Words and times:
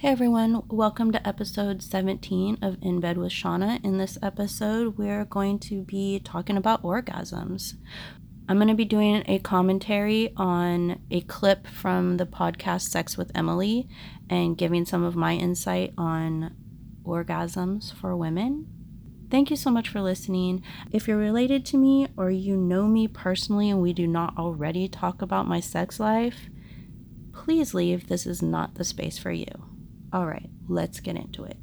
Hey 0.00 0.08
everyone, 0.08 0.62
welcome 0.70 1.12
to 1.12 1.28
episode 1.28 1.82
17 1.82 2.56
of 2.62 2.78
In 2.80 3.00
Bed 3.00 3.18
with 3.18 3.32
Shauna. 3.32 3.84
In 3.84 3.98
this 3.98 4.16
episode, 4.22 4.96
we're 4.96 5.26
going 5.26 5.58
to 5.58 5.82
be 5.82 6.22
talking 6.24 6.56
about 6.56 6.82
orgasms. 6.82 7.74
I'm 8.48 8.56
going 8.56 8.68
to 8.68 8.74
be 8.74 8.86
doing 8.86 9.22
a 9.26 9.40
commentary 9.40 10.32
on 10.38 11.02
a 11.10 11.20
clip 11.20 11.66
from 11.66 12.16
the 12.16 12.24
podcast 12.24 12.88
Sex 12.88 13.18
with 13.18 13.30
Emily 13.34 13.90
and 14.30 14.56
giving 14.56 14.86
some 14.86 15.04
of 15.04 15.16
my 15.16 15.34
insight 15.34 15.92
on 15.98 16.56
orgasms 17.04 17.92
for 17.94 18.16
women. 18.16 18.68
Thank 19.30 19.50
you 19.50 19.56
so 19.56 19.70
much 19.70 19.90
for 19.90 20.00
listening. 20.00 20.62
If 20.90 21.08
you're 21.08 21.18
related 21.18 21.66
to 21.66 21.76
me 21.76 22.08
or 22.16 22.30
you 22.30 22.56
know 22.56 22.86
me 22.86 23.06
personally 23.06 23.68
and 23.68 23.82
we 23.82 23.92
do 23.92 24.06
not 24.06 24.38
already 24.38 24.88
talk 24.88 25.20
about 25.20 25.46
my 25.46 25.60
sex 25.60 26.00
life, 26.00 26.48
please 27.34 27.74
leave. 27.74 28.08
This 28.08 28.26
is 28.26 28.40
not 28.40 28.76
the 28.76 28.84
space 28.84 29.18
for 29.18 29.30
you. 29.30 29.69
All 30.12 30.26
right, 30.26 30.50
let's 30.68 31.00
get 31.00 31.16
into 31.16 31.44
it. 31.44 31.56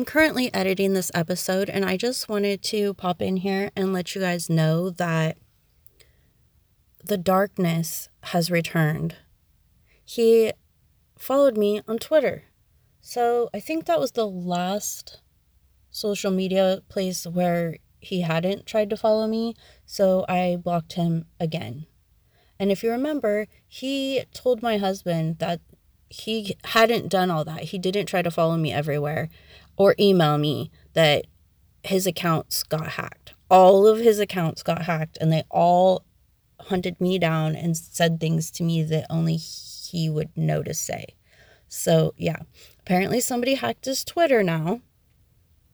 I'm 0.00 0.06
currently 0.06 0.52
editing 0.54 0.94
this 0.94 1.10
episode, 1.14 1.68
and 1.68 1.84
I 1.84 1.98
just 1.98 2.26
wanted 2.26 2.62
to 2.62 2.94
pop 2.94 3.20
in 3.20 3.36
here 3.36 3.70
and 3.76 3.92
let 3.92 4.14
you 4.14 4.22
guys 4.22 4.48
know 4.48 4.88
that 4.88 5.36
the 7.04 7.18
darkness 7.18 8.08
has 8.22 8.50
returned. 8.50 9.16
He 10.02 10.54
followed 11.18 11.58
me 11.58 11.82
on 11.86 11.98
Twitter. 11.98 12.44
So 13.02 13.50
I 13.52 13.60
think 13.60 13.84
that 13.84 14.00
was 14.00 14.12
the 14.12 14.26
last 14.26 15.20
social 15.90 16.30
media 16.30 16.80
place 16.88 17.26
where 17.26 17.76
he 17.98 18.22
hadn't 18.22 18.64
tried 18.64 18.88
to 18.88 18.96
follow 18.96 19.26
me. 19.26 19.54
So 19.84 20.24
I 20.30 20.56
blocked 20.56 20.94
him 20.94 21.26
again. 21.38 21.84
And 22.58 22.72
if 22.72 22.82
you 22.82 22.90
remember, 22.90 23.48
he 23.68 24.24
told 24.32 24.62
my 24.62 24.78
husband 24.78 25.40
that 25.40 25.60
he 26.08 26.56
hadn't 26.64 27.10
done 27.10 27.30
all 27.30 27.44
that. 27.44 27.64
He 27.64 27.78
didn't 27.78 28.06
try 28.06 28.22
to 28.22 28.30
follow 28.30 28.56
me 28.56 28.72
everywhere 28.72 29.28
or 29.80 29.94
email 29.98 30.36
me 30.36 30.70
that 30.92 31.24
his 31.82 32.06
accounts 32.06 32.62
got 32.64 32.86
hacked. 32.86 33.32
All 33.48 33.86
of 33.86 33.98
his 33.98 34.18
accounts 34.18 34.62
got 34.62 34.82
hacked 34.82 35.16
and 35.18 35.32
they 35.32 35.42
all 35.50 36.04
hunted 36.60 37.00
me 37.00 37.18
down 37.18 37.56
and 37.56 37.74
said 37.74 38.20
things 38.20 38.50
to 38.50 38.62
me 38.62 38.82
that 38.82 39.06
only 39.08 39.36
he 39.36 40.10
would 40.10 40.36
know 40.36 40.62
to 40.62 40.74
say. 40.74 41.06
So, 41.68 42.12
yeah. 42.18 42.40
Apparently 42.80 43.20
somebody 43.20 43.54
hacked 43.54 43.86
his 43.86 44.04
Twitter 44.04 44.42
now. 44.42 44.82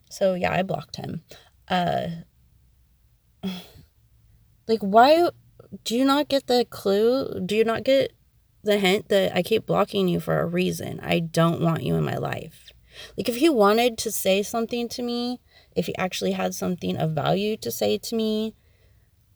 So, 0.09 0.35
yeah, 0.35 0.53
I 0.53 0.63
blocked 0.63 0.95
him. 0.95 1.25
Uh 1.67 2.07
like 4.69 4.83
why 4.83 5.31
do 5.83 5.97
you 5.97 6.05
not 6.05 6.29
get 6.29 6.47
the 6.47 6.65
clue? 6.71 7.41
Do 7.45 7.57
you 7.57 7.65
not 7.65 7.83
get 7.83 8.13
the 8.63 8.79
hint 8.79 9.09
that 9.09 9.37
I 9.37 9.43
keep 9.43 9.67
blocking 9.67 10.07
you 10.07 10.21
for 10.21 10.39
a 10.39 10.47
reason? 10.47 11.01
I 11.03 11.19
don't 11.19 11.61
want 11.61 11.83
you 11.83 11.97
in 11.97 12.05
my 12.05 12.19
life. 12.19 12.66
Like 13.17 13.29
if 13.29 13.37
he 13.37 13.49
wanted 13.49 13.99
to 13.99 14.13
say 14.13 14.43
something 14.43 14.89
to 14.91 15.03
me, 15.03 15.41
if 15.75 15.87
he 15.87 15.97
actually 15.97 16.33
had 16.33 16.55
something 16.55 16.97
of 16.97 17.13
value 17.13 17.57
to 17.59 17.71
say 17.71 17.99
to 17.99 18.17
me, 18.17 18.55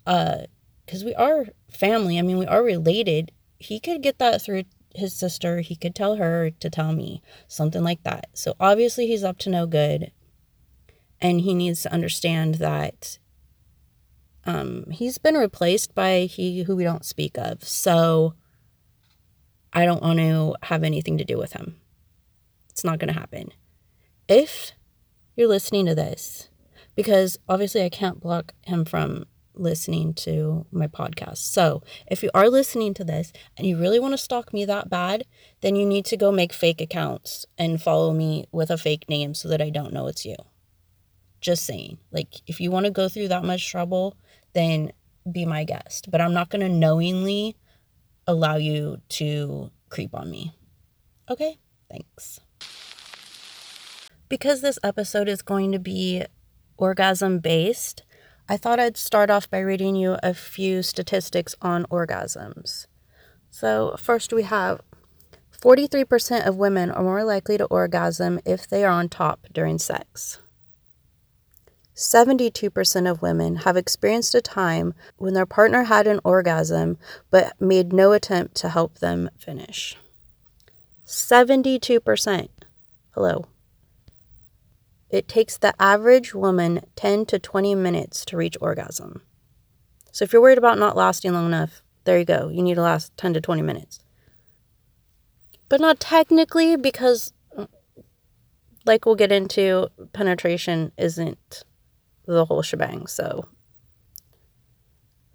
uh, 0.06 0.42
because 0.84 1.04
we 1.04 1.14
are 1.14 1.46
family, 1.70 2.18
I 2.18 2.22
mean, 2.22 2.38
we 2.38 2.46
are 2.46 2.62
related, 2.62 3.32
he 3.58 3.78
could 3.78 4.02
get 4.02 4.18
that 4.18 4.42
through 4.42 4.64
his 4.94 5.14
sister. 5.14 5.60
He 5.60 5.76
could 5.76 5.94
tell 5.94 6.16
her 6.16 6.50
to 6.50 6.70
tell 6.70 6.92
me 6.92 7.22
something 7.46 7.82
like 7.82 8.02
that. 8.02 8.26
So 8.34 8.54
obviously, 8.58 9.06
he's 9.06 9.24
up 9.24 9.38
to 9.38 9.50
no 9.50 9.66
good. 9.66 10.12
And 11.20 11.42
he 11.42 11.54
needs 11.54 11.82
to 11.82 11.92
understand 11.92 12.56
that 12.56 13.18
um, 14.44 14.86
he's 14.90 15.18
been 15.18 15.34
replaced 15.34 15.94
by 15.94 16.20
he 16.20 16.62
who 16.62 16.74
we 16.74 16.84
don't 16.84 17.04
speak 17.04 17.36
of. 17.36 17.62
So 17.62 18.34
I 19.72 19.84
don't 19.84 20.02
want 20.02 20.18
to 20.18 20.56
have 20.62 20.82
anything 20.82 21.18
to 21.18 21.24
do 21.24 21.36
with 21.36 21.52
him. 21.52 21.76
It's 22.80 22.84
not 22.86 22.98
going 22.98 23.12
to 23.12 23.20
happen. 23.20 23.52
If 24.26 24.72
you're 25.36 25.48
listening 25.48 25.84
to 25.84 25.94
this, 25.94 26.48
because 26.96 27.36
obviously 27.46 27.84
I 27.84 27.90
can't 27.90 28.22
block 28.22 28.54
him 28.62 28.86
from 28.86 29.26
listening 29.52 30.14
to 30.14 30.64
my 30.72 30.86
podcast. 30.86 31.36
So, 31.52 31.82
if 32.06 32.22
you 32.22 32.30
are 32.32 32.48
listening 32.48 32.94
to 32.94 33.04
this 33.04 33.34
and 33.58 33.66
you 33.66 33.76
really 33.76 34.00
want 34.00 34.14
to 34.14 34.16
stalk 34.16 34.54
me 34.54 34.64
that 34.64 34.88
bad, 34.88 35.24
then 35.60 35.76
you 35.76 35.84
need 35.84 36.06
to 36.06 36.16
go 36.16 36.32
make 36.32 36.54
fake 36.54 36.80
accounts 36.80 37.44
and 37.58 37.82
follow 37.82 38.14
me 38.14 38.46
with 38.50 38.70
a 38.70 38.78
fake 38.78 39.10
name 39.10 39.34
so 39.34 39.46
that 39.50 39.60
I 39.60 39.68
don't 39.68 39.92
know 39.92 40.06
it's 40.06 40.24
you. 40.24 40.36
Just 41.42 41.66
saying. 41.66 41.98
Like, 42.10 42.36
if 42.46 42.62
you 42.62 42.70
want 42.70 42.86
to 42.86 42.90
go 42.90 43.10
through 43.10 43.28
that 43.28 43.44
much 43.44 43.70
trouble, 43.70 44.16
then 44.54 44.92
be 45.30 45.44
my 45.44 45.64
guest. 45.64 46.10
But 46.10 46.22
I'm 46.22 46.32
not 46.32 46.48
going 46.48 46.62
to 46.62 46.74
knowingly 46.74 47.58
allow 48.26 48.56
you 48.56 49.02
to 49.20 49.70
creep 49.90 50.14
on 50.14 50.30
me. 50.30 50.54
Okay? 51.28 51.58
Thanks 51.90 52.40
because 54.30 54.62
this 54.62 54.78
episode 54.82 55.28
is 55.28 55.42
going 55.42 55.72
to 55.72 55.78
be 55.78 56.24
orgasm 56.78 57.40
based, 57.40 58.04
I 58.48 58.56
thought 58.56 58.80
I'd 58.80 58.96
start 58.96 59.28
off 59.28 59.50
by 59.50 59.58
reading 59.58 59.94
you 59.96 60.16
a 60.22 60.32
few 60.32 60.82
statistics 60.82 61.54
on 61.60 61.84
orgasms. 61.90 62.86
So, 63.50 63.96
first 63.98 64.32
we 64.32 64.44
have 64.44 64.80
43% 65.60 66.46
of 66.46 66.56
women 66.56 66.90
are 66.90 67.02
more 67.02 67.24
likely 67.24 67.58
to 67.58 67.66
orgasm 67.66 68.40
if 68.46 68.66
they 68.66 68.84
are 68.84 68.92
on 68.92 69.08
top 69.08 69.46
during 69.52 69.78
sex. 69.78 70.40
72% 71.94 73.10
of 73.10 73.20
women 73.20 73.56
have 73.56 73.76
experienced 73.76 74.34
a 74.34 74.40
time 74.40 74.94
when 75.18 75.34
their 75.34 75.44
partner 75.44 75.82
had 75.82 76.06
an 76.06 76.20
orgasm 76.24 76.96
but 77.30 77.60
made 77.60 77.92
no 77.92 78.12
attempt 78.12 78.54
to 78.54 78.70
help 78.70 79.00
them 79.00 79.28
finish. 79.38 79.96
72%. 81.04 82.48
Hello. 83.10 83.44
It 85.10 85.26
takes 85.26 85.58
the 85.58 85.74
average 85.80 86.34
woman 86.34 86.82
10 86.96 87.26
to 87.26 87.38
20 87.38 87.74
minutes 87.74 88.24
to 88.26 88.36
reach 88.36 88.56
orgasm. 88.60 89.22
So 90.12 90.24
if 90.24 90.32
you're 90.32 90.42
worried 90.42 90.58
about 90.58 90.78
not 90.78 90.96
lasting 90.96 91.32
long 91.32 91.46
enough, 91.46 91.82
there 92.04 92.18
you 92.18 92.24
go. 92.24 92.48
You 92.48 92.62
need 92.62 92.76
to 92.76 92.82
last 92.82 93.16
10 93.16 93.34
to 93.34 93.40
20 93.40 93.62
minutes. 93.62 94.00
But 95.68 95.80
not 95.80 96.00
technically, 96.00 96.76
because, 96.76 97.32
mm, 97.56 97.68
like 98.84 99.04
we'll 99.04 99.14
get 99.14 99.32
into, 99.32 99.88
penetration 100.12 100.92
isn't 100.96 101.64
the 102.26 102.44
whole 102.44 102.62
shebang. 102.62 103.06
So 103.06 103.46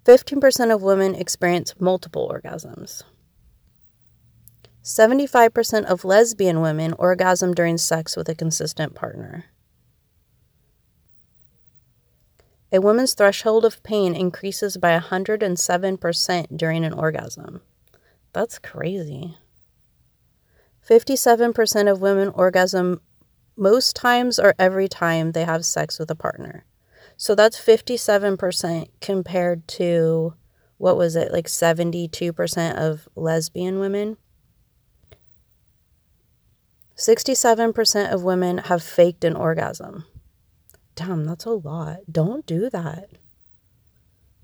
15% 0.04 0.72
of 0.72 0.82
women 0.82 1.14
experience 1.14 1.74
multiple 1.78 2.30
orgasms. 2.32 3.02
75% 4.82 5.84
of 5.86 6.04
lesbian 6.04 6.60
women 6.60 6.92
orgasm 6.92 7.52
during 7.52 7.76
sex 7.76 8.16
with 8.16 8.28
a 8.28 8.34
consistent 8.34 8.94
partner. 8.94 9.46
A 12.76 12.78
woman's 12.78 13.14
threshold 13.14 13.64
of 13.64 13.82
pain 13.82 14.14
increases 14.14 14.76
by 14.76 14.98
107% 14.98 16.56
during 16.58 16.84
an 16.84 16.92
orgasm. 16.92 17.62
That's 18.34 18.58
crazy. 18.58 19.38
57% 20.86 21.90
of 21.90 22.02
women 22.02 22.28
orgasm 22.28 23.00
most 23.56 23.96
times 23.96 24.38
or 24.38 24.54
every 24.58 24.88
time 24.88 25.32
they 25.32 25.44
have 25.44 25.64
sex 25.64 25.98
with 25.98 26.10
a 26.10 26.14
partner. 26.14 26.66
So 27.16 27.34
that's 27.34 27.58
57% 27.58 28.88
compared 29.00 29.66
to 29.68 30.34
what 30.76 30.98
was 30.98 31.16
it, 31.16 31.32
like 31.32 31.46
72% 31.46 32.74
of 32.74 33.08
lesbian 33.16 33.78
women? 33.78 34.18
67% 36.94 38.12
of 38.12 38.22
women 38.22 38.58
have 38.58 38.82
faked 38.82 39.24
an 39.24 39.34
orgasm. 39.34 40.04
Damn, 40.96 41.24
that's 41.24 41.44
a 41.44 41.50
lot. 41.50 41.98
Don't 42.10 42.44
do 42.46 42.68
that. 42.70 43.10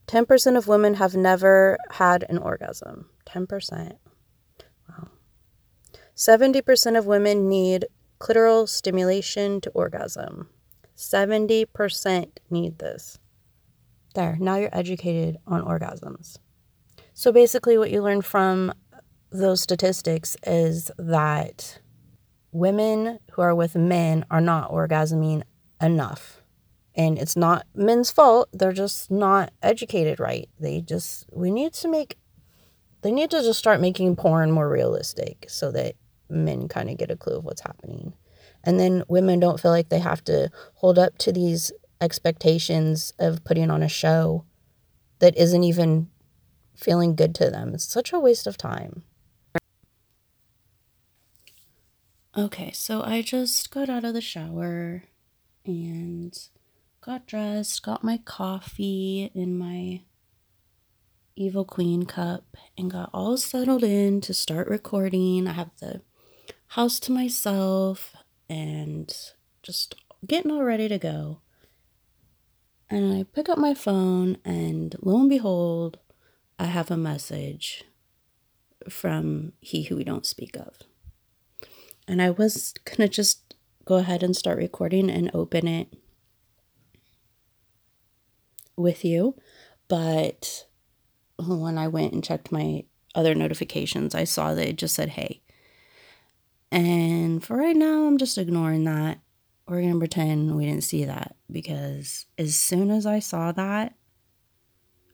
10% 0.06 0.56
of 0.56 0.68
women 0.68 0.94
have 0.94 1.16
never 1.16 1.78
had 1.92 2.24
an 2.28 2.38
orgasm. 2.38 3.08
10%. 3.26 3.96
Wow. 4.88 5.08
70% 6.14 6.98
of 6.98 7.06
women 7.06 7.48
need 7.48 7.86
clitoral 8.20 8.68
stimulation 8.68 9.60
to 9.62 9.70
orgasm. 9.70 10.48
70% 10.96 12.26
need 12.50 12.78
this. 12.78 13.18
There, 14.14 14.36
now 14.38 14.56
you're 14.56 14.76
educated 14.76 15.38
on 15.46 15.62
orgasms. 15.62 16.36
So 17.14 17.32
basically, 17.32 17.78
what 17.78 17.90
you 17.90 18.02
learn 18.02 18.20
from 18.20 18.72
those 19.30 19.62
statistics 19.62 20.36
is 20.46 20.90
that 20.98 21.80
women 22.52 23.18
who 23.32 23.42
are 23.42 23.54
with 23.54 23.74
men 23.74 24.26
are 24.30 24.40
not 24.42 24.70
orgasming 24.70 25.42
enough. 25.80 26.41
And 26.94 27.18
it's 27.18 27.36
not 27.36 27.66
men's 27.74 28.10
fault. 28.10 28.48
They're 28.52 28.72
just 28.72 29.10
not 29.10 29.52
educated 29.62 30.20
right. 30.20 30.48
They 30.60 30.80
just, 30.80 31.26
we 31.32 31.50
need 31.50 31.72
to 31.74 31.88
make, 31.88 32.18
they 33.00 33.10
need 33.10 33.30
to 33.30 33.42
just 33.42 33.58
start 33.58 33.80
making 33.80 34.16
porn 34.16 34.50
more 34.50 34.68
realistic 34.68 35.46
so 35.48 35.72
that 35.72 35.94
men 36.28 36.68
kind 36.68 36.90
of 36.90 36.98
get 36.98 37.10
a 37.10 37.16
clue 37.16 37.36
of 37.36 37.44
what's 37.44 37.62
happening. 37.62 38.12
And 38.64 38.78
then 38.78 39.02
women 39.08 39.40
don't 39.40 39.58
feel 39.58 39.70
like 39.70 39.88
they 39.88 39.98
have 39.98 40.22
to 40.24 40.50
hold 40.74 40.98
up 40.98 41.18
to 41.18 41.32
these 41.32 41.72
expectations 42.00 43.12
of 43.18 43.44
putting 43.44 43.70
on 43.70 43.82
a 43.82 43.88
show 43.88 44.44
that 45.20 45.36
isn't 45.36 45.64
even 45.64 46.08
feeling 46.76 47.14
good 47.14 47.34
to 47.36 47.50
them. 47.50 47.74
It's 47.74 47.84
such 47.84 48.12
a 48.12 48.20
waste 48.20 48.46
of 48.46 48.56
time. 48.56 49.02
Okay, 52.36 52.70
so 52.72 53.02
I 53.02 53.22
just 53.22 53.70
got 53.70 53.88
out 53.90 54.04
of 54.04 54.14
the 54.14 54.20
shower 54.20 55.04
and 55.66 56.36
got 57.02 57.26
dressed, 57.26 57.82
got 57.82 58.04
my 58.04 58.16
coffee 58.18 59.30
in 59.34 59.58
my 59.58 60.02
Evil 61.34 61.64
Queen 61.64 62.04
cup, 62.04 62.56
and 62.78 62.90
got 62.90 63.10
all 63.12 63.36
settled 63.36 63.82
in 63.82 64.20
to 64.20 64.32
start 64.32 64.68
recording. 64.68 65.48
I 65.48 65.52
have 65.52 65.70
the 65.80 66.02
house 66.68 67.00
to 67.00 67.12
myself 67.12 68.14
and 68.48 69.12
just 69.62 69.96
getting 70.26 70.52
all 70.52 70.62
ready 70.62 70.88
to 70.88 70.98
go. 70.98 71.40
And 72.88 73.12
I 73.12 73.24
pick 73.24 73.48
up 73.48 73.58
my 73.58 73.74
phone, 73.74 74.36
and 74.44 74.94
lo 75.00 75.18
and 75.18 75.28
behold, 75.28 75.98
I 76.58 76.66
have 76.66 76.90
a 76.90 76.96
message 76.96 77.82
from 78.88 79.54
He 79.58 79.84
Who 79.84 79.96
We 79.96 80.04
Don't 80.04 80.26
Speak 80.26 80.56
of. 80.56 80.82
And 82.06 82.22
I 82.22 82.30
was 82.30 82.74
to 82.84 83.08
just 83.08 83.56
go 83.84 83.96
ahead 83.96 84.22
and 84.22 84.36
start 84.36 84.58
recording 84.58 85.10
and 85.10 85.30
open 85.34 85.66
it 85.66 85.88
with 88.76 89.04
you. 89.04 89.36
But 89.88 90.66
when 91.38 91.78
I 91.78 91.88
went 91.88 92.12
and 92.12 92.24
checked 92.24 92.52
my 92.52 92.84
other 93.14 93.34
notifications, 93.34 94.14
I 94.14 94.24
saw 94.24 94.54
that 94.54 94.68
it 94.68 94.76
just 94.76 94.94
said, 94.94 95.10
hey. 95.10 95.42
And 96.70 97.44
for 97.44 97.56
right 97.56 97.76
now, 97.76 98.06
I'm 98.06 98.18
just 98.18 98.38
ignoring 98.38 98.84
that. 98.84 99.20
We're 99.68 99.80
going 99.80 99.92
to 99.92 99.98
pretend 99.98 100.56
we 100.56 100.66
didn't 100.66 100.84
see 100.84 101.04
that 101.04 101.36
because 101.50 102.26
as 102.38 102.56
soon 102.56 102.90
as 102.90 103.06
I 103.06 103.18
saw 103.20 103.52
that, 103.52 103.94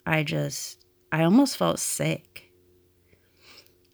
I 0.07 0.23
just, 0.23 0.85
I 1.13 1.25
almost 1.25 1.57
felt 1.57 1.79
sick 1.79 2.49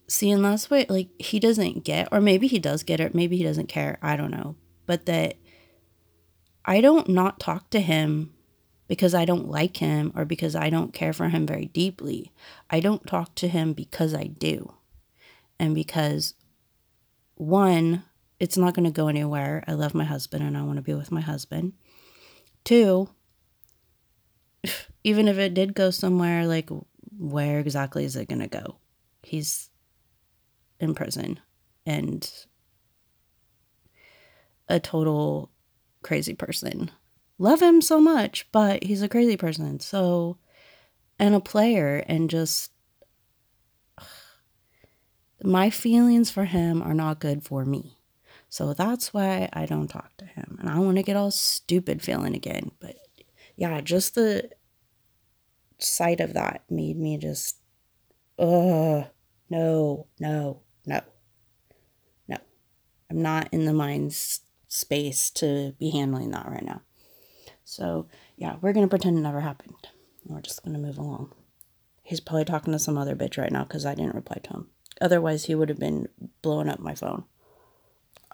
See, 0.06 0.30
and 0.30 0.44
that's 0.44 0.70
what 0.70 0.90
like 0.90 1.08
he 1.18 1.40
doesn't 1.40 1.84
get, 1.84 2.08
or 2.12 2.20
maybe 2.20 2.46
he 2.46 2.58
does 2.58 2.82
get 2.82 3.00
it, 3.00 3.14
maybe 3.14 3.36
he 3.36 3.42
doesn't 3.42 3.68
care. 3.68 3.98
I 4.02 4.16
don't 4.16 4.30
know. 4.30 4.56
But 4.86 5.06
that 5.06 5.36
I 6.64 6.80
don't 6.80 7.08
not 7.08 7.40
talk 7.40 7.70
to 7.70 7.80
him 7.80 8.33
because 8.86 9.14
I 9.14 9.24
don't 9.24 9.48
like 9.48 9.78
him 9.78 10.12
or 10.14 10.24
because 10.24 10.54
I 10.54 10.70
don't 10.70 10.92
care 10.92 11.12
for 11.12 11.28
him 11.28 11.46
very 11.46 11.66
deeply. 11.66 12.32
I 12.70 12.80
don't 12.80 13.06
talk 13.06 13.34
to 13.36 13.48
him 13.48 13.72
because 13.72 14.14
I 14.14 14.24
do. 14.24 14.74
And 15.58 15.74
because 15.74 16.34
one, 17.36 18.04
it's 18.38 18.58
not 18.58 18.74
going 18.74 18.84
to 18.84 18.90
go 18.90 19.08
anywhere. 19.08 19.64
I 19.66 19.72
love 19.72 19.94
my 19.94 20.04
husband 20.04 20.44
and 20.44 20.56
I 20.56 20.62
want 20.62 20.76
to 20.76 20.82
be 20.82 20.94
with 20.94 21.12
my 21.12 21.20
husband. 21.20 21.72
Two, 22.64 23.08
even 25.04 25.28
if 25.28 25.38
it 25.38 25.54
did 25.54 25.74
go 25.74 25.90
somewhere, 25.90 26.46
like 26.46 26.68
where 27.18 27.60
exactly 27.60 28.04
is 28.04 28.16
it 28.16 28.28
going 28.28 28.40
to 28.40 28.48
go? 28.48 28.76
He's 29.22 29.70
in 30.80 30.94
prison 30.94 31.40
and 31.86 32.30
a 34.68 34.80
total 34.80 35.50
crazy 36.02 36.34
person. 36.34 36.90
Love 37.38 37.60
him 37.60 37.80
so 37.80 38.00
much, 38.00 38.46
but 38.52 38.84
he's 38.84 39.02
a 39.02 39.08
crazy 39.08 39.36
person. 39.36 39.80
So, 39.80 40.38
and 41.18 41.34
a 41.34 41.40
player, 41.40 42.04
and 42.06 42.30
just 42.30 42.70
my 45.42 45.68
feelings 45.70 46.30
for 46.30 46.44
him 46.44 46.82
are 46.82 46.94
not 46.94 47.20
good 47.20 47.42
for 47.44 47.64
me. 47.64 47.98
So 48.48 48.72
that's 48.72 49.12
why 49.12 49.48
I 49.52 49.66
don't 49.66 49.88
talk 49.88 50.16
to 50.18 50.24
him. 50.24 50.56
And 50.60 50.68
I 50.68 50.78
want 50.78 50.96
to 50.96 51.02
get 51.02 51.16
all 51.16 51.30
stupid 51.30 52.02
feeling 52.02 52.34
again. 52.34 52.70
But 52.80 52.96
yeah, 53.56 53.80
just 53.80 54.14
the 54.14 54.50
sight 55.78 56.20
of 56.20 56.34
that 56.34 56.62
made 56.70 56.96
me 56.96 57.18
just, 57.18 57.56
ugh, 58.38 59.06
no, 59.50 60.06
no, 60.20 60.62
no. 60.86 61.00
No. 62.28 62.38
I'm 63.10 63.22
not 63.22 63.48
in 63.52 63.64
the 63.64 63.72
mind 63.72 64.14
space 64.68 65.30
to 65.30 65.74
be 65.78 65.90
handling 65.90 66.30
that 66.30 66.48
right 66.48 66.64
now. 66.64 66.82
So, 67.64 68.06
yeah, 68.36 68.56
we're 68.60 68.72
going 68.72 68.86
to 68.86 68.90
pretend 68.90 69.18
it 69.18 69.22
never 69.22 69.40
happened. 69.40 69.88
We're 70.24 70.40
just 70.40 70.62
going 70.62 70.74
to 70.74 70.80
move 70.80 70.98
along. 70.98 71.32
He's 72.02 72.20
probably 72.20 72.44
talking 72.44 72.72
to 72.72 72.78
some 72.78 72.98
other 72.98 73.16
bitch 73.16 73.38
right 73.38 73.52
now 73.52 73.64
because 73.64 73.86
I 73.86 73.94
didn't 73.94 74.14
reply 74.14 74.38
to 74.44 74.50
him. 74.50 74.68
Otherwise, 75.00 75.46
he 75.46 75.54
would 75.54 75.68
have 75.70 75.78
been 75.78 76.08
blowing 76.42 76.68
up 76.68 76.78
my 76.78 76.94
phone. 76.94 77.24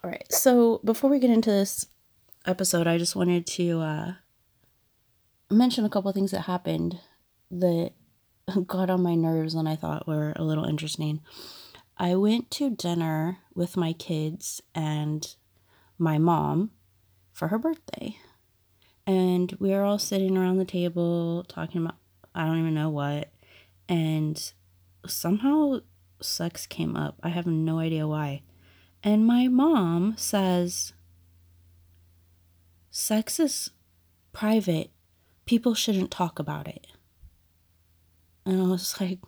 All 0.02 0.10
right. 0.10 0.30
So, 0.30 0.80
before 0.84 1.10
we 1.10 1.18
get 1.18 1.30
into 1.30 1.50
this 1.50 1.86
episode, 2.46 2.86
I 2.86 2.98
just 2.98 3.16
wanted 3.16 3.46
to 3.46 3.80
uh, 3.80 4.12
mention 5.50 5.84
a 5.84 5.90
couple 5.90 6.10
things 6.12 6.32
that 6.32 6.42
happened 6.42 6.98
that 7.50 7.92
got 8.66 8.90
on 8.90 9.02
my 9.02 9.14
nerves 9.14 9.54
and 9.54 9.68
I 9.68 9.76
thought 9.76 10.08
were 10.08 10.32
a 10.36 10.44
little 10.44 10.64
interesting. 10.64 11.20
I 11.96 12.14
went 12.14 12.50
to 12.52 12.70
dinner 12.70 13.38
with 13.54 13.76
my 13.76 13.92
kids 13.92 14.62
and 14.74 15.26
my 15.98 16.18
mom 16.18 16.70
for 17.32 17.48
her 17.48 17.58
birthday. 17.58 18.16
And 19.10 19.56
we 19.58 19.70
were 19.70 19.82
all 19.82 19.98
sitting 19.98 20.38
around 20.38 20.58
the 20.58 20.64
table 20.64 21.44
talking 21.48 21.82
about 21.82 21.96
I 22.32 22.46
don't 22.46 22.60
even 22.60 22.74
know 22.74 22.90
what. 22.90 23.32
And 23.88 24.40
somehow 25.04 25.80
sex 26.22 26.64
came 26.64 26.94
up. 26.94 27.16
I 27.20 27.30
have 27.30 27.44
no 27.44 27.80
idea 27.80 28.06
why. 28.06 28.42
And 29.02 29.26
my 29.26 29.48
mom 29.48 30.14
says, 30.16 30.92
Sex 32.92 33.40
is 33.40 33.70
private. 34.32 34.92
People 35.44 35.74
shouldn't 35.74 36.12
talk 36.12 36.38
about 36.38 36.68
it. 36.68 36.86
And 38.46 38.62
I 38.62 38.66
was 38.66 38.94
like, 39.00 39.18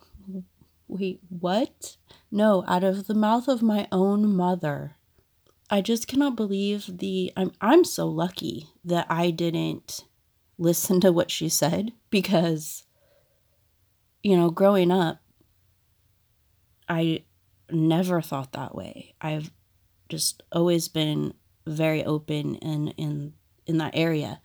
Wait, 0.87 1.19
what? 1.27 1.97
No, 2.31 2.63
out 2.69 2.85
of 2.85 3.07
the 3.07 3.15
mouth 3.15 3.49
of 3.49 3.61
my 3.61 3.89
own 3.91 4.33
mother. 4.33 4.95
I 5.69 5.81
just 5.81 6.07
cannot 6.07 6.35
believe 6.35 6.99
the 6.99 7.31
I'm 7.35 7.51
I'm 7.61 7.83
so 7.83 8.07
lucky 8.07 8.69
that 8.83 9.07
I 9.09 9.31
didn't 9.31 10.05
listen 10.57 11.01
to 11.01 11.11
what 11.11 11.31
she 11.31 11.49
said 11.49 11.91
because 12.09 12.83
you 14.21 14.37
know, 14.37 14.49
growing 14.49 14.91
up 14.91 15.19
I 16.87 17.23
never 17.71 18.21
thought 18.21 18.51
that 18.53 18.75
way. 18.75 19.15
I've 19.21 19.51
just 20.09 20.43
always 20.51 20.87
been 20.87 21.33
very 21.65 22.03
open 22.03 22.55
in 22.55 22.89
in 22.89 23.33
in 23.65 23.77
that 23.77 23.95
area. 23.95 24.41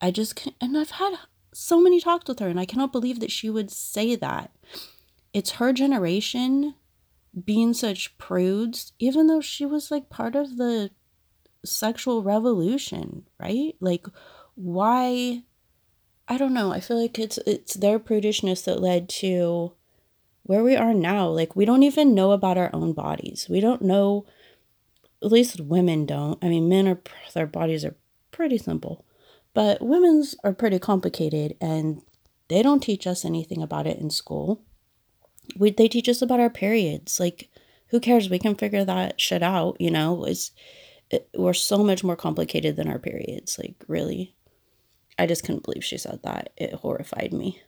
I 0.00 0.10
just 0.10 0.48
and 0.60 0.76
I've 0.76 0.92
had 0.92 1.14
so 1.52 1.80
many 1.80 2.00
talks 2.00 2.28
with 2.28 2.38
her, 2.38 2.48
and 2.48 2.60
I 2.60 2.66
cannot 2.66 2.92
believe 2.92 3.20
that 3.20 3.32
she 3.32 3.50
would 3.50 3.70
say 3.70 4.16
that. 4.16 4.52
It's 5.32 5.52
her 5.52 5.72
generation 5.72 6.74
being 7.44 7.74
such 7.74 8.16
prudes, 8.18 8.92
even 8.98 9.26
though 9.26 9.40
she 9.40 9.64
was 9.66 9.90
like 9.90 10.10
part 10.10 10.34
of 10.36 10.56
the 10.56 10.90
sexual 11.64 12.22
revolution, 12.22 13.26
right? 13.38 13.74
Like, 13.80 14.06
why? 14.54 15.42
I 16.28 16.38
don't 16.38 16.54
know. 16.54 16.72
I 16.72 16.80
feel 16.80 17.00
like 17.00 17.18
it's 17.18 17.38
it's 17.46 17.74
their 17.74 17.98
prudishness 17.98 18.64
that 18.64 18.80
led 18.80 19.08
to 19.20 19.72
where 20.44 20.64
we 20.64 20.76
are 20.76 20.94
now. 20.94 21.28
Like, 21.28 21.54
we 21.54 21.64
don't 21.64 21.82
even 21.82 22.14
know 22.14 22.32
about 22.32 22.58
our 22.58 22.70
own 22.72 22.92
bodies. 22.92 23.46
We 23.48 23.60
don't 23.60 23.82
know. 23.82 24.26
At 25.22 25.32
least 25.32 25.60
women 25.60 26.06
don't. 26.06 26.42
I 26.42 26.48
mean, 26.48 26.68
men 26.68 26.88
are 26.88 27.00
their 27.34 27.46
bodies 27.46 27.84
are 27.84 27.96
pretty 28.30 28.58
simple 28.58 29.04
but 29.54 29.80
women's 29.80 30.34
are 30.44 30.52
pretty 30.52 30.78
complicated 30.78 31.56
and 31.60 32.02
they 32.48 32.62
don't 32.62 32.82
teach 32.82 33.06
us 33.06 33.24
anything 33.24 33.62
about 33.62 33.86
it 33.86 33.98
in 33.98 34.10
school. 34.10 34.62
We, 35.56 35.70
they 35.70 35.88
teach 35.88 36.08
us 36.08 36.22
about 36.22 36.40
our 36.40 36.50
periods. 36.50 37.18
Like, 37.18 37.50
who 37.88 38.00
cares? 38.00 38.30
We 38.30 38.38
can 38.38 38.54
figure 38.54 38.84
that 38.84 39.20
shit 39.20 39.42
out, 39.42 39.80
you 39.80 39.90
know? 39.90 40.24
It's, 40.24 40.52
it, 41.10 41.28
we're 41.34 41.54
so 41.54 41.78
much 41.84 42.04
more 42.04 42.16
complicated 42.16 42.76
than 42.76 42.88
our 42.88 42.98
periods. 42.98 43.58
Like, 43.58 43.74
really. 43.88 44.34
I 45.18 45.26
just 45.26 45.44
couldn't 45.44 45.64
believe 45.64 45.84
she 45.84 45.98
said 45.98 46.20
that. 46.22 46.52
It 46.56 46.72
horrified 46.74 47.32
me. 47.32 47.60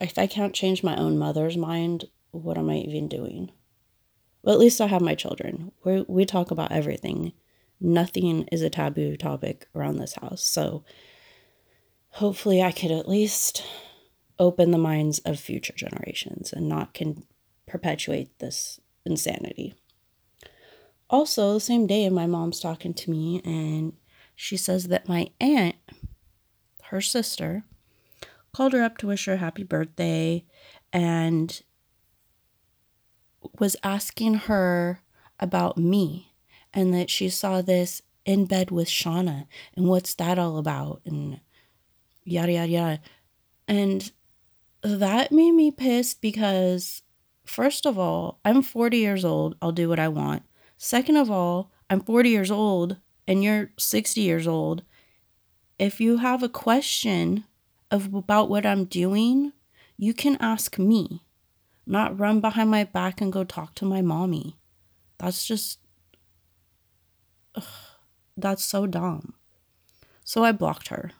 If 0.00 0.18
I 0.18 0.26
can't 0.26 0.54
change 0.54 0.82
my 0.82 0.96
own 0.96 1.18
mother's 1.18 1.56
mind, 1.56 2.04
what 2.30 2.58
am 2.58 2.70
I 2.70 2.76
even 2.76 3.08
doing? 3.08 3.50
Well, 4.42 4.54
at 4.54 4.60
least 4.60 4.80
I 4.80 4.86
have 4.86 5.02
my 5.02 5.14
children. 5.14 5.72
We 5.84 6.04
we 6.06 6.24
talk 6.24 6.50
about 6.50 6.72
everything. 6.72 7.32
Nothing 7.80 8.46
is 8.52 8.62
a 8.62 8.70
taboo 8.70 9.16
topic 9.16 9.66
around 9.74 9.96
this 9.96 10.14
house. 10.14 10.44
So 10.44 10.84
hopefully 12.10 12.62
I 12.62 12.72
could 12.72 12.90
at 12.90 13.08
least 13.08 13.64
open 14.38 14.70
the 14.70 14.78
minds 14.78 15.18
of 15.20 15.38
future 15.38 15.72
generations 15.74 16.52
and 16.52 16.68
not 16.68 16.94
can 16.94 17.24
perpetuate 17.66 18.38
this 18.38 18.80
insanity. 19.04 19.74
Also, 21.10 21.54
the 21.54 21.60
same 21.60 21.86
day 21.86 22.08
my 22.08 22.26
mom's 22.26 22.60
talking 22.60 22.94
to 22.94 23.10
me 23.10 23.40
and 23.44 23.94
she 24.36 24.56
says 24.56 24.88
that 24.88 25.08
my 25.08 25.28
aunt, 25.40 25.76
her 26.84 27.00
sister, 27.00 27.64
called 28.52 28.72
her 28.72 28.82
up 28.82 28.98
to 28.98 29.06
wish 29.06 29.24
her 29.26 29.38
happy 29.38 29.62
birthday 29.62 30.44
and 30.92 31.62
was 33.58 33.76
asking 33.82 34.34
her 34.34 35.00
about 35.40 35.76
me 35.76 36.34
and 36.72 36.92
that 36.92 37.10
she 37.10 37.28
saw 37.28 37.62
this 37.62 38.02
in 38.24 38.44
bed 38.44 38.70
with 38.70 38.88
Shauna 38.88 39.46
and 39.74 39.88
what's 39.88 40.14
that 40.14 40.38
all 40.38 40.58
about 40.58 41.00
and 41.04 41.40
yada 42.24 42.52
yada 42.52 42.68
yada. 42.68 43.00
And 43.66 44.12
that 44.88 45.32
made 45.32 45.52
me 45.52 45.70
pissed 45.70 46.20
because 46.20 47.02
first 47.44 47.86
of 47.86 47.98
all, 47.98 48.40
I'm 48.44 48.62
40 48.62 48.96
years 48.96 49.24
old, 49.24 49.56
I'll 49.60 49.72
do 49.72 49.88
what 49.88 49.98
I 49.98 50.08
want. 50.08 50.42
Second 50.76 51.16
of 51.16 51.30
all, 51.30 51.70
I'm 51.90 52.00
40 52.00 52.30
years 52.30 52.50
old 52.50 52.96
and 53.26 53.42
you're 53.42 53.70
60 53.78 54.20
years 54.20 54.46
old. 54.46 54.82
If 55.78 56.00
you 56.00 56.18
have 56.18 56.42
a 56.42 56.48
question 56.48 57.44
of 57.90 58.14
about 58.14 58.48
what 58.48 58.66
I'm 58.66 58.84
doing, 58.84 59.52
you 59.96 60.14
can 60.14 60.36
ask 60.40 60.78
me 60.78 61.24
not 61.86 62.18
run 62.18 62.40
behind 62.40 62.70
my 62.70 62.84
back 62.84 63.20
and 63.20 63.32
go 63.32 63.44
talk 63.44 63.74
to 63.76 63.84
my 63.84 64.02
mommy. 64.02 64.58
That's 65.18 65.46
just, 65.46 65.78
ugh, 67.54 67.64
that's 68.36 68.64
so 68.64 68.86
dumb. 68.86 69.34
So 70.22 70.44
I 70.44 70.52
blocked 70.52 70.88
her 70.88 71.12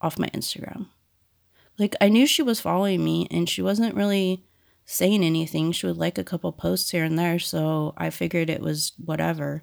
off 0.00 0.18
my 0.18 0.28
Instagram. 0.28 0.88
Like, 1.78 1.94
I 2.00 2.08
knew 2.08 2.26
she 2.26 2.42
was 2.42 2.60
following 2.60 3.04
me 3.04 3.28
and 3.30 3.48
she 3.48 3.62
wasn't 3.62 3.94
really 3.94 4.44
saying 4.84 5.22
anything. 5.22 5.72
She 5.72 5.86
would 5.86 5.98
like 5.98 6.16
a 6.16 6.24
couple 6.24 6.52
posts 6.52 6.90
here 6.90 7.04
and 7.04 7.18
there. 7.18 7.38
So 7.38 7.92
I 7.96 8.10
figured 8.10 8.48
it 8.48 8.62
was 8.62 8.92
whatever. 9.04 9.62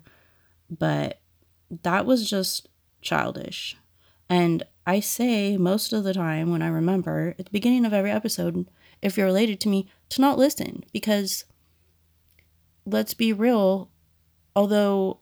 But 0.70 1.22
that 1.82 2.06
was 2.06 2.30
just 2.30 2.70
childish. 3.02 3.78
And 4.30 4.64
I 4.86 5.00
say 5.00 5.58
most 5.58 5.94
of 5.94 6.04
the 6.04 6.14
time 6.14 6.52
when 6.52 6.62
I 6.62 6.68
remember 6.68 7.36
at 7.40 7.46
the 7.46 7.52
beginning 7.52 7.86
of 7.86 7.94
every 7.94 8.12
episode, 8.12 8.68
if 9.02 9.18
you're 9.18 9.26
related 9.26 9.60
to 9.62 9.70
me, 9.70 9.90
to 10.10 10.22
not 10.22 10.38
listen 10.38 10.84
because 10.92 11.46
let's 12.86 13.14
be 13.14 13.32
real, 13.32 13.90
although 14.56 15.20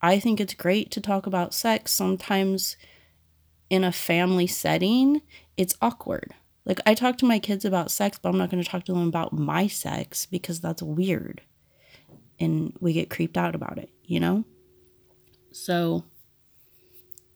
I 0.00 0.18
think 0.18 0.40
it's 0.40 0.54
great 0.54 0.90
to 0.92 1.00
talk 1.00 1.26
about 1.26 1.54
sex, 1.54 1.92
sometimes 1.92 2.76
in 3.70 3.84
a 3.84 3.92
family 3.92 4.46
setting, 4.46 5.22
it's 5.56 5.76
awkward. 5.80 6.34
Like, 6.64 6.80
I 6.86 6.94
talk 6.94 7.18
to 7.18 7.26
my 7.26 7.38
kids 7.38 7.64
about 7.64 7.90
sex, 7.90 8.18
but 8.20 8.28
I'm 8.28 8.38
not 8.38 8.50
going 8.50 8.62
to 8.62 8.68
talk 8.68 8.84
to 8.84 8.92
them 8.92 9.08
about 9.08 9.32
my 9.32 9.66
sex 9.66 10.26
because 10.26 10.60
that's 10.60 10.82
weird. 10.82 11.42
And 12.38 12.76
we 12.80 12.92
get 12.92 13.10
creeped 13.10 13.36
out 13.36 13.54
about 13.54 13.78
it, 13.78 13.90
you 14.04 14.20
know? 14.20 14.44
So, 15.50 16.04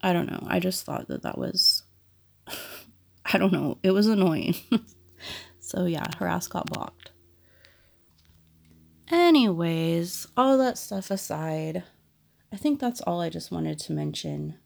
I 0.01 0.13
don't 0.13 0.31
know. 0.31 0.45
I 0.47 0.61
just 0.61 0.85
thought 0.85 1.09
that 1.09 1.23
that 1.23 1.39
was, 1.39 1.83
I 3.25 3.39
don't 3.39 3.53
know. 3.53 3.79
It 3.83 3.91
was 3.91 4.07
annoying. 4.07 4.55
So 5.67 5.85
yeah, 5.85 6.07
her 6.19 6.29
ass 6.29 6.47
got 6.47 6.67
blocked. 6.67 7.11
Anyways, 9.11 10.29
all 10.37 10.59
that 10.59 10.79
stuff 10.79 11.11
aside, 11.11 11.83
I 12.53 12.57
think 12.57 12.79
that's 12.79 13.01
all 13.01 13.21
I 13.21 13.31
just 13.31 13.51
wanted 13.51 13.81
to 13.81 13.93
mention 13.93 14.59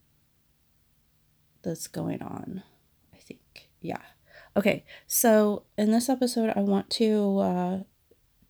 that's 1.63 1.87
going 1.87 2.21
on. 2.21 2.63
Yeah. 3.81 4.01
Okay, 4.57 4.85
so 5.07 5.65
in 5.79 5.93
this 5.93 6.09
episode, 6.09 6.53
I 6.57 6.61
want 6.61 6.91
to 6.91 7.39
uh, 7.39 7.79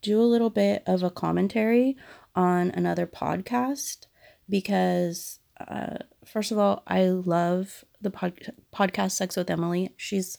do 0.02 0.20
a 0.20 0.22
little 0.22 0.50
bit 0.50 0.82
of 0.86 1.02
a 1.02 1.10
commentary 1.10 1.96
on 2.34 2.70
another 2.70 3.06
podcast 3.06 4.06
because, 4.48 5.40
uh, 5.60 5.98
first 6.24 6.52
of 6.52 6.58
all, 6.58 6.82
I 6.86 7.04
love 7.06 7.84
the 8.00 8.10
pod- 8.10 8.54
podcast 8.74 9.12
Sex 9.12 9.36
with 9.36 9.50
Emily. 9.50 9.92
She's 9.96 10.38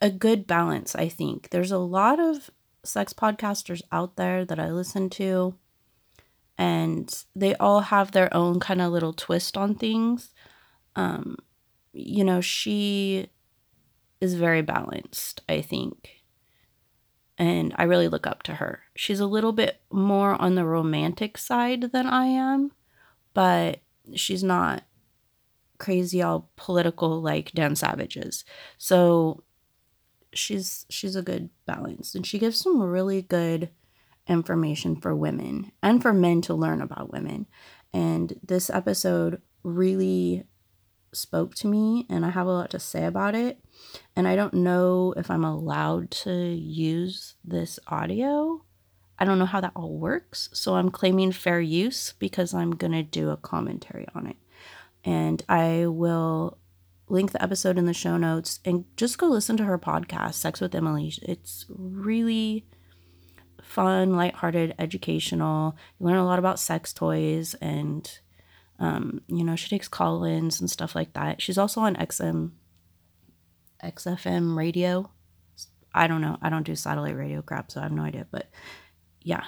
a 0.00 0.10
good 0.10 0.46
balance, 0.46 0.94
I 0.94 1.08
think. 1.08 1.50
There's 1.50 1.72
a 1.72 1.78
lot 1.78 2.18
of 2.18 2.50
sex 2.82 3.12
podcasters 3.12 3.82
out 3.92 4.16
there 4.16 4.44
that 4.44 4.58
I 4.58 4.70
listen 4.70 5.08
to, 5.10 5.54
and 6.58 7.24
they 7.36 7.54
all 7.56 7.80
have 7.80 8.10
their 8.10 8.34
own 8.34 8.58
kind 8.58 8.82
of 8.82 8.92
little 8.92 9.12
twist 9.12 9.56
on 9.56 9.76
things. 9.76 10.34
Um, 10.96 11.36
you 11.92 12.24
know, 12.24 12.40
she 12.40 13.28
is 14.24 14.34
very 14.34 14.62
balanced, 14.62 15.42
I 15.48 15.60
think. 15.60 16.24
And 17.36 17.74
I 17.76 17.84
really 17.84 18.08
look 18.08 18.26
up 18.26 18.42
to 18.44 18.54
her. 18.54 18.82
She's 18.96 19.20
a 19.20 19.26
little 19.26 19.52
bit 19.52 19.80
more 19.90 20.40
on 20.40 20.54
the 20.54 20.64
romantic 20.64 21.36
side 21.36 21.92
than 21.92 22.06
I 22.06 22.26
am, 22.26 22.72
but 23.34 23.80
she's 24.14 24.42
not 24.42 24.84
crazy 25.78 26.22
all 26.22 26.50
political 26.56 27.20
like 27.20 27.52
Dan 27.52 27.76
Savage 27.76 28.16
is. 28.16 28.44
So 28.78 29.42
she's 30.32 30.86
she's 30.88 31.16
a 31.16 31.22
good 31.22 31.50
balance 31.66 32.14
and 32.14 32.26
she 32.26 32.38
gives 32.38 32.58
some 32.58 32.80
really 32.80 33.22
good 33.22 33.70
information 34.26 34.96
for 34.96 35.14
women 35.14 35.70
and 35.82 36.02
for 36.02 36.12
men 36.12 36.40
to 36.42 36.54
learn 36.54 36.80
about 36.80 37.12
women. 37.12 37.46
And 37.92 38.38
this 38.42 38.70
episode 38.70 39.40
really 39.62 40.44
spoke 41.12 41.54
to 41.56 41.68
me 41.68 42.06
and 42.08 42.24
I 42.24 42.30
have 42.30 42.46
a 42.46 42.52
lot 42.52 42.70
to 42.70 42.78
say 42.78 43.04
about 43.04 43.34
it. 43.34 43.63
And 44.16 44.28
I 44.28 44.36
don't 44.36 44.54
know 44.54 45.14
if 45.16 45.30
I'm 45.30 45.44
allowed 45.44 46.10
to 46.10 46.32
use 46.32 47.34
this 47.44 47.78
audio. 47.86 48.64
I 49.18 49.24
don't 49.24 49.38
know 49.38 49.46
how 49.46 49.60
that 49.60 49.72
all 49.74 49.96
works. 49.96 50.48
So 50.52 50.74
I'm 50.74 50.90
claiming 50.90 51.32
fair 51.32 51.60
use 51.60 52.14
because 52.18 52.54
I'm 52.54 52.72
going 52.72 52.92
to 52.92 53.02
do 53.02 53.30
a 53.30 53.36
commentary 53.36 54.06
on 54.14 54.26
it. 54.26 54.36
And 55.04 55.42
I 55.48 55.86
will 55.86 56.58
link 57.08 57.32
the 57.32 57.42
episode 57.42 57.76
in 57.76 57.86
the 57.86 57.92
show 57.92 58.16
notes 58.16 58.60
and 58.64 58.84
just 58.96 59.18
go 59.18 59.26
listen 59.26 59.56
to 59.58 59.64
her 59.64 59.78
podcast, 59.78 60.34
Sex 60.34 60.60
with 60.60 60.74
Emily. 60.74 61.12
It's 61.22 61.66
really 61.68 62.66
fun, 63.62 64.16
lighthearted, 64.16 64.74
educational. 64.78 65.76
You 65.98 66.06
learn 66.06 66.16
a 66.16 66.24
lot 66.24 66.38
about 66.38 66.60
sex 66.60 66.92
toys 66.92 67.54
and 67.54 68.10
um, 68.78 69.20
you 69.28 69.44
know, 69.44 69.54
she 69.54 69.68
takes 69.68 69.86
call-ins 69.86 70.60
and 70.60 70.68
stuff 70.68 70.94
like 70.94 71.12
that. 71.12 71.40
She's 71.40 71.58
also 71.58 71.80
on 71.82 71.94
XM 71.94 72.50
XFM 73.84 74.56
radio. 74.56 75.10
I 75.94 76.06
don't 76.06 76.20
know. 76.20 76.38
I 76.42 76.48
don't 76.48 76.66
do 76.66 76.74
satellite 76.74 77.16
radio 77.16 77.42
crap, 77.42 77.70
so 77.70 77.80
I 77.80 77.84
have 77.84 77.92
no 77.92 78.02
idea, 78.02 78.26
but 78.30 78.48
yeah, 79.22 79.44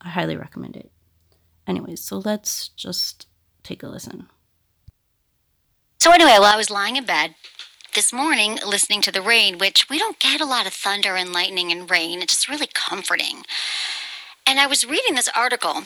I 0.00 0.08
highly 0.08 0.36
recommend 0.36 0.76
it. 0.76 0.90
Anyways, 1.66 2.02
so 2.02 2.18
let's 2.18 2.68
just 2.68 3.26
take 3.62 3.82
a 3.82 3.88
listen. 3.88 4.28
So, 6.00 6.10
anyway, 6.12 6.36
while 6.38 6.52
I 6.52 6.56
was 6.56 6.68
lying 6.68 6.96
in 6.96 7.04
bed 7.04 7.34
this 7.94 8.12
morning 8.12 8.58
listening 8.66 9.00
to 9.02 9.12
the 9.12 9.22
rain, 9.22 9.56
which 9.56 9.88
we 9.88 9.98
don't 9.98 10.18
get 10.18 10.40
a 10.40 10.46
lot 10.46 10.66
of 10.66 10.74
thunder 10.74 11.16
and 11.16 11.32
lightning 11.32 11.72
and 11.72 11.90
rain, 11.90 12.20
it's 12.20 12.34
just 12.34 12.48
really 12.48 12.68
comforting. 12.74 13.44
And 14.46 14.60
I 14.60 14.66
was 14.66 14.84
reading 14.84 15.14
this 15.14 15.30
article, 15.34 15.84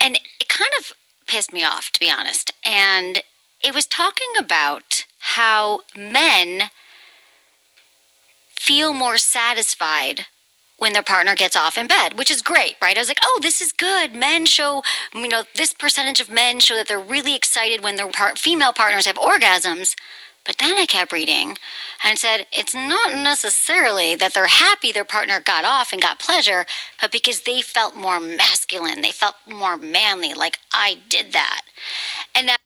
and 0.00 0.18
it 0.40 0.48
kind 0.48 0.70
of 0.78 0.92
pissed 1.28 1.52
me 1.52 1.62
off, 1.62 1.90
to 1.92 2.00
be 2.00 2.10
honest. 2.10 2.52
And 2.64 3.22
it 3.62 3.74
was 3.74 3.86
talking 3.86 4.32
about 4.36 5.04
how 5.18 5.80
men 5.96 6.70
feel 8.62 8.92
more 8.92 9.18
satisfied 9.18 10.26
when 10.78 10.92
their 10.92 11.02
partner 11.02 11.34
gets 11.34 11.56
off 11.56 11.76
in 11.76 11.88
bed, 11.88 12.16
which 12.16 12.30
is 12.30 12.42
great, 12.42 12.76
right? 12.80 12.96
I 12.96 13.00
was 13.00 13.08
like, 13.08 13.18
oh, 13.24 13.40
this 13.42 13.60
is 13.60 13.72
good. 13.72 14.14
Men 14.14 14.46
show, 14.46 14.82
you 15.14 15.28
know, 15.28 15.44
this 15.56 15.74
percentage 15.74 16.20
of 16.20 16.30
men 16.30 16.60
show 16.60 16.76
that 16.76 16.86
they're 16.86 16.98
really 17.00 17.34
excited 17.34 17.82
when 17.82 17.96
their 17.96 18.08
par- 18.08 18.36
female 18.36 18.72
partners 18.72 19.06
have 19.06 19.16
orgasms. 19.16 19.96
But 20.44 20.58
then 20.58 20.76
I 20.76 20.86
kept 20.86 21.12
reading 21.12 21.56
and 22.04 22.18
said 22.18 22.46
it's 22.52 22.74
not 22.74 23.12
necessarily 23.14 24.14
that 24.16 24.34
they're 24.34 24.46
happy 24.46 24.92
their 24.92 25.04
partner 25.04 25.40
got 25.40 25.64
off 25.64 25.92
and 25.92 26.02
got 26.02 26.18
pleasure, 26.20 26.64
but 27.00 27.12
because 27.12 27.42
they 27.42 27.62
felt 27.62 27.96
more 27.96 28.20
masculine, 28.20 29.02
they 29.02 29.12
felt 29.12 29.36
more 29.48 29.76
manly, 29.76 30.34
like 30.34 30.58
I 30.72 30.98
did 31.08 31.32
that. 31.32 31.62
And 32.34 32.48
that 32.48 32.58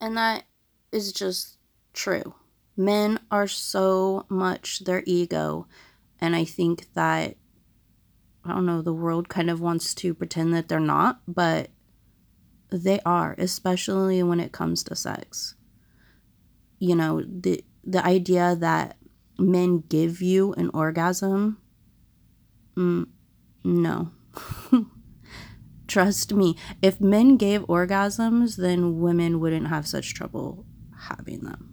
And 0.00 0.16
that 0.16 0.44
is 0.92 1.12
just 1.12 1.56
true. 1.92 2.34
Men 2.76 3.20
are 3.30 3.46
so 3.46 4.26
much 4.28 4.80
their 4.80 5.02
ego 5.06 5.66
and 6.22 6.36
I 6.36 6.44
think 6.44 6.86
that, 6.94 7.34
I 8.44 8.48
don't 8.50 8.64
know, 8.64 8.80
the 8.80 8.92
world 8.92 9.28
kind 9.28 9.50
of 9.50 9.60
wants 9.60 9.92
to 9.94 10.14
pretend 10.14 10.54
that 10.54 10.68
they're 10.68 10.78
not, 10.78 11.20
but 11.26 11.70
they 12.70 13.00
are, 13.04 13.34
especially 13.38 14.22
when 14.22 14.38
it 14.38 14.52
comes 14.52 14.84
to 14.84 14.94
sex. 14.94 15.56
You 16.78 16.94
know, 16.94 17.22
the 17.22 17.64
the 17.84 18.06
idea 18.06 18.54
that 18.54 18.96
men 19.36 19.82
give 19.88 20.22
you 20.22 20.52
an 20.54 20.70
orgasm, 20.72 21.58
mm, 22.76 23.08
no. 23.64 24.12
trust 25.88 26.32
me, 26.32 26.56
if 26.80 27.00
men 27.00 27.36
gave 27.36 27.62
orgasms, 27.62 28.56
then 28.56 29.00
women 29.00 29.40
wouldn't 29.40 29.66
have 29.66 29.88
such 29.88 30.14
trouble 30.14 30.64
having 31.08 31.40
them. 31.40 31.71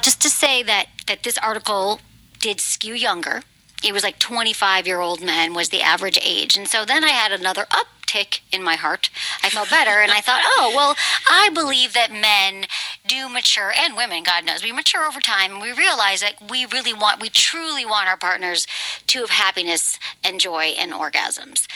Just 0.00 0.22
to 0.22 0.30
say 0.30 0.62
that 0.62 0.86
that 1.06 1.22
this 1.22 1.38
article 1.38 2.00
did 2.38 2.60
skew 2.60 2.94
younger. 2.94 3.42
It 3.84 3.92
was 3.92 4.02
like 4.02 4.18
25 4.18 4.86
year 4.86 5.00
old 5.00 5.22
men 5.22 5.54
was 5.54 5.70
the 5.70 5.82
average 5.82 6.18
age. 6.22 6.56
And 6.56 6.68
so 6.68 6.84
then 6.84 7.04
I 7.04 7.10
had 7.10 7.32
another 7.32 7.66
uptick 7.70 8.40
in 8.52 8.62
my 8.62 8.76
heart. 8.76 9.10
I 9.42 9.48
felt 9.48 9.70
better 9.70 10.00
and 10.00 10.12
I 10.12 10.20
thought, 10.20 10.42
oh, 10.44 10.72
well, 10.74 10.96
I 11.30 11.50
believe 11.50 11.94
that 11.94 12.12
men 12.12 12.66
do 13.06 13.28
mature 13.28 13.72
and 13.76 13.96
women, 13.96 14.22
God 14.22 14.44
knows, 14.44 14.62
we 14.62 14.72
mature 14.72 15.04
over 15.04 15.20
time. 15.20 15.52
And 15.52 15.62
we 15.62 15.72
realize 15.72 16.20
that 16.20 16.50
we 16.50 16.64
really 16.66 16.92
want, 16.92 17.20
we 17.20 17.28
truly 17.28 17.84
want 17.84 18.08
our 18.08 18.16
partners 18.16 18.66
to 19.08 19.20
have 19.20 19.30
happiness 19.30 19.98
and 20.22 20.40
joy 20.40 20.74
and 20.78 20.92
orgasms. 20.92 21.66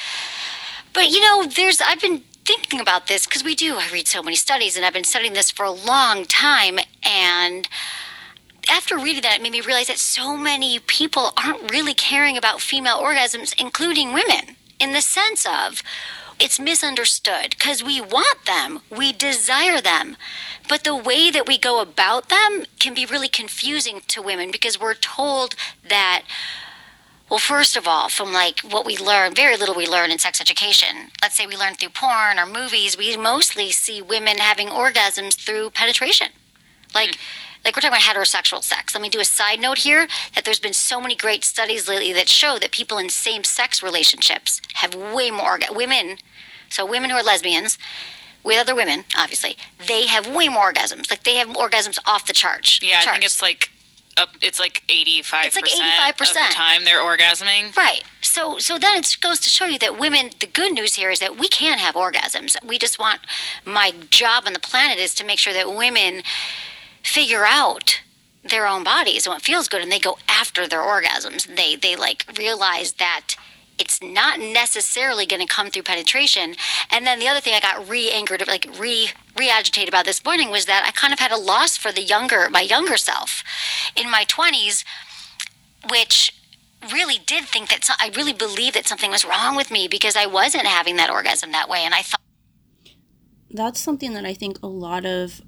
But 0.93 1.11
you 1.11 1.21
know, 1.21 1.45
there's, 1.45 1.81
I've 1.81 2.01
been 2.01 2.23
thinking 2.45 2.81
about 2.81 3.09
this 3.09 3.27
because 3.27 3.43
we 3.43 3.57
do. 3.57 3.77
I 3.77 3.89
read 3.93 4.07
so 4.07 4.23
many 4.23 4.37
studies 4.37 4.77
and 4.77 4.87
I've 4.87 4.93
been 4.93 5.05
studying 5.05 5.33
this 5.33 5.51
for 5.51 5.65
a 5.65 5.73
long 5.73 6.25
time. 6.25 6.79
And 7.03 7.69
after 8.77 8.99
reading 8.99 9.23
that, 9.23 9.39
it 9.39 9.43
made 9.43 9.53
me 9.53 9.63
realize 9.63 9.87
that 9.87 9.99
so 9.99 10.37
many 10.37 10.79
people 10.79 11.33
aren't 11.43 11.71
really 11.71 11.95
caring 11.95 12.37
about 12.37 12.61
female 12.61 12.99
orgasms, 12.99 13.59
including 13.59 14.13
women, 14.13 14.57
in 14.79 14.93
the 14.93 15.01
sense 15.01 15.47
of 15.47 15.83
it's 16.39 16.61
misunderstood 16.61 17.51
because 17.51 17.83
we 17.83 18.03
want 18.03 18.45
them, 18.45 18.81
we 18.91 19.13
desire 19.13 19.81
them. 19.81 20.19
But 20.69 20.85
the 20.85 20.95
way 20.95 21.31
that 21.31 21.49
we 21.49 21.57
go 21.57 21.81
about 21.81 22.29
them 22.29 22.67
can 22.79 22.93
be 22.93 23.07
really 23.07 23.29
confusing 23.29 24.03
to 24.09 24.21
women 24.21 24.51
because 24.51 24.79
we're 24.79 24.93
told 24.93 25.55
that 25.89 26.25
well, 27.31 27.41
first 27.41 27.77
of 27.77 27.89
all, 27.89 28.09
from 28.09 28.33
like 28.33 28.61
what 28.61 28.87
we 28.87 28.97
learn, 28.97 29.35
very 29.35 29.57
little 29.57 29.75
we 29.75 29.87
learn 29.87 30.13
in 30.13 30.19
sex 30.19 30.41
education. 30.41 31.11
Let's 31.21 31.37
say 31.37 31.45
we 31.45 31.57
learn 31.57 31.75
through 31.75 31.89
porn 31.89 32.39
or 32.39 32.47
movies, 32.47 32.97
we 32.97 33.17
mostly 33.17 33.73
see 33.73 34.01
women 34.01 34.37
having 34.37 34.69
orgasms 34.69 35.35
through 35.35 35.71
penetration. 35.71 36.29
Like, 36.95 37.13
mm 37.13 37.46
like 37.67 37.75
we're 37.75 37.81
talking 37.81 37.99
about 37.99 38.03
heterosexual 38.03 38.63
sex. 38.63 38.95
Let 38.95 39.03
me 39.03 39.09
do 39.09 39.19
a 39.19 39.25
side 39.25 39.61
note 39.61 39.79
here 39.79 40.07
that 40.35 40.45
there's 40.45 40.61
been 40.61 40.73
so 40.73 41.01
many 41.01 41.17
great 41.17 41.45
studies 41.45 41.89
lately 41.89 42.13
that 42.13 42.29
show 42.29 42.59
that 42.61 42.71
people 42.71 42.97
in 42.97 43.09
same 43.09 43.43
sex 43.43 43.83
relationships 43.83 44.63
have 44.75 44.95
way 44.95 45.33
more 45.33 45.59
women. 45.73 46.19
So 46.69 46.87
women 46.87 47.11
who 47.11 47.17
are 47.17 47.25
lesbians 47.25 47.77
with 48.45 48.61
other 48.61 48.75
women, 48.75 49.05
obviously, 49.19 49.57
they 49.85 50.07
have 50.07 50.33
way 50.33 50.49
more 50.49 50.73
orgasms. 50.73 51.11
Like 51.11 51.25
they 51.25 51.35
have 51.35 51.49
orgasms 51.49 51.99
off 52.07 52.27
the 52.27 52.33
chart. 52.33 52.81
Yeah, 52.81 53.01
charts. 53.01 53.09
I 53.09 53.13
think 53.13 53.25
it's 53.25 53.43
like 53.43 53.71
up 54.17 54.31
it's 54.41 54.59
like 54.59 54.83
85% 54.89 55.45
it's 55.45 55.57
like 55.57 55.65
85% 55.65 56.21
of 56.21 56.35
the 56.35 56.55
time 56.55 56.85
they're 56.85 57.03
orgasming. 57.03 57.77
Right. 57.77 58.03
So 58.23 58.59
so 58.59 58.79
then 58.79 58.99
it 58.99 59.17
goes 59.21 59.41
to 59.41 59.51
show 59.51 59.67
you 59.67 59.79
that 59.81 59.99
women 59.99 60.31
the 60.39 60.47
good 60.47 60.73
news 60.73 60.95
here 60.95 61.11
is 61.11 61.19
that 61.19 61.37
we 61.37 61.49
can 61.49 61.79
have 61.79 61.97
orgasms. 61.97 62.57
We 62.65 62.79
just 62.79 62.99
want 62.99 63.21
my 63.65 63.93
job 64.11 64.45
on 64.47 64.53
the 64.53 64.61
planet 64.61 64.99
is 64.99 65.15
to 65.17 65.25
make 65.25 65.41
sure 65.41 65.53
that 65.53 65.75
women 65.75 66.23
figure 67.07 67.45
out 67.47 68.01
their 68.43 68.67
own 68.67 68.85
bodies 68.85 69.27
and 69.27 69.33
what 69.33 69.43
feels 69.43 69.69
good 69.69 69.83
and 69.83 69.91
they 69.91 69.99
go 69.99 70.19
after 70.29 70.67
their 70.67 70.83
orgasms. 70.83 71.47
They 71.57 71.77
they 71.77 71.97
like 71.97 72.27
realize 72.37 72.95
that 72.95 73.35
it's 73.79 74.03
not 74.03 74.39
necessarily 74.41 75.27
going 75.27 75.47
to 75.47 75.53
come 75.53 75.71
through 75.71 75.83
penetration. 75.83 76.55
And 76.91 77.07
then 77.07 77.19
the 77.19 77.29
other 77.29 77.41
thing 77.41 77.55
i 77.55 77.61
got 77.61 77.89
re-angered 77.89 78.47
like 78.47 78.69
re 78.79 79.11
re-agitated 79.37 79.89
about 79.89 80.05
this 80.05 80.25
morning 80.25 80.51
was 80.51 80.65
that 80.67 80.85
i 80.87 80.91
kind 80.91 81.13
of 81.13 81.19
had 81.19 81.33
a 81.33 81.37
loss 81.37 81.77
for 81.77 81.93
the 81.93 82.03
younger 82.03 82.49
my 82.51 82.63
younger 82.63 82.97
self 82.97 83.43
in 83.95 84.11
my 84.11 84.25
20s 84.25 84.85
which 85.91 86.33
really 86.93 87.19
did 87.19 87.45
think 87.45 87.69
that 87.69 87.85
so, 87.85 87.93
i 88.01 88.11
really 88.17 88.33
believed 88.33 88.75
that 88.75 88.87
something 88.87 89.11
was 89.11 89.25
wrong 89.27 89.57
with 89.57 89.71
me 89.71 89.87
because 89.89 90.17
i 90.17 90.25
wasn't 90.25 90.67
having 90.67 90.97
that 90.97 91.11
orgasm 91.11 91.53
that 91.53 91.69
way 91.69 91.81
and 91.81 91.95
i 91.95 92.01
thought 92.01 92.21
that's 93.51 93.81
something 93.81 94.15
that 94.15 94.25
i 94.25 94.33
think 94.33 94.59
a 94.63 94.67
lot 94.67 95.05
of 95.05 95.43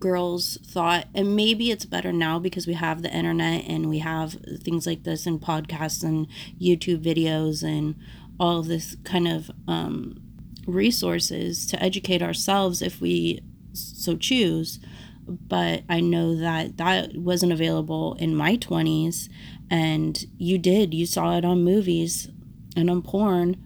girls 0.00 0.58
thought 0.64 1.06
and 1.14 1.36
maybe 1.36 1.70
it's 1.70 1.84
better 1.84 2.12
now 2.12 2.38
because 2.38 2.66
we 2.66 2.72
have 2.72 3.02
the 3.02 3.14
internet 3.14 3.64
and 3.68 3.88
we 3.88 3.98
have 3.98 4.32
things 4.62 4.86
like 4.86 5.04
this 5.04 5.26
and 5.26 5.40
podcasts 5.40 6.02
and 6.02 6.26
youtube 6.60 7.04
videos 7.04 7.62
and 7.62 7.94
all 8.40 8.62
this 8.62 8.96
kind 9.04 9.28
of 9.28 9.50
um, 9.68 10.18
resources 10.66 11.66
to 11.66 11.80
educate 11.82 12.22
ourselves 12.22 12.80
if 12.80 13.00
we 13.00 13.40
so 13.72 14.16
choose. 14.16 14.80
But 15.26 15.82
i 15.88 16.00
know 16.00 16.34
that 16.34 16.78
that 16.78 17.16
wasn't 17.16 17.52
available 17.52 18.14
in 18.14 18.34
my 18.34 18.56
20s 18.56 19.28
and 19.70 20.24
you 20.38 20.58
did. 20.58 20.94
You 20.94 21.06
saw 21.06 21.36
it 21.36 21.44
on 21.44 21.62
movies 21.62 22.28
and 22.74 22.90
on 22.90 23.02
porn 23.02 23.56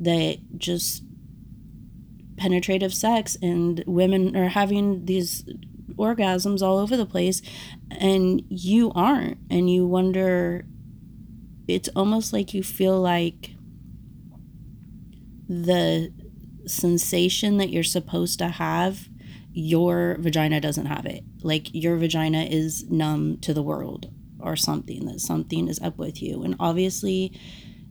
that 0.00 0.38
just 0.58 1.02
penetrative 2.36 2.92
sex 2.92 3.36
and 3.40 3.82
women 3.86 4.36
are 4.36 4.48
having 4.48 5.06
these 5.06 5.44
orgasms 5.96 6.62
all 6.62 6.78
over 6.78 6.96
the 6.96 7.06
place 7.06 7.42
and 7.90 8.42
you 8.48 8.90
aren't 8.94 9.38
and 9.50 9.70
you 9.70 9.86
wonder 9.86 10.64
it's 11.66 11.88
almost 11.96 12.32
like 12.32 12.52
you 12.52 12.62
feel 12.62 13.00
like 13.00 13.54
the 15.48 16.12
sensation 16.66 17.58
that 17.58 17.70
you're 17.70 17.82
supposed 17.82 18.38
to 18.38 18.48
have 18.48 19.08
your 19.52 20.16
vagina 20.18 20.60
doesn't 20.60 20.86
have 20.86 21.06
it. 21.06 21.22
Like 21.42 21.72
your 21.72 21.96
vagina 21.96 22.42
is 22.42 22.90
numb 22.90 23.38
to 23.42 23.54
the 23.54 23.62
world 23.62 24.10
or 24.40 24.56
something 24.56 25.06
that 25.06 25.20
something 25.20 25.68
is 25.68 25.80
up 25.80 25.96
with 25.96 26.20
you. 26.20 26.42
And 26.42 26.56
obviously 26.58 27.38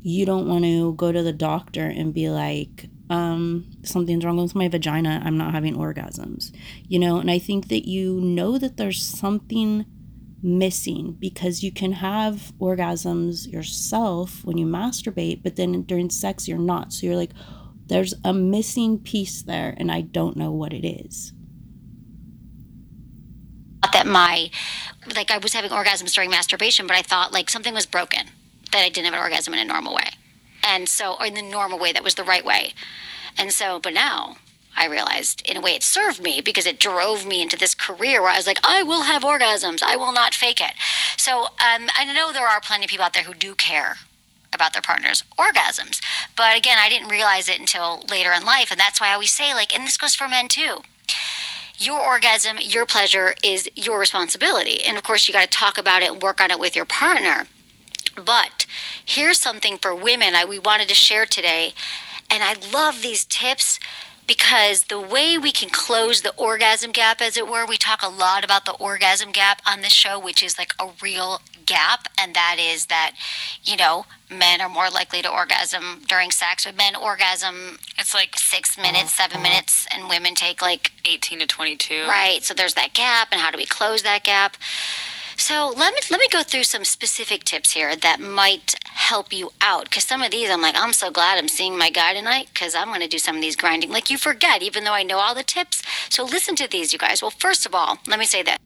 you 0.02 0.26
don't 0.26 0.48
want 0.48 0.66
to 0.66 0.94
go 0.96 1.12
to 1.12 1.24
the 1.24 1.34
doctor 1.34 1.86
and 1.86 2.14
be 2.14 2.30
like 2.30 2.90
um, 3.10 3.72
something's 3.84 4.26
wrong 4.26 4.38
with 4.38 4.56
my 4.56 4.68
vagina. 4.68 5.22
I'm 5.24 5.38
not 5.38 5.54
having 5.54 5.76
orgasms, 5.76 6.56
you 6.88 7.00
know? 7.00 7.20
And 7.20 7.30
I 7.30 7.40
think 7.40 7.68
that 7.68 7.88
you 7.88 8.20
know 8.22 8.58
that 8.58 8.78
there's 8.78 9.04
something 9.04 9.86
missing 10.42 11.16
because 11.20 11.64
you 11.64 11.72
can 11.72 11.94
have 11.94 12.52
orgasms 12.60 13.52
yourself 13.52 14.44
when 14.44 14.58
you 14.58 14.66
masturbate, 14.66 15.42
but 15.42 15.56
then 15.56 15.84
during 15.84 16.10
sex, 16.10 16.48
you're 16.48 16.58
not. 16.58 16.92
So 16.94 17.08
you're 17.08 17.16
like, 17.16 17.32
there's 17.88 18.14
a 18.24 18.34
missing 18.34 19.00
piece 19.00 19.42
there, 19.42 19.74
and 19.78 19.92
I 19.92 20.02
don't 20.02 20.38
know 20.38 20.52
what 20.52 20.74
it 20.74 20.86
is. 20.86 21.34
That 23.92 24.08
my, 24.08 24.50
like, 25.16 25.30
I 25.30 25.38
was 25.38 25.54
having 25.54 25.70
orgasms 25.70 26.14
during 26.14 26.32
masturbation, 26.32 26.88
but 26.88 26.96
I 26.96 27.04
thought 27.04 27.32
like 27.32 27.50
something 27.50 27.74
was 27.74 27.86
broken, 27.86 28.28
that 28.72 28.80
I 28.80 28.90
didn't 28.90 29.06
have 29.06 29.14
an 29.14 29.20
orgasm 29.20 29.54
in 29.54 29.60
a 29.60 29.66
normal 29.66 29.94
way. 29.94 30.10
And 30.64 30.88
so, 30.88 31.18
in 31.24 31.34
the 31.34 31.42
normal 31.42 31.80
way, 31.80 31.92
that 31.92 32.04
was 32.04 32.16
the 32.16 32.24
right 32.24 32.46
way. 32.46 32.74
And 33.38 33.52
so, 33.52 33.80
but 33.80 33.94
now 33.94 34.38
I 34.76 34.88
realized 34.88 35.42
in 35.48 35.58
a 35.58 35.62
way 35.62 35.72
it 35.72 35.84
served 35.84 36.22
me 36.22 36.42
because 36.42 36.66
it 36.66 36.80
drove 36.80 37.26
me 37.26 37.42
into 37.42 37.58
this 37.58 37.76
career 37.76 38.22
where 38.22 38.32
I 38.32 38.38
was 38.38 38.48
like, 38.48 38.60
I 38.64 38.84
will 38.84 39.04
have 39.04 39.24
orgasms. 39.24 39.84
I 39.84 39.96
will 39.96 40.14
not 40.14 40.34
fake 40.34 40.62
it. 40.62 40.74
So 41.18 41.44
um, 41.44 41.90
I 41.96 42.06
know 42.06 42.32
there 42.32 42.48
are 42.48 42.62
plenty 42.62 42.86
of 42.86 42.90
people 42.90 43.06
out 43.06 43.14
there 43.14 43.24
who 43.24 43.34
do 43.34 43.56
care 43.56 43.98
about 44.54 44.74
their 44.74 44.82
partner's 44.82 45.24
orgasms. 45.38 46.02
But 46.36 46.58
again, 46.58 46.78
I 46.80 46.90
didn't 46.90 47.10
realize 47.10 47.50
it 47.50 47.60
until 47.60 48.04
later 48.10 48.32
in 48.32 48.46
life. 48.46 48.72
And 48.72 48.80
that's 48.80 49.02
why 49.02 49.10
I 49.10 49.14
always 49.14 49.32
say, 49.32 49.54
like, 49.54 49.76
and 49.76 49.86
this 49.86 49.98
goes 49.98 50.16
for 50.16 50.28
men 50.28 50.48
too. 50.48 50.82
Your 51.78 52.00
orgasm, 52.00 52.58
your 52.62 52.86
pleasure 52.86 53.34
is 53.44 53.70
your 53.76 54.00
responsibility. 54.00 54.84
And 54.84 54.96
of 54.96 55.04
course, 55.04 55.28
you 55.28 55.34
got 55.34 55.44
to 55.44 55.50
talk 55.50 55.78
about 55.78 56.04
it 56.04 56.12
and 56.12 56.22
work 56.22 56.40
on 56.40 56.52
it 56.52 56.60
with 56.60 56.76
your 56.76 56.86
partner. 56.86 57.48
But 58.16 58.66
here's 59.04 59.40
something 59.40 59.78
for 59.78 59.96
women 59.96 60.36
I, 60.36 60.46
we 60.46 60.60
wanted 60.60 60.88
to 60.90 60.96
share 60.96 61.26
today. 61.26 61.74
And 62.30 62.44
I 62.44 62.56
love 62.72 63.02
these 63.02 63.26
tips 63.26 63.80
because 64.28 64.86
the 64.86 65.00
way 65.00 65.38
we 65.38 65.52
can 65.52 65.70
close 65.70 66.22
the 66.22 66.34
orgasm 66.36 66.92
gap, 66.92 67.22
as 67.22 67.38
it 67.38 67.48
were, 67.48 67.66
we 67.66 67.78
talk 67.78 68.02
a 68.02 68.10
lot 68.10 68.44
about 68.44 68.66
the 68.66 68.74
orgasm 68.74 69.32
gap 69.32 69.62
on 69.68 69.82
this 69.82 69.92
show, 69.92 70.20
which 70.20 70.42
is 70.42 70.58
like 70.58 70.74
a 70.80 70.90
real 71.02 71.42
gap. 71.66 72.08
And 72.20 72.34
that 72.34 72.58
is 72.60 72.88
that, 72.88 73.14
you 73.64 73.76
know, 73.76 74.06
men 74.30 74.62
are 74.62 74.70
more 74.70 74.90
likely 74.90 75.22
to 75.22 75.32
orgasm 75.32 76.04
during 76.08 76.32
sex. 76.32 76.66
But 76.66 76.78
men 76.78 76.96
orgasm, 76.96 77.78
it's 77.98 78.14
like 78.14 78.38
six 78.38 78.78
minutes, 78.78 79.20
uh-huh. 79.20 79.30
seven 79.30 79.42
minutes, 79.42 79.88
and 79.92 80.10
women 80.10 80.36
take 80.36 80.62
like 80.62 80.92
18 81.06 81.40
to 81.40 81.48
22. 81.48 82.06
Right. 82.08 82.44
So 82.44 82.54
there's 82.54 82.76
that 82.76 82.94
gap. 82.94 83.30
And 83.32 83.42
how 83.42 83.52
do 83.52 83.58
we 83.58 83.66
close 83.66 84.04
that 84.04 84.24
gap? 84.24 84.56
So 85.38 85.74
let 85.76 85.94
me 85.94 86.00
let 86.12 86.20
me 86.20 86.28
go 86.32 86.44
through 86.44 86.64
some 86.64 86.86
specific 86.86 87.44
tips 87.44 87.72
here 87.74 87.96
that 87.96 88.20
might 88.20 88.76
help 88.86 89.34
you 89.34 89.52
out. 89.62 89.86
Because 89.86 90.06
some 90.06 90.22
of 90.22 90.32
these, 90.32 90.50
I'm 90.50 90.62
like, 90.62 90.76
I'm 90.78 90.94
so 90.94 91.12
glad 91.12 91.38
I'm 91.38 91.48
seeing 91.48 91.78
my 91.78 91.90
guy 91.90 92.14
tonight 92.14 92.50
because 92.54 92.76
I'm 92.76 92.88
going 92.88 93.02
to 93.02 93.08
do 93.08 93.18
some 93.18 93.36
of 93.36 93.42
these 93.42 93.56
grinding. 93.56 93.92
Like 93.92 94.10
you 94.10 94.18
forget, 94.18 94.62
even 94.62 94.84
though 94.84 94.94
I 94.94 95.04
know 95.04 95.18
all 95.18 95.36
the 95.36 95.44
tips. 95.44 95.82
So 96.10 96.24
listen 96.24 96.56
to 96.58 96.68
these, 96.68 96.94
you 96.94 97.00
guys. 97.00 97.22
Well, 97.22 97.32
first 97.32 97.66
of 97.66 97.76
all, 97.76 98.00
let 98.08 98.20
me 98.20 98.26
say 98.26 98.44
that. 98.44 98.58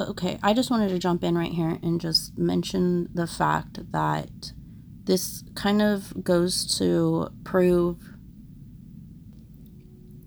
Okay, 0.00 0.38
I 0.42 0.54
just 0.54 0.70
wanted 0.70 0.88
to 0.88 0.98
jump 0.98 1.22
in 1.22 1.36
right 1.36 1.52
here 1.52 1.78
and 1.82 2.00
just 2.00 2.36
mention 2.38 3.08
the 3.12 3.26
fact 3.26 3.92
that 3.92 4.52
this 5.04 5.44
kind 5.54 5.82
of 5.82 6.24
goes 6.24 6.78
to 6.78 7.28
prove 7.44 7.98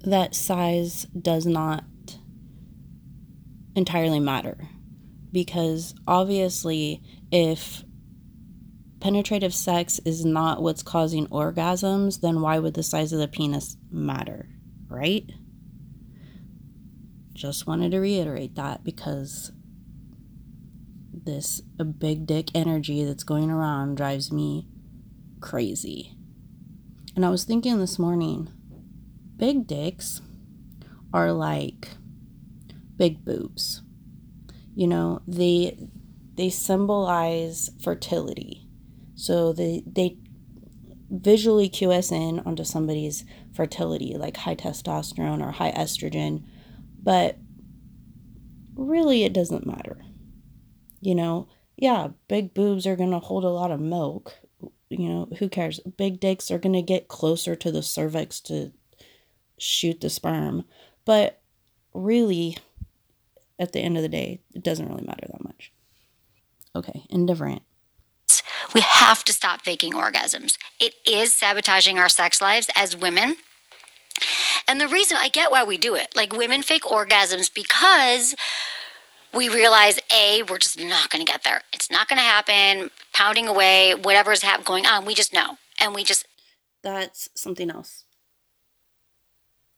that 0.04 0.36
size 0.36 1.06
does 1.20 1.46
not 1.46 1.84
entirely 3.76 4.20
matter 4.20 4.58
because 5.32 5.94
obviously 6.08 7.02
if 7.32 7.84
penetrative 9.02 9.54
sex 9.54 10.00
is 10.06 10.26
not 10.26 10.64
what's 10.64 10.82
causing 10.82 11.28
orgasms, 11.28 12.22
then 12.22 12.42
why 12.42 12.58
would 12.58 12.74
the 12.74 12.82
size 12.82 13.14
of 13.14 13.20
the 13.20 13.28
penis 13.28 13.78
matter, 13.92 14.48
right? 14.88 15.30
Just 17.34 17.68
wanted 17.68 17.92
to 17.92 18.00
reiterate 18.00 18.56
that 18.56 18.84
because 18.84 19.52
this 21.26 21.62
big 22.00 22.26
dick 22.26 22.48
energy 22.56 23.04
that's 23.04 23.24
going 23.24 23.52
around 23.52 23.96
drives 23.96 24.32
me 24.32 24.68
crazy. 25.42 26.16
And 27.16 27.26
I 27.26 27.30
was 27.30 27.44
thinking 27.44 27.80
this 27.80 28.00
morning, 28.00 28.50
big 29.38 29.68
dicks 29.68 30.22
are 31.14 31.32
like 31.32 31.90
big 32.98 33.24
boobs. 33.24 33.82
You 34.76 34.88
know, 34.88 35.22
they 35.28 35.78
they 36.36 36.50
symbolize 36.50 37.70
fertility. 37.82 38.68
So 39.16 39.54
they 39.54 39.84
they 39.86 40.18
visually 41.10 41.70
cue 41.70 41.92
us 41.92 42.12
in 42.12 42.40
onto 42.40 42.64
somebody's 42.64 43.24
fertility, 43.54 44.16
like 44.18 44.38
high 44.38 44.56
testosterone 44.56 45.46
or 45.46 45.52
high 45.52 45.72
estrogen, 45.72 46.44
but 47.02 47.38
really 48.76 49.24
it 49.24 49.34
doesn't 49.34 49.66
matter. 49.66 49.98
You 51.00 51.16
know, 51.16 51.48
yeah, 51.78 52.10
big 52.28 52.54
boobs 52.54 52.86
are 52.88 52.96
gonna 52.96 53.20
hold 53.20 53.44
a 53.44 53.50
lot 53.50 53.72
of 53.72 53.80
milk. 53.80 54.34
You 54.90 55.10
know, 55.10 55.30
who 55.40 55.50
cares? 55.50 55.80
Big 55.98 56.20
dicks 56.20 56.52
are 56.52 56.60
gonna 56.60 56.82
get 56.82 57.08
closer 57.08 57.56
to 57.56 57.72
the 57.72 57.84
cervix 57.84 58.40
to 58.42 58.72
shoot 59.58 60.02
the 60.02 60.10
sperm. 60.10 60.66
But 61.06 61.42
really, 61.94 62.58
at 63.60 63.72
the 63.72 63.80
end 63.80 63.98
of 63.98 64.04
the 64.04 64.10
day, 64.10 64.42
it 64.54 64.64
doesn't 64.64 64.88
really 64.88 65.06
matter 65.06 65.28
that 65.32 65.44
much. 65.44 65.72
Okay, 66.76 67.06
indifferent. 67.10 67.62
We 68.74 68.82
have 68.82 69.24
to 69.26 69.34
stop 69.34 69.62
faking 69.62 69.94
orgasms. 69.94 70.58
It 70.80 70.96
is 71.06 71.32
sabotaging 71.32 71.98
our 71.98 72.10
sex 72.10 72.42
lives 72.42 72.70
as 72.76 72.98
women. 72.98 73.38
And 74.68 74.82
the 74.82 74.88
reason 74.88 75.18
I 75.20 75.30
get 75.30 75.52
why 75.52 75.64
we 75.64 75.78
do 75.78 75.96
it, 75.96 76.16
like 76.16 76.34
women 76.34 76.62
fake 76.64 76.84
orgasms 76.84 77.54
because 77.54 78.36
we 79.34 79.50
realize 79.50 80.00
A, 80.14 80.44
we're 80.44 80.58
just 80.58 80.80
not 80.80 81.10
going 81.10 81.24
to 81.24 81.32
get 81.32 81.44
there. 81.44 81.62
It's 81.74 81.92
not 81.92 82.08
going 82.08 82.18
to 82.18 82.24
happen, 82.24 82.90
pounding 83.14 83.48
away, 83.48 83.94
whatever's 83.94 84.42
ha- 84.42 84.62
going 84.64 84.86
on. 84.86 85.06
We 85.06 85.14
just 85.14 85.34
know. 85.34 85.58
And 85.80 85.94
we 85.94 86.04
just. 86.04 86.26
That's 86.82 87.30
something 87.36 87.70
else. 87.70 88.06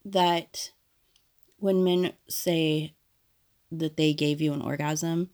That 0.04 0.70
when 1.58 1.84
men 1.84 2.12
say 2.28 2.94
that 3.70 3.96
they 3.96 4.14
gave 4.14 4.40
you 4.40 4.52
an 4.52 4.62
orgasm, 4.62 5.30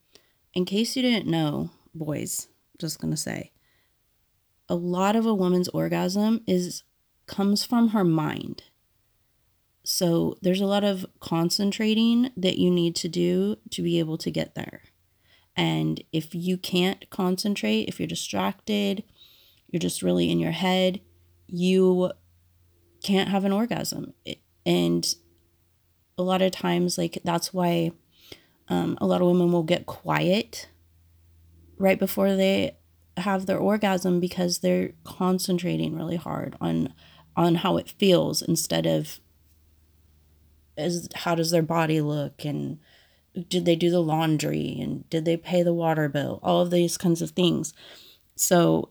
in 0.53 0.65
case 0.65 0.97
you 0.97 1.03
didn't 1.03 1.31
know, 1.31 1.71
boys, 1.95 2.49
just 2.79 3.01
gonna 3.01 3.17
say, 3.17 3.53
a 4.69 4.75
lot 4.75 5.17
of 5.17 5.27
a 5.27 5.35
woman's 5.35 5.69
orgasm 5.69 6.43
is 6.47 6.83
comes 7.27 7.65
from 7.65 7.89
her 7.89 8.05
mind. 8.05 8.65
So 9.85 10.37
there's 10.41 10.61
a 10.61 10.67
lot 10.67 10.85
of 10.85 11.05
concentrating 11.21 12.31
that 12.37 12.59
you 12.59 12.71
need 12.71 12.97
to 12.97 13.09
do 13.09 13.57
to 13.71 13.83
be 13.83 13.99
able 13.99 14.17
to 14.19 14.31
get 14.31 14.55
there. 14.55 14.83
And 15.57 16.03
if 16.13 16.35
you 16.35 16.57
can't 16.57 17.09
concentrate, 17.11 17.89
if 17.89 18.01
you're 18.01 18.07
distracted, 18.07 19.05
you're 19.69 19.81
just 19.81 20.03
really 20.03 20.31
in 20.31 20.41
your 20.41 20.53
head, 20.53 21.01
you 21.47 22.13
can't 23.03 23.29
have 23.29 23.45
an 23.45 23.53
orgasm. 23.53 24.15
And 24.65 25.15
a 26.17 26.23
lot 26.23 26.43
of 26.43 26.53
times, 26.53 26.97
like, 26.97 27.21
that's 27.25 27.53
why 27.53 27.93
um, 28.69 28.97
a 29.01 29.07
lot 29.07 29.21
of 29.21 29.27
women 29.27 29.53
will 29.53 29.63
get 29.63 29.87
quiet 29.87 30.69
right 31.79 31.99
before 31.99 32.35
they 32.35 32.77
have 33.17 33.47
their 33.47 33.59
orgasm 33.59 34.21
because 34.21 34.59
they're 34.59 34.93
concentrating 35.05 35.95
really 35.97 36.17
hard 36.17 36.57
on 36.61 36.93
on 37.37 37.57
how 37.57 37.77
it 37.77 37.95
feels 37.99 38.43
instead 38.43 38.87
of 38.87 39.21
as 40.77 41.09
how 41.15 41.35
does 41.35 41.51
their 41.51 41.63
body 41.63 42.01
look 42.01 42.45
and 42.45 42.79
did 43.49 43.65
they 43.65 43.77
do 43.77 43.91
the 43.91 44.03
laundry 44.03 44.79
and 44.81 45.09
did 45.11 45.25
they 45.25 45.37
pay 45.37 45.63
the 45.63 45.75
water 45.75 46.09
bill 46.09 46.41
all 46.43 46.61
of 46.61 46.71
these 46.71 46.97
kinds 46.97 47.23
of 47.23 47.31
things. 47.31 47.73
So 48.37 48.91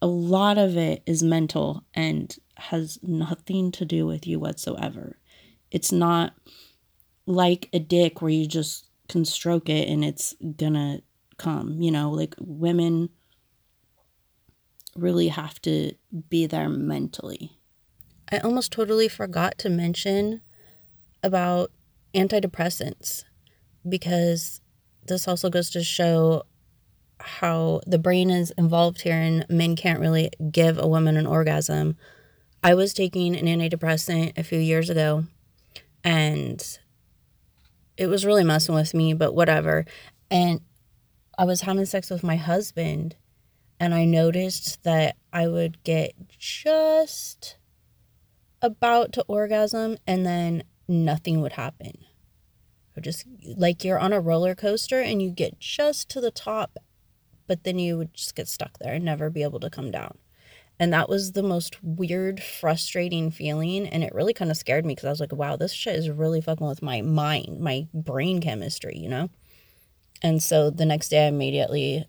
a 0.00 0.06
lot 0.06 0.58
of 0.58 0.76
it 0.76 1.02
is 1.06 1.22
mental 1.22 1.84
and 1.94 2.36
has 2.56 2.98
nothing 3.02 3.70
to 3.72 3.84
do 3.84 4.06
with 4.06 4.26
you 4.26 4.38
whatsoever. 4.40 5.18
It's 5.70 5.92
not 5.92 6.34
like 7.26 7.68
a 7.72 7.78
dick 7.78 8.20
where 8.20 8.30
you 8.30 8.46
just 8.46 8.88
can 9.08 9.24
stroke 9.24 9.68
it 9.68 9.88
and 9.88 10.04
it's 10.04 10.34
gonna 10.56 11.00
come. 11.36 11.80
You 11.80 11.90
know, 11.90 12.10
like 12.10 12.34
women 12.38 13.10
really 14.96 15.28
have 15.28 15.60
to 15.62 15.92
be 16.28 16.46
there 16.46 16.68
mentally. 16.68 17.58
I 18.30 18.38
almost 18.38 18.72
totally 18.72 19.08
forgot 19.08 19.58
to 19.58 19.68
mention 19.68 20.40
about 21.22 21.70
antidepressants 22.14 23.24
because 23.88 24.60
this 25.06 25.26
also 25.26 25.50
goes 25.50 25.70
to 25.70 25.82
show 25.82 26.44
how 27.20 27.80
the 27.86 27.98
brain 27.98 28.30
is 28.30 28.52
involved 28.58 29.02
here 29.02 29.16
and 29.16 29.46
men 29.48 29.76
can't 29.76 30.00
really 30.00 30.30
give 30.50 30.78
a 30.78 30.88
woman 30.88 31.16
an 31.16 31.26
orgasm. 31.26 31.96
I 32.62 32.74
was 32.74 32.94
taking 32.94 33.36
an 33.36 33.46
antidepressant 33.46 34.38
a 34.38 34.42
few 34.42 34.58
years 34.58 34.90
ago 34.90 35.24
and 36.04 36.78
it 37.96 38.06
was 38.06 38.24
really 38.24 38.44
messing 38.44 38.74
with 38.74 38.94
me, 38.94 39.14
but 39.14 39.34
whatever. 39.34 39.84
And 40.30 40.60
I 41.38 41.44
was 41.44 41.62
having 41.62 41.86
sex 41.86 42.10
with 42.10 42.22
my 42.22 42.36
husband, 42.36 43.16
and 43.80 43.94
I 43.94 44.04
noticed 44.04 44.82
that 44.84 45.16
I 45.32 45.48
would 45.48 45.82
get 45.84 46.12
just 46.38 47.56
about 48.60 49.12
to 49.12 49.24
orgasm, 49.28 49.98
and 50.06 50.24
then 50.24 50.64
nothing 50.88 51.40
would 51.40 51.52
happen. 51.54 51.98
I 52.96 53.00
just 53.00 53.24
like 53.56 53.84
you're 53.84 53.98
on 53.98 54.12
a 54.12 54.20
roller 54.20 54.54
coaster 54.54 55.00
and 55.00 55.22
you 55.22 55.30
get 55.30 55.58
just 55.58 56.08
to 56.10 56.20
the 56.20 56.30
top, 56.30 56.78
but 57.46 57.64
then 57.64 57.78
you 57.78 57.96
would 57.96 58.14
just 58.14 58.34
get 58.34 58.48
stuck 58.48 58.78
there 58.78 58.94
and 58.94 59.04
never 59.04 59.30
be 59.30 59.42
able 59.42 59.60
to 59.60 59.70
come 59.70 59.90
down. 59.90 60.18
And 60.82 60.92
that 60.92 61.08
was 61.08 61.30
the 61.30 61.44
most 61.44 61.80
weird, 61.80 62.42
frustrating 62.42 63.30
feeling. 63.30 63.86
And 63.86 64.02
it 64.02 64.12
really 64.12 64.32
kind 64.32 64.50
of 64.50 64.56
scared 64.56 64.84
me 64.84 64.96
because 64.96 65.06
I 65.06 65.10
was 65.10 65.20
like, 65.20 65.32
wow, 65.32 65.54
this 65.54 65.72
shit 65.72 65.94
is 65.94 66.10
really 66.10 66.40
fucking 66.40 66.66
with 66.66 66.82
my 66.82 67.02
mind, 67.02 67.60
my 67.60 67.86
brain 67.94 68.40
chemistry, 68.40 68.98
you 68.98 69.08
know? 69.08 69.30
And 70.22 70.42
so 70.42 70.70
the 70.70 70.84
next 70.84 71.10
day, 71.10 71.26
I 71.26 71.28
immediately 71.28 72.04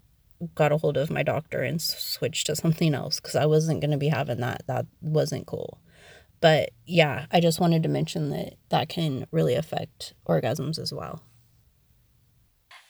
got 0.55 0.71
a 0.71 0.77
hold 0.77 0.97
of 0.97 1.11
my 1.11 1.21
doctor 1.21 1.61
and 1.61 1.79
switched 1.79 2.47
to 2.47 2.55
something 2.55 2.95
else 2.95 3.19
because 3.19 3.35
I 3.35 3.45
wasn't 3.45 3.79
going 3.79 3.91
to 3.91 3.97
be 3.97 4.07
having 4.07 4.39
that. 4.39 4.63
That 4.65 4.87
wasn't 5.01 5.45
cool. 5.45 5.79
But 6.41 6.71
yeah, 6.87 7.27
I 7.29 7.41
just 7.41 7.59
wanted 7.59 7.83
to 7.83 7.89
mention 7.89 8.31
that 8.31 8.55
that 8.69 8.89
can 8.89 9.27
really 9.29 9.53
affect 9.53 10.15
orgasms 10.27 10.79
as 10.79 10.91
well. 10.91 11.21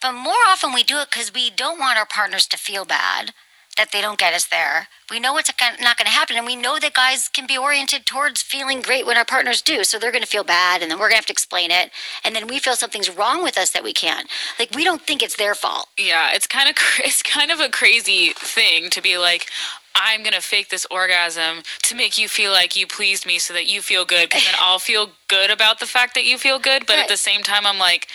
But 0.01 0.13
more 0.13 0.31
often 0.47 0.71
we 0.71 0.83
do 0.83 0.99
it 0.99 1.09
because 1.09 1.33
we 1.33 1.49
don't 1.49 1.77
want 1.77 1.97
our 1.97 2.05
partners 2.05 2.47
to 2.47 2.57
feel 2.57 2.85
bad 2.85 3.33
that 3.77 3.91
they 3.91 4.01
don't 4.01 4.19
get 4.19 4.33
us 4.33 4.45
there. 4.45 4.87
We 5.09 5.19
know 5.19 5.37
it's 5.37 5.51
not 5.59 5.97
going 5.97 6.05
to 6.05 6.11
happen, 6.11 6.37
and 6.37 6.45
we 6.45 6.55
know 6.55 6.79
that 6.79 6.93
guys 6.93 7.27
can 7.27 7.47
be 7.47 7.57
oriented 7.57 8.05
towards 8.05 8.41
feeling 8.41 8.81
great 8.81 9.05
when 9.05 9.17
our 9.17 9.25
partners 9.25 9.61
do. 9.61 9.83
So 9.83 9.97
they're 9.97 10.11
going 10.11 10.23
to 10.23 10.29
feel 10.29 10.43
bad, 10.43 10.81
and 10.81 10.89
then 10.89 10.97
we're 10.97 11.05
going 11.05 11.13
to 11.13 11.17
have 11.17 11.25
to 11.27 11.33
explain 11.33 11.71
it, 11.71 11.91
and 12.23 12.35
then 12.35 12.47
we 12.47 12.59
feel 12.59 12.75
something's 12.75 13.09
wrong 13.09 13.43
with 13.43 13.57
us 13.57 13.71
that 13.71 13.83
we 13.83 13.93
can't. 13.93 14.27
Like 14.59 14.71
we 14.75 14.83
don't 14.83 15.01
think 15.01 15.23
it's 15.23 15.37
their 15.37 15.55
fault. 15.55 15.87
Yeah, 15.97 16.29
it's 16.33 16.47
kind 16.47 16.69
of 16.69 16.75
it's 16.99 17.23
kind 17.23 17.51
of 17.51 17.59
a 17.59 17.69
crazy 17.69 18.33
thing 18.35 18.89
to 18.91 19.01
be 19.01 19.17
like. 19.17 19.47
I'm 19.95 20.23
gonna 20.23 20.41
fake 20.41 20.69
this 20.69 20.87
orgasm 20.89 21.61
to 21.83 21.93
make 21.93 22.17
you 22.17 22.27
feel 22.27 22.51
like 22.51 22.75
you 22.75 22.87
pleased 22.87 23.27
me, 23.27 23.37
so 23.37 23.53
that 23.53 23.67
you 23.67 23.79
feel 23.79 24.05
good, 24.05 24.29
because 24.29 24.43
then 24.43 24.55
I'll 24.59 24.79
feel 24.79 25.09
good 25.27 25.51
about 25.51 25.79
the 25.79 25.85
fact 25.85 26.15
that 26.15 26.25
you 26.25 26.39
feel 26.39 26.57
good. 26.57 26.87
But 26.87 26.93
right. 26.93 27.03
at 27.03 27.09
the 27.09 27.17
same 27.17 27.43
time, 27.43 27.67
I'm 27.67 27.77
like, 27.77 28.07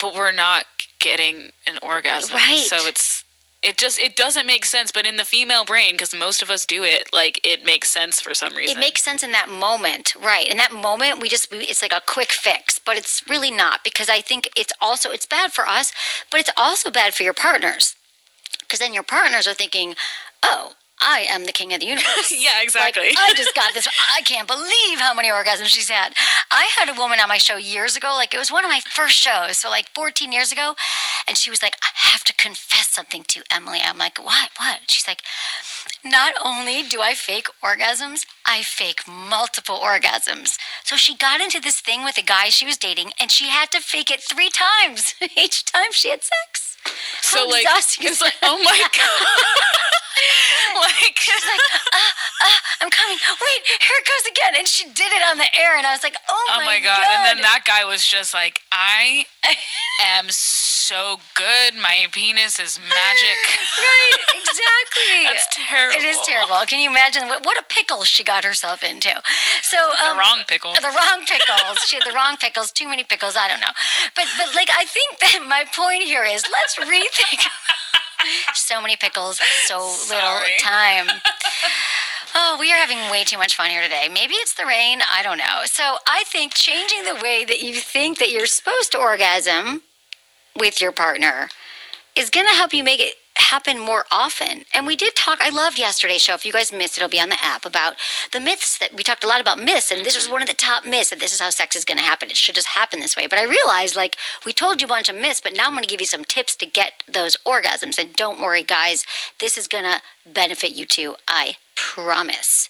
but 0.00 0.16
we're 0.16 0.32
not 0.32 0.64
getting 0.98 1.50
an 1.66 1.78
orgasm, 1.80 2.34
right? 2.34 2.58
So 2.58 2.88
it's 2.88 3.11
it 3.62 3.76
just 3.76 3.98
it 3.98 4.16
doesn't 4.16 4.46
make 4.46 4.64
sense 4.64 4.90
but 4.90 5.06
in 5.06 5.16
the 5.16 5.24
female 5.24 5.64
brain 5.64 5.92
because 5.92 6.14
most 6.14 6.42
of 6.42 6.50
us 6.50 6.66
do 6.66 6.82
it 6.82 7.08
like 7.12 7.40
it 7.44 7.64
makes 7.64 7.88
sense 7.90 8.20
for 8.20 8.34
some 8.34 8.54
reason. 8.54 8.76
it 8.76 8.80
makes 8.80 9.02
sense 9.02 9.22
in 9.22 9.32
that 9.32 9.48
moment 9.48 10.14
right 10.16 10.48
in 10.48 10.56
that 10.56 10.72
moment 10.72 11.20
we 11.20 11.28
just 11.28 11.48
it's 11.52 11.82
like 11.82 11.92
a 11.92 12.02
quick 12.06 12.32
fix 12.32 12.78
but 12.78 12.96
it's 12.96 13.22
really 13.28 13.50
not 13.50 13.84
because 13.84 14.08
i 14.08 14.20
think 14.20 14.48
it's 14.56 14.72
also 14.80 15.10
it's 15.10 15.26
bad 15.26 15.52
for 15.52 15.66
us 15.66 15.92
but 16.30 16.40
it's 16.40 16.50
also 16.56 16.90
bad 16.90 17.14
for 17.14 17.22
your 17.22 17.34
partners. 17.34 17.94
Because 18.60 18.78
then 18.78 18.94
your 18.94 19.02
partners 19.02 19.46
are 19.46 19.54
thinking 19.54 19.94
oh 20.42 20.72
I 21.04 21.26
am 21.28 21.44
the 21.44 21.52
king 21.52 21.72
of 21.72 21.80
the 21.80 21.86
universe. 21.86 22.32
yeah, 22.36 22.62
exactly. 22.62 23.08
Like, 23.08 23.18
I 23.18 23.34
just 23.34 23.54
got 23.54 23.74
this. 23.74 23.88
I 24.16 24.22
can't 24.22 24.46
believe 24.46 24.98
how 24.98 25.14
many 25.14 25.28
orgasms 25.28 25.66
she's 25.66 25.90
had. 25.90 26.14
I 26.50 26.68
had 26.78 26.88
a 26.88 26.98
woman 26.98 27.18
on 27.20 27.28
my 27.28 27.38
show 27.38 27.56
years 27.56 27.96
ago. 27.96 28.12
Like, 28.14 28.32
it 28.34 28.38
was 28.38 28.52
one 28.52 28.64
of 28.64 28.70
my 28.70 28.80
first 28.80 29.16
shows. 29.16 29.58
So, 29.58 29.68
like 29.68 29.88
14 29.94 30.32
years 30.32 30.52
ago. 30.52 30.74
And 31.26 31.36
she 31.36 31.50
was 31.50 31.62
like, 31.62 31.76
I 31.82 31.88
have 32.10 32.24
to 32.24 32.34
confess 32.34 32.88
something 32.88 33.24
to 33.28 33.42
Emily. 33.50 33.78
I'm 33.82 33.98
like, 33.98 34.22
what? 34.22 34.50
What? 34.58 34.80
She's 34.88 35.06
like, 35.06 35.22
not 36.04 36.34
only 36.44 36.82
do 36.82 37.00
I 37.00 37.14
fake 37.14 37.48
orgasms, 37.62 38.26
I 38.46 38.62
fake 38.62 39.02
multiple 39.06 39.78
orgasms. 39.78 40.58
So 40.84 40.96
she 40.96 41.16
got 41.16 41.40
into 41.40 41.60
this 41.60 41.80
thing 41.80 42.04
with 42.04 42.18
a 42.18 42.22
guy 42.22 42.48
she 42.48 42.66
was 42.66 42.76
dating 42.76 43.12
and 43.20 43.30
she 43.30 43.48
had 43.48 43.70
to 43.72 43.80
fake 43.80 44.10
it 44.10 44.20
three 44.22 44.50
times 44.50 45.14
each 45.36 45.64
time 45.64 45.92
she 45.92 46.10
had 46.10 46.22
sex. 46.22 46.61
So, 47.22 47.46
like, 47.46 47.64
it's 47.66 48.20
like, 48.20 48.34
oh 48.42 48.58
my 48.62 48.78
God. 48.92 49.26
like, 50.82 51.16
She's 51.16 51.44
like, 51.46 51.60
ah, 51.94 52.12
ah, 52.44 52.60
I'm 52.82 52.90
coming. 52.90 53.16
Wait, 53.16 53.60
here 53.80 53.98
it 53.98 54.06
goes 54.06 54.26
again. 54.30 54.52
And 54.58 54.68
she 54.68 54.84
did 54.84 55.12
it 55.12 55.22
on 55.30 55.38
the 55.38 55.48
air. 55.58 55.76
And 55.76 55.86
I 55.86 55.92
was 55.92 56.02
like, 56.02 56.16
oh, 56.28 56.44
my, 56.56 56.62
oh 56.62 56.66
my 56.66 56.80
god. 56.80 56.98
And 56.98 57.24
then 57.24 57.42
that 57.42 57.62
guy 57.64 57.84
was 57.84 58.04
just 58.04 58.34
like, 58.34 58.60
I 58.72 59.26
am 60.04 60.26
so 60.28 60.81
good. 61.34 61.74
My 61.80 62.06
penis 62.12 62.58
is 62.58 62.78
magic. 62.78 63.38
right, 63.78 64.18
exactly. 64.34 65.24
That's 65.24 65.46
terrible. 65.52 65.96
It 65.98 66.04
is 66.04 66.18
terrible. 66.26 66.56
Can 66.66 66.80
you 66.80 66.90
imagine 66.90 67.28
what, 67.28 67.44
what 67.44 67.58
a 67.58 67.64
pickle 67.68 68.02
she 68.04 68.24
got 68.24 68.44
herself 68.44 68.82
into? 68.82 69.10
So 69.62 69.78
um, 69.78 70.16
The 70.16 70.20
wrong 70.20 70.40
pickle. 70.48 70.72
The 70.74 70.90
wrong 70.90 71.24
pickles. 71.26 71.78
she 71.86 71.96
had 71.96 72.04
the 72.06 72.14
wrong 72.14 72.36
pickles. 72.36 72.72
Too 72.72 72.88
many 72.88 73.04
pickles. 73.04 73.36
I 73.36 73.48
don't 73.48 73.60
know. 73.60 73.74
But 74.16 74.26
but 74.38 74.54
like 74.54 74.68
I 74.76 74.84
think 74.84 75.18
that 75.20 75.44
my 75.48 75.64
point 75.74 76.02
here 76.02 76.24
is 76.24 76.42
let's 76.50 76.74
rethink. 76.78 77.46
so 78.54 78.80
many 78.80 78.96
pickles, 78.96 79.40
so 79.66 79.78
little 80.08 80.40
time. 80.60 81.06
Oh, 82.34 82.56
we 82.58 82.72
are 82.72 82.76
having 82.76 83.10
way 83.10 83.24
too 83.24 83.36
much 83.36 83.56
fun 83.56 83.70
here 83.70 83.82
today. 83.82 84.08
Maybe 84.08 84.34
it's 84.34 84.54
the 84.54 84.64
rain. 84.64 85.00
I 85.12 85.22
don't 85.22 85.38
know. 85.38 85.62
So 85.64 85.96
I 86.08 86.24
think 86.26 86.54
changing 86.54 87.04
the 87.04 87.20
way 87.22 87.44
that 87.44 87.60
you 87.62 87.74
think 87.74 88.18
that 88.18 88.30
you're 88.30 88.46
supposed 88.46 88.92
to 88.92 88.98
orgasm 88.98 89.82
with 90.58 90.80
your 90.80 90.92
partner 90.92 91.48
is 92.16 92.30
going 92.30 92.46
to 92.46 92.52
help 92.52 92.74
you 92.74 92.84
make 92.84 93.00
it 93.00 93.14
happen 93.36 93.78
more 93.78 94.04
often. 94.10 94.64
And 94.74 94.86
we 94.86 94.96
did 94.96 95.14
talk, 95.16 95.38
I 95.40 95.48
loved 95.48 95.78
yesterday's 95.78 96.22
show. 96.22 96.34
If 96.34 96.44
you 96.44 96.52
guys 96.52 96.72
missed 96.72 96.96
it, 96.96 97.00
it'll 97.00 97.10
be 97.10 97.20
on 97.20 97.30
the 97.30 97.42
app 97.42 97.64
about 97.64 97.94
the 98.32 98.40
myths 98.40 98.78
that 98.78 98.94
we 98.94 99.02
talked 99.02 99.24
a 99.24 99.26
lot 99.26 99.40
about 99.40 99.58
myths. 99.58 99.90
And 99.90 100.04
this 100.04 100.16
was 100.16 100.28
one 100.28 100.42
of 100.42 100.48
the 100.48 100.54
top 100.54 100.84
myths 100.84 101.10
that 101.10 101.20
this 101.20 101.32
is 101.32 101.40
how 101.40 101.50
sex 101.50 101.74
is 101.74 101.84
going 101.84 101.98
to 101.98 102.04
happen. 102.04 102.30
It 102.30 102.36
should 102.36 102.54
just 102.54 102.68
happen 102.68 103.00
this 103.00 103.16
way. 103.16 103.26
But 103.26 103.38
I 103.38 103.44
realized, 103.44 103.96
like, 103.96 104.16
we 104.44 104.52
told 104.52 104.80
you 104.80 104.86
a 104.86 104.88
bunch 104.88 105.08
of 105.08 105.16
myths, 105.16 105.40
but 105.40 105.54
now 105.54 105.66
I'm 105.66 105.72
going 105.72 105.82
to 105.82 105.88
give 105.88 106.00
you 106.00 106.06
some 106.06 106.24
tips 106.24 106.56
to 106.56 106.66
get 106.66 107.02
those 107.10 107.36
orgasms. 107.46 107.98
And 107.98 108.14
don't 108.14 108.40
worry, 108.40 108.62
guys, 108.62 109.06
this 109.40 109.56
is 109.56 109.68
going 109.68 109.84
to 109.84 110.02
benefit 110.30 110.72
you 110.72 110.84
too. 110.84 111.16
I 111.26 111.56
promise. 111.74 112.68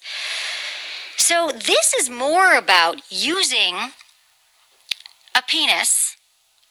So 1.17 1.51
this 1.53 1.93
is 1.93 2.09
more 2.09 2.55
about 2.55 3.01
using 3.09 3.75
a 5.35 5.41
penis 5.41 6.02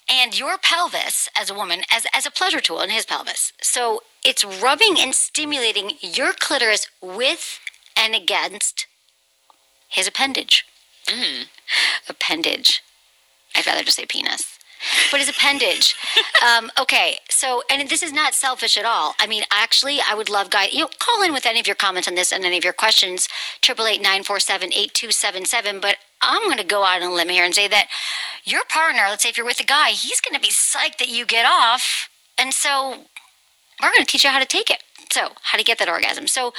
and 0.09 0.39
your 0.39 0.57
pelvis 0.59 1.29
as 1.39 1.51
a 1.51 1.55
woman 1.55 1.83
as, 1.91 2.07
as 2.15 2.27
a 2.27 2.31
pleasure 2.31 2.61
tool 2.61 2.81
in 2.81 2.91
his 2.91 3.07
pelvis. 3.07 3.53
So 3.61 4.03
it's 4.25 4.45
rubbing 4.45 4.97
and 4.99 5.15
stimulating 5.15 5.93
your 6.01 6.33
clitoris 6.33 6.89
with 7.01 7.59
and 7.97 8.15
against 8.15 8.87
his 9.89 10.07
appendage. 10.07 10.65
Appendage. 12.09 12.83
I'd 13.55 13.67
rather 13.67 13.83
just 13.83 13.97
say 13.97 14.07
penis. 14.07 14.59
But 15.11 15.21
his 15.21 15.29
appendage. 15.29 15.95
um, 16.47 16.71
okay, 16.79 17.19
so, 17.29 17.63
and 17.71 17.89
this 17.89 18.03
is 18.03 18.13
not 18.13 18.35
selfish 18.35 18.77
at 18.77 18.85
all. 18.85 19.15
I 19.21 19.29
mean, 19.29 19.45
actually, 19.51 20.01
I 20.07 20.15
would 20.15 20.29
love 20.29 20.51
guys, 20.51 20.73
you 20.73 20.81
know, 20.81 20.89
call 20.99 21.23
in 21.23 21.33
with 21.33 21.47
any 21.47 21.61
of 21.61 21.69
your 21.69 21.77
comments 21.77 22.09
on 22.09 22.17
this 22.17 22.33
and 22.33 22.45
any 22.45 22.59
of 22.59 22.65
your 22.65 22.73
questions, 22.73 23.29
888-947-8277. 23.63 25.81
But 25.81 25.99
I'm 26.23 26.45
going 26.45 26.59
to 26.59 26.65
go 26.65 26.85
out 26.85 27.03
on 27.03 27.11
a 27.11 27.15
limb 27.15 27.29
here 27.29 27.45
and 27.45 27.55
say 27.55 27.69
that 27.69 27.89
your 28.45 28.65
partner, 28.69 29.03
let's 29.09 29.23
say 29.23 29.29
if 29.29 29.37
you're 29.37 29.47
with 29.47 29.61
a 29.61 29.65
guy, 29.65 29.91
he's 29.91 30.21
going 30.21 30.35
to 30.35 30.41
be 30.41 30.53
psyched 30.53 30.99
that 30.99 31.09
you 31.09 31.27
get 31.27 31.45
off. 31.47 32.09
And 32.39 32.53
so 32.53 33.05
we're 33.83 33.91
going 33.93 34.05
to 34.05 34.07
teach 34.07 34.25
you 34.25 34.31
how 34.31 34.39
to 34.39 34.47
take 34.47 34.71
it. 34.71 34.83
So, 35.11 35.33
how 35.43 35.59
to 35.59 35.65
get 35.65 35.79
that 35.79 35.91
orgasm. 35.91 36.27
So, 36.27 36.55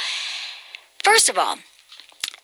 first 1.03 1.27
of 1.27 1.39
all, 1.39 1.57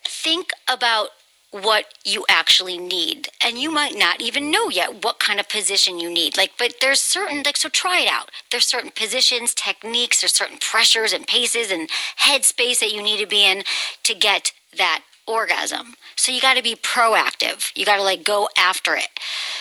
think 0.04 0.50
about 0.68 1.10
what 1.52 1.86
you 2.06 2.26
actually 2.30 2.78
need 2.78 3.28
and 3.44 3.58
you 3.58 3.72
might 3.72 3.98
not 3.98 4.22
even 4.22 4.52
know 4.52 4.70
yet 4.70 5.04
what 5.04 5.20
kind 5.20 5.40
of 5.40 5.50
position 5.50 6.00
you 6.00 6.08
need 6.08 6.38
like 6.38 6.52
but 6.60 6.76
there's 6.80 7.02
certain 7.02 7.42
like 7.44 7.58
so 7.58 7.68
try 7.68 8.02
it 8.02 8.08
out 8.08 8.30
there's 8.52 8.68
certain 8.68 8.92
positions 8.92 9.56
techniques 9.56 10.22
there's 10.22 10.34
certain 10.34 10.60
pressures 10.60 11.12
and 11.12 11.26
paces 11.26 11.72
and 11.72 11.90
headspace 12.24 12.80
that 12.80 12.94
you 12.94 13.02
need 13.02 13.20
to 13.20 13.26
be 13.26 13.44
in 13.44 13.64
to 14.04 14.14
get 14.14 14.52
that 14.78 15.02
orgasm 15.26 15.96
so 16.20 16.32
you 16.32 16.42
got 16.42 16.58
to 16.58 16.64
be 16.64 16.76
proactive 16.76 17.72
you 17.76 17.86
got 17.86 17.96
to 17.96 18.04
like 18.04 18.24
go 18.24 18.50
after 18.58 18.96
it 18.96 19.08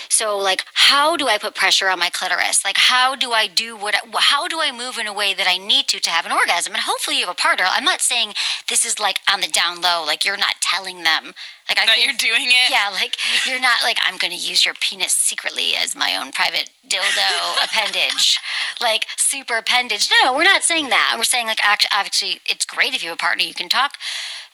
so 0.08 0.36
like 0.36 0.64
how 0.74 1.16
do 1.16 1.28
i 1.28 1.38
put 1.38 1.54
pressure 1.54 1.88
on 1.88 1.98
my 1.98 2.10
clitoris 2.10 2.64
like 2.64 2.76
how 2.76 3.14
do 3.14 3.30
i 3.32 3.46
do 3.46 3.76
what 3.76 3.94
how 4.14 4.48
do 4.48 4.58
i 4.60 4.72
move 4.72 4.98
in 4.98 5.06
a 5.06 5.12
way 5.12 5.32
that 5.32 5.46
i 5.48 5.56
need 5.56 5.86
to 5.86 6.00
to 6.00 6.10
have 6.10 6.26
an 6.26 6.32
orgasm 6.32 6.74
and 6.74 6.82
hopefully 6.82 7.18
you 7.18 7.26
have 7.26 7.32
a 7.32 7.40
partner 7.40 7.64
i'm 7.68 7.84
not 7.84 8.00
saying 8.00 8.32
this 8.68 8.84
is 8.84 8.98
like 8.98 9.20
on 9.32 9.40
the 9.40 9.48
down 9.48 9.80
low 9.80 10.04
like 10.04 10.24
you're 10.24 10.36
not 10.36 10.56
telling 10.60 11.04
them 11.04 11.32
like 11.68 11.78
I 11.78 11.84
that 11.86 11.96
think, 11.96 12.06
you're 12.06 12.32
doing 12.32 12.48
it. 12.48 12.70
yeah, 12.70 12.88
like 12.90 13.16
you're 13.46 13.60
not 13.60 13.82
like 13.82 13.98
I'm 14.02 14.16
going 14.16 14.32
to 14.32 14.38
use 14.38 14.64
your 14.64 14.74
penis 14.80 15.12
secretly 15.12 15.76
as 15.76 15.94
my 15.94 16.16
own 16.16 16.32
private 16.32 16.70
dildo 16.88 17.62
appendage, 17.64 18.38
like 18.80 19.04
super 19.18 19.58
appendage. 19.58 20.08
No, 20.24 20.32
we're 20.32 20.44
not 20.44 20.62
saying 20.62 20.88
that. 20.88 21.14
We're 21.18 21.24
saying 21.24 21.46
like 21.46 21.60
actually, 21.62 21.90
actually, 21.92 22.40
it's 22.46 22.64
great 22.64 22.94
if 22.94 23.02
you 23.02 23.10
have 23.10 23.16
a 23.16 23.20
partner. 23.20 23.44
You 23.44 23.52
can 23.52 23.68
talk, 23.68 23.92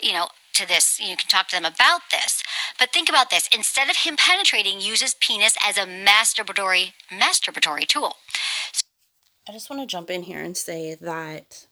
you 0.01 0.13
know, 0.13 0.27
to 0.55 0.67
this. 0.67 0.99
You 1.01 1.17
can 1.17 1.29
talk 1.29 1.49
to 1.49 1.57
them 1.57 1.65
about 1.65 2.03
this. 2.11 2.43
But 2.79 2.93
think 2.93 3.09
about 3.09 3.31
this: 3.31 3.49
instead 3.55 3.91
of 3.91 3.97
him 3.99 4.17
penetrating, 4.17 4.81
uses 4.81 5.15
penis 5.15 5.57
as 5.63 5.77
a 5.77 5.87
masturbatory 5.87 6.93
masturbatory 7.11 7.87
tool. 7.87 8.17
I 9.49 9.53
just 9.53 9.69
want 9.69 9.83
to 9.83 9.87
jump 9.87 10.11
in 10.11 10.23
here 10.23 10.41
and 10.41 10.57
say 10.57 10.95
that 10.95 11.67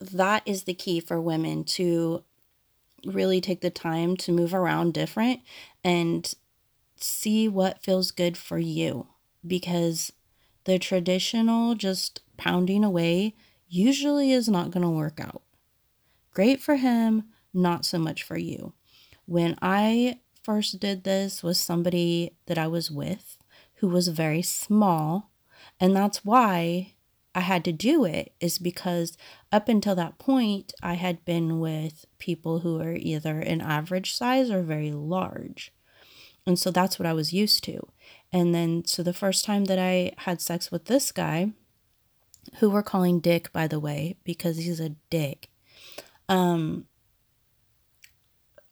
that 0.00 0.42
is 0.44 0.64
the 0.64 0.74
key 0.74 1.00
for 1.00 1.20
women 1.20 1.64
to 1.64 2.22
really 3.04 3.40
take 3.40 3.60
the 3.60 3.70
time 3.70 4.16
to 4.16 4.32
move 4.32 4.52
around 4.52 4.92
different 4.92 5.40
and 5.82 6.34
see 6.96 7.48
what 7.48 7.82
feels 7.82 8.10
good 8.10 8.36
for 8.36 8.58
you 8.58 9.06
because 9.46 10.12
the 10.64 10.78
traditional 10.78 11.74
just 11.74 12.20
pounding 12.36 12.84
away 12.84 13.34
usually 13.68 14.32
is 14.32 14.48
not 14.48 14.70
going 14.70 14.82
to 14.82 14.90
work 14.90 15.20
out. 15.20 15.42
Great 16.32 16.60
for 16.60 16.76
him, 16.76 17.24
not 17.56 17.84
so 17.84 17.98
much 17.98 18.22
for 18.22 18.38
you. 18.38 18.72
When 19.24 19.56
I 19.60 20.20
first 20.42 20.78
did 20.78 21.04
this 21.04 21.42
with 21.42 21.56
somebody 21.56 22.36
that 22.46 22.58
I 22.58 22.68
was 22.68 22.90
with 22.90 23.38
who 23.76 23.88
was 23.88 24.08
very 24.08 24.42
small, 24.42 25.30
and 25.80 25.94
that's 25.94 26.24
why 26.24 26.94
I 27.34 27.40
had 27.40 27.64
to 27.64 27.72
do 27.72 28.04
it 28.04 28.32
is 28.40 28.58
because 28.58 29.18
up 29.52 29.68
until 29.68 29.94
that 29.96 30.18
point, 30.18 30.72
I 30.82 30.94
had 30.94 31.24
been 31.24 31.60
with 31.60 32.06
people 32.18 32.60
who 32.60 32.80
are 32.80 32.94
either 32.94 33.40
an 33.40 33.60
average 33.60 34.14
size 34.14 34.50
or 34.50 34.62
very 34.62 34.90
large. 34.90 35.72
And 36.46 36.58
so 36.58 36.70
that's 36.70 36.98
what 36.98 37.06
I 37.06 37.12
was 37.12 37.34
used 37.34 37.62
to. 37.64 37.88
And 38.32 38.54
then, 38.54 38.84
so 38.86 39.02
the 39.02 39.12
first 39.12 39.44
time 39.44 39.64
that 39.64 39.78
I 39.78 40.12
had 40.18 40.40
sex 40.40 40.70
with 40.70 40.86
this 40.86 41.12
guy, 41.12 41.52
who 42.58 42.70
we're 42.70 42.82
calling 42.82 43.20
Dick, 43.20 43.52
by 43.52 43.66
the 43.66 43.80
way, 43.80 44.16
because 44.24 44.56
he's 44.56 44.80
a 44.80 44.90
dick, 45.10 45.50
um, 46.28 46.86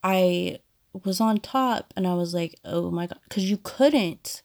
I 0.05 0.59
was 0.93 1.21
on 1.21 1.39
top 1.39 1.93
and 1.97 2.07
I 2.07 2.15
was 2.15 2.35
like, 2.35 2.55
oh 2.65 2.91
my 2.91 3.07
God, 3.07 3.19
because 3.29 3.51
you 3.51 3.59
couldn't 3.61 4.43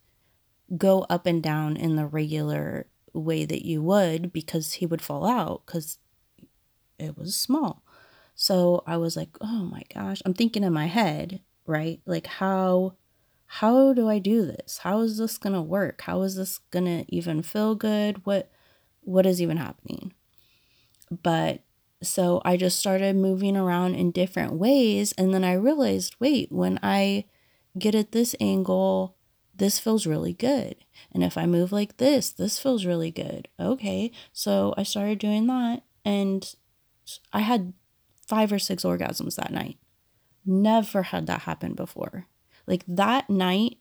go 0.78 1.06
up 1.10 1.26
and 1.26 1.44
down 1.44 1.76
in 1.76 1.96
the 1.96 2.06
regular 2.06 2.88
way 3.14 3.44
that 3.46 3.66
you 3.66 3.82
would 3.84 4.32
because 4.32 4.74
he 4.74 4.86
would 4.86 5.02
fall 5.02 5.28
out 5.28 5.64
because 5.66 5.98
it 6.98 7.18
was 7.18 7.36
small. 7.36 7.84
So 8.36 8.84
I 8.88 8.98
was 8.98 9.18
like, 9.18 9.30
oh 9.42 9.66
my 9.66 9.84
gosh, 9.94 10.22
I'm 10.26 10.34
thinking 10.34 10.64
in 10.64 10.72
my 10.72 10.86
head, 10.86 11.42
right? 11.66 12.00
Like 12.06 12.28
how 12.28 12.96
how 13.54 13.94
do 13.94 14.08
I 14.08 14.20
do 14.20 14.46
this? 14.46 14.78
How 14.80 15.02
is 15.02 15.18
this 15.18 15.40
going 15.40 15.54
to 15.54 15.62
work? 15.62 16.02
How 16.02 16.22
is 16.22 16.36
this 16.36 16.60
going 16.70 16.86
to 16.86 17.04
even 17.14 17.42
feel 17.42 17.76
good? 17.76 18.26
What 18.26 18.50
what 19.02 19.26
is 19.26 19.42
even 19.42 19.58
happening? 19.58 20.14
But 21.12 21.64
so 22.02 22.42
I 22.46 22.56
just 22.56 22.80
started 22.80 23.16
moving 23.16 23.58
around 23.58 23.96
in 23.96 24.12
different 24.12 24.54
ways 24.54 25.12
and 25.18 25.34
then 25.34 25.44
I 25.44 25.54
realized, 25.54 26.16
wait, 26.20 26.52
when 26.52 26.80
I 26.82 27.26
get 27.78 27.96
at 27.96 28.12
this 28.12 28.36
angle, 28.40 29.18
this 29.54 29.80
feels 29.80 30.08
really 30.08 30.34
good. 30.34 30.76
And 31.12 31.24
if 31.24 31.38
I 31.38 31.46
move 31.46 31.72
like 31.72 31.98
this, 31.98 32.32
this 32.32 32.60
feels 32.60 32.86
really 32.86 33.12
good. 33.12 33.50
Okay. 33.60 34.12
So 34.32 34.74
I 34.78 34.84
started 34.84 35.20
doing 35.20 35.48
that 35.48 35.84
and 36.06 36.56
I 37.34 37.42
had 37.42 37.74
five 38.26 38.52
or 38.54 38.60
six 38.60 38.84
orgasms 38.84 39.36
that 39.36 39.52
night. 39.52 39.78
Never 40.46 41.04
had 41.04 41.28
that 41.28 41.42
happen 41.42 41.74
before. 41.74 42.28
Like 42.66 42.84
that 42.88 43.30
night 43.30 43.78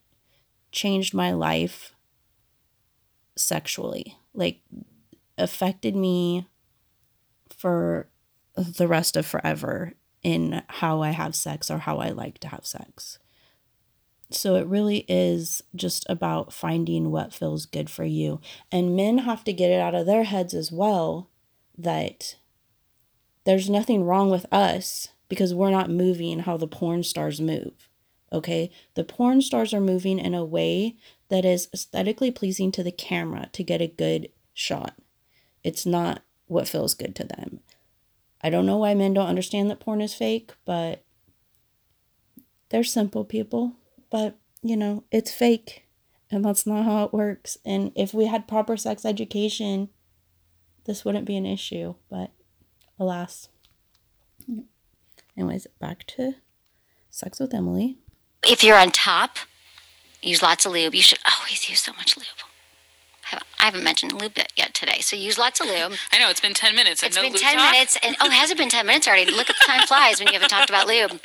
changed 0.72 1.14
my 1.14 1.32
life 1.32 1.94
sexually. 3.36 4.16
Like 4.34 4.60
affected 5.36 5.94
me 5.94 6.48
for 7.58 8.08
the 8.56 8.88
rest 8.88 9.16
of 9.16 9.26
forever 9.26 9.92
in 10.22 10.62
how 10.68 11.02
I 11.02 11.10
have 11.10 11.34
sex 11.34 11.70
or 11.70 11.78
how 11.78 11.98
I 11.98 12.08
like 12.10 12.38
to 12.38 12.48
have 12.48 12.66
sex. 12.66 13.18
So 14.30 14.56
it 14.56 14.66
really 14.66 15.04
is 15.08 15.62
just 15.74 16.04
about 16.08 16.52
finding 16.52 17.10
what 17.10 17.32
feels 17.32 17.66
good 17.66 17.88
for 17.88 18.04
you. 18.04 18.40
And 18.70 18.96
men 18.96 19.18
have 19.18 19.44
to 19.44 19.52
get 19.52 19.70
it 19.70 19.80
out 19.80 19.94
of 19.94 20.06
their 20.06 20.24
heads 20.24 20.54
as 20.54 20.70
well 20.70 21.30
that 21.76 22.36
there's 23.44 23.70
nothing 23.70 24.04
wrong 24.04 24.30
with 24.30 24.44
us 24.52 25.08
because 25.28 25.54
we're 25.54 25.70
not 25.70 25.90
moving 25.90 26.40
how 26.40 26.56
the 26.56 26.66
porn 26.66 27.02
stars 27.02 27.40
move. 27.40 27.88
Okay? 28.32 28.70
The 28.94 29.04
porn 29.04 29.40
stars 29.40 29.72
are 29.72 29.80
moving 29.80 30.18
in 30.18 30.34
a 30.34 30.44
way 30.44 30.96
that 31.30 31.44
is 31.44 31.68
aesthetically 31.72 32.30
pleasing 32.30 32.70
to 32.72 32.82
the 32.82 32.92
camera 32.92 33.48
to 33.52 33.62
get 33.62 33.80
a 33.80 33.86
good 33.86 34.28
shot. 34.52 34.94
It's 35.64 35.86
not 35.86 36.22
what 36.48 36.68
feels 36.68 36.94
good 36.94 37.14
to 37.16 37.24
them. 37.24 37.60
I 38.42 38.50
don't 38.50 38.66
know 38.66 38.76
why 38.76 38.94
men 38.94 39.14
don't 39.14 39.28
understand 39.28 39.70
that 39.70 39.80
porn 39.80 40.00
is 40.00 40.14
fake, 40.14 40.52
but 40.64 41.04
they're 42.68 42.84
simple 42.84 43.24
people. 43.24 43.74
But, 44.10 44.36
you 44.62 44.76
know, 44.76 45.04
it's 45.10 45.32
fake. 45.32 45.84
And 46.30 46.44
that's 46.44 46.66
not 46.66 46.84
how 46.84 47.04
it 47.04 47.12
works. 47.12 47.56
And 47.64 47.92
if 47.94 48.12
we 48.12 48.26
had 48.26 48.48
proper 48.48 48.76
sex 48.76 49.04
education, 49.04 49.88
this 50.84 51.04
wouldn't 51.04 51.24
be 51.24 51.36
an 51.36 51.46
issue. 51.46 51.94
But 52.10 52.32
alas. 52.98 53.48
Anyways, 55.36 55.66
back 55.78 56.06
to 56.08 56.34
sex 57.10 57.40
with 57.40 57.54
Emily. 57.54 57.98
If 58.46 58.62
you're 58.62 58.78
on 58.78 58.90
top, 58.90 59.36
use 60.22 60.42
lots 60.42 60.66
of 60.66 60.72
lube. 60.72 60.94
You 60.94 61.02
should 61.02 61.20
always 61.38 61.68
use 61.68 61.82
so 61.82 61.92
much 61.92 62.16
lube. 62.16 62.26
I 63.60 63.64
haven't 63.64 63.84
mentioned 63.84 64.12
lube 64.12 64.38
yet 64.56 64.74
today, 64.74 65.00
so 65.00 65.16
use 65.16 65.38
lots 65.38 65.60
of 65.60 65.66
lube. 65.66 65.92
I 66.12 66.18
know 66.18 66.30
it's 66.30 66.40
been 66.40 66.54
ten 66.54 66.74
minutes. 66.74 67.02
It's 67.02 67.16
no 67.16 67.22
been 67.22 67.34
ten 67.34 67.56
talk? 67.56 67.72
minutes, 67.72 67.98
and 68.02 68.16
oh, 68.20 68.30
has 68.30 68.50
it 68.50 68.58
been 68.58 68.68
ten 68.68 68.86
minutes 68.86 69.06
already? 69.08 69.30
Look 69.30 69.50
at 69.50 69.56
the 69.56 69.64
time 69.66 69.86
flies 69.86 70.18
when 70.18 70.28
you 70.28 70.34
haven't 70.34 70.50
talked 70.50 70.70
about 70.70 70.86
lube. 70.86 71.20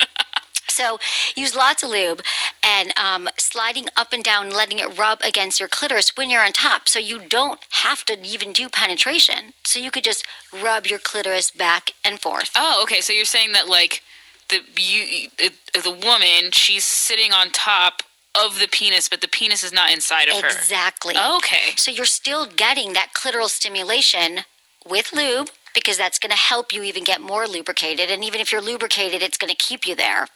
So 0.73 0.97
use 1.35 1.55
lots 1.55 1.83
of 1.83 1.91
lube 1.91 2.23
and 2.63 2.91
um, 2.97 3.29
sliding 3.37 3.85
up 3.95 4.11
and 4.11 4.23
down, 4.23 4.49
letting 4.49 4.79
it 4.79 4.97
rub 4.97 5.21
against 5.21 5.59
your 5.59 5.69
clitoris 5.69 6.17
when 6.17 6.31
you're 6.31 6.43
on 6.43 6.51
top. 6.51 6.89
So 6.89 6.97
you 6.97 7.19
don't 7.19 7.59
have 7.69 8.03
to 8.05 8.19
even 8.25 8.53
do 8.53 8.69
penetration. 8.69 9.53
So 9.63 9.79
you 9.79 9.91
could 9.91 10.03
just 10.03 10.25
rub 10.51 10.87
your 10.87 10.97
clitoris 10.97 11.51
back 11.51 11.91
and 12.03 12.19
forth. 12.19 12.49
Oh, 12.55 12.81
okay. 12.83 13.01
So 13.01 13.13
you're 13.13 13.25
saying 13.25 13.51
that 13.51 13.69
like 13.69 14.01
the 14.49 14.61
you 14.75 15.29
the 15.73 15.91
woman 15.91 16.51
she's 16.51 16.85
sitting 16.85 17.31
on 17.31 17.51
top 17.51 18.01
of 18.37 18.59
the 18.59 18.67
penis, 18.67 19.09
but 19.09 19.21
the 19.21 19.27
penis 19.27 19.63
is 19.63 19.71
not 19.71 19.91
inside 19.91 20.27
of 20.27 20.41
her. 20.41 20.47
Exactly. 20.47 21.15
Okay. 21.15 21.75
So 21.75 21.91
you're 21.91 22.05
still 22.05 22.47
getting 22.47 22.93
that 22.93 23.13
clitoral 23.13 23.47
stimulation 23.47 24.39
with 24.87 25.13
lube 25.13 25.49
because 25.73 25.97
that's 25.97 26.19
going 26.19 26.31
to 26.31 26.37
help 26.37 26.73
you 26.73 26.83
even 26.83 27.03
get 27.03 27.21
more 27.21 27.47
lubricated. 27.47 28.09
And 28.09 28.23
even 28.23 28.41
if 28.41 28.51
you're 28.51 28.61
lubricated, 28.61 29.21
it's 29.21 29.37
going 29.37 29.51
to 29.51 29.57
keep 29.57 29.87
you 29.87 29.95
there. 29.95 30.27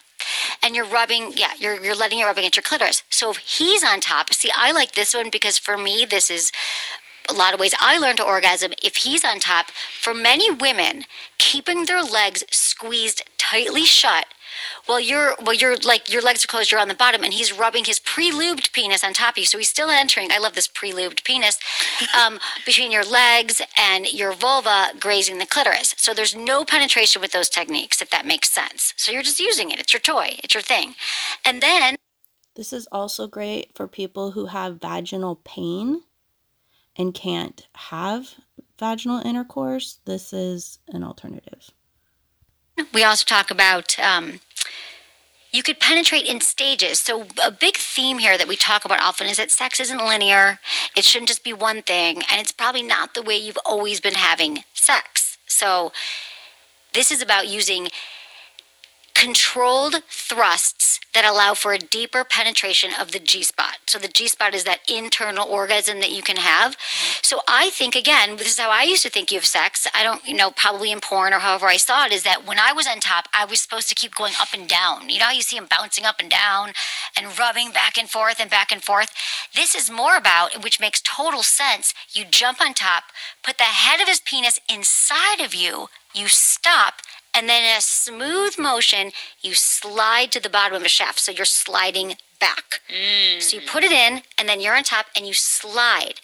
And 0.63 0.75
you're 0.75 0.85
rubbing, 0.85 1.33
yeah, 1.35 1.51
you're, 1.59 1.83
you're 1.83 1.95
letting 1.95 2.19
it 2.19 2.25
rub 2.25 2.37
against 2.37 2.55
your 2.55 2.63
clitoris. 2.63 3.03
So 3.09 3.31
if 3.31 3.37
he's 3.37 3.83
on 3.83 3.99
top, 3.99 4.33
see, 4.33 4.51
I 4.55 4.71
like 4.71 4.93
this 4.93 5.13
one 5.13 5.29
because 5.31 5.57
for 5.57 5.77
me, 5.77 6.05
this 6.05 6.29
is 6.29 6.51
a 7.29 7.33
lot 7.33 7.53
of 7.53 7.59
ways 7.59 7.75
I 7.79 7.97
learned 7.97 8.17
to 8.17 8.25
orgasm. 8.25 8.71
If 8.83 8.97
he's 8.97 9.23
on 9.23 9.39
top, 9.39 9.67
for 9.69 10.13
many 10.13 10.49
women, 10.49 11.03
keeping 11.37 11.85
their 11.85 12.03
legs 12.03 12.43
squeezed 12.51 13.23
tightly 13.37 13.85
shut 13.85 14.27
well 14.87 14.99
you're 14.99 15.35
well 15.43 15.53
you're 15.53 15.77
like 15.77 16.11
your 16.11 16.21
legs 16.21 16.43
are 16.43 16.47
closed 16.47 16.71
you're 16.71 16.79
on 16.79 16.87
the 16.87 16.93
bottom 16.95 17.23
and 17.23 17.33
he's 17.33 17.51
rubbing 17.53 17.85
his 17.85 17.99
pre-lubed 17.99 18.71
penis 18.73 19.03
on 19.03 19.13
top 19.13 19.33
of 19.35 19.39
you. 19.39 19.45
So 19.45 19.57
he's 19.57 19.69
still 19.69 19.89
entering 19.89 20.31
i 20.31 20.37
love 20.39 20.53
this 20.55 20.67
pre-lubed 20.67 21.23
penis 21.23 21.59
um, 22.17 22.39
between 22.65 22.91
your 22.91 23.03
legs 23.05 23.61
and 23.77 24.11
your 24.11 24.33
vulva 24.33 24.87
grazing 24.99 25.37
the 25.37 25.45
clitoris. 25.45 25.95
So 25.97 26.13
there's 26.13 26.35
no 26.35 26.65
penetration 26.65 27.21
with 27.21 27.31
those 27.31 27.49
techniques 27.49 28.01
if 28.01 28.09
that 28.11 28.25
makes 28.25 28.49
sense. 28.49 28.93
So 28.97 29.11
you're 29.11 29.23
just 29.23 29.39
using 29.39 29.71
it. 29.71 29.79
It's 29.79 29.93
your 29.93 29.99
toy. 30.01 30.37
It's 30.43 30.53
your 30.53 30.63
thing. 30.63 30.95
And 31.45 31.61
then 31.61 31.95
This 32.55 32.73
is 32.73 32.87
also 32.91 33.27
great 33.27 33.75
for 33.75 33.87
people 33.87 34.31
who 34.31 34.47
have 34.47 34.81
vaginal 34.81 35.35
pain 35.43 36.01
and 36.95 37.13
can't 37.13 37.67
have 37.73 38.35
vaginal 38.79 39.19
intercourse. 39.25 39.99
This 40.05 40.33
is 40.33 40.79
an 40.87 41.03
alternative. 41.03 41.71
We 42.93 43.03
also 43.03 43.25
talk 43.25 43.51
about 43.51 43.97
um, 43.99 44.39
you 45.51 45.63
could 45.63 45.79
penetrate 45.79 46.25
in 46.25 46.41
stages. 46.41 46.99
So, 46.99 47.27
a 47.43 47.51
big 47.51 47.77
theme 47.77 48.19
here 48.19 48.37
that 48.37 48.47
we 48.47 48.55
talk 48.55 48.85
about 48.85 49.01
often 49.01 49.27
is 49.27 49.37
that 49.37 49.51
sex 49.51 49.79
isn't 49.79 49.97
linear. 49.97 50.59
It 50.95 51.05
shouldn't 51.05 51.29
just 51.29 51.43
be 51.43 51.53
one 51.53 51.81
thing, 51.81 52.17
and 52.29 52.39
it's 52.39 52.51
probably 52.51 52.83
not 52.83 53.13
the 53.13 53.21
way 53.21 53.37
you've 53.37 53.57
always 53.65 53.99
been 53.99 54.15
having 54.15 54.63
sex. 54.73 55.37
So, 55.47 55.91
this 56.93 57.11
is 57.11 57.21
about 57.21 57.47
using 57.47 57.89
controlled 59.17 60.03
thrusts 60.09 60.99
that 61.15 61.25
allow 61.25 61.55
for 61.55 61.73
a 61.73 61.79
deeper 61.79 62.23
penetration 62.23 62.91
of 62.99 63.11
the 63.11 63.19
G 63.19 63.41
spot. 63.41 63.77
So 63.87 63.97
the 63.97 64.07
G 64.07 64.27
spot 64.27 64.53
is 64.53 64.63
that 64.65 64.81
internal 64.87 65.47
orgasm 65.47 65.99
that 66.01 66.11
you 66.11 66.21
can 66.21 66.35
have. 66.35 66.77
So 67.23 67.41
I 67.47 67.71
think 67.71 67.95
again, 67.95 68.35
this 68.37 68.49
is 68.49 68.59
how 68.59 68.69
I 68.69 68.83
used 68.83 69.01
to 69.01 69.09
think 69.09 69.31
of 69.31 69.43
sex. 69.43 69.87
I 69.95 70.03
don't, 70.03 70.23
you 70.27 70.35
know, 70.35 70.51
probably 70.51 70.91
in 70.91 70.99
porn 70.99 71.33
or 71.33 71.39
however 71.39 71.65
I 71.65 71.77
saw 71.77 72.05
it 72.05 72.13
is 72.13 72.21
that 72.23 72.45
when 72.45 72.59
I 72.59 72.73
was 72.73 72.85
on 72.85 72.99
top, 72.99 73.27
I 73.33 73.45
was 73.45 73.59
supposed 73.59 73.89
to 73.89 73.95
keep 73.95 74.13
going 74.13 74.33
up 74.39 74.49
and 74.53 74.69
down. 74.69 75.09
You 75.09 75.17
know 75.17 75.25
how 75.25 75.31
you 75.31 75.41
see 75.41 75.57
him 75.57 75.67
bouncing 75.67 76.05
up 76.05 76.19
and 76.19 76.29
down 76.29 76.73
and 77.17 77.39
rubbing 77.39 77.71
back 77.71 77.97
and 77.97 78.07
forth 78.07 78.39
and 78.39 78.51
back 78.51 78.71
and 78.71 78.83
forth. 78.83 79.11
This 79.55 79.73
is 79.73 79.89
more 79.89 80.15
about, 80.15 80.63
which 80.63 80.79
makes 80.79 81.01
total 81.01 81.41
sense. 81.41 81.95
You 82.11 82.23
jump 82.29 82.61
on 82.61 82.75
top, 82.75 83.05
put 83.43 83.57
the 83.57 83.63
head 83.63 83.99
of 83.99 84.07
his 84.07 84.19
penis 84.19 84.59
inside 84.69 85.41
of 85.41 85.55
you, 85.55 85.87
you 86.13 86.27
stop, 86.27 87.01
and 87.37 87.47
then 87.47 87.63
in 87.63 87.77
a 87.77 87.81
smooth 87.81 88.57
motion, 88.57 89.11
you 89.41 89.53
slide 89.53 90.31
to 90.31 90.39
the 90.41 90.49
bottom 90.49 90.75
of 90.75 90.83
a 90.83 90.89
shaft. 90.89 91.19
So 91.19 91.31
you're 91.31 91.45
sliding 91.45 92.15
back. 92.39 92.81
So 93.39 93.57
you 93.57 93.63
put 93.65 93.83
it 93.83 93.91
in, 93.91 94.23
and 94.39 94.49
then 94.49 94.59
you're 94.59 94.75
on 94.75 94.83
top, 94.83 95.05
and 95.15 95.27
you 95.27 95.35
slide. 95.35 96.15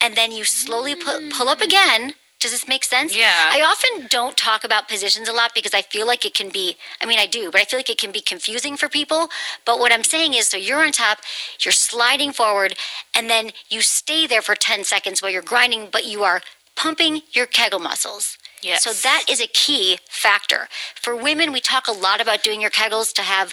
And 0.00 0.14
then 0.14 0.30
you 0.30 0.44
slowly 0.44 0.94
pu- 0.94 1.28
pull 1.30 1.48
up 1.48 1.60
again. 1.60 2.14
Does 2.38 2.52
this 2.52 2.68
make 2.68 2.84
sense? 2.84 3.16
Yeah. 3.16 3.50
I 3.52 3.62
often 3.62 4.06
don't 4.08 4.36
talk 4.36 4.62
about 4.62 4.88
positions 4.88 5.28
a 5.28 5.32
lot 5.32 5.52
because 5.54 5.74
I 5.74 5.82
feel 5.82 6.06
like 6.06 6.24
it 6.24 6.34
can 6.34 6.50
be, 6.50 6.76
I 7.00 7.06
mean, 7.06 7.18
I 7.18 7.26
do, 7.26 7.50
but 7.50 7.60
I 7.60 7.64
feel 7.64 7.78
like 7.78 7.90
it 7.90 7.98
can 7.98 8.12
be 8.12 8.20
confusing 8.20 8.76
for 8.76 8.88
people. 8.88 9.28
But 9.64 9.80
what 9.80 9.92
I'm 9.92 10.04
saying 10.04 10.34
is, 10.34 10.48
so 10.48 10.56
you're 10.56 10.84
on 10.84 10.92
top, 10.92 11.18
you're 11.64 11.72
sliding 11.72 12.32
forward, 12.32 12.74
and 13.14 13.28
then 13.28 13.50
you 13.68 13.80
stay 13.80 14.26
there 14.28 14.42
for 14.42 14.54
10 14.54 14.84
seconds 14.84 15.20
while 15.20 15.32
you're 15.32 15.42
grinding, 15.42 15.88
but 15.90 16.04
you 16.04 16.22
are 16.22 16.42
pumping 16.74 17.22
your 17.32 17.46
Kegel 17.46 17.78
muscles. 17.80 18.38
Yes. 18.62 18.84
So 18.84 18.92
that 18.92 19.24
is 19.28 19.40
a 19.40 19.46
key 19.46 19.98
factor. 20.22 20.68
For 20.94 21.16
women, 21.16 21.52
we 21.52 21.60
talk 21.60 21.88
a 21.88 21.92
lot 21.92 22.20
about 22.20 22.44
doing 22.44 22.60
your 22.60 22.70
Kegels 22.70 23.12
to 23.14 23.22
have, 23.22 23.52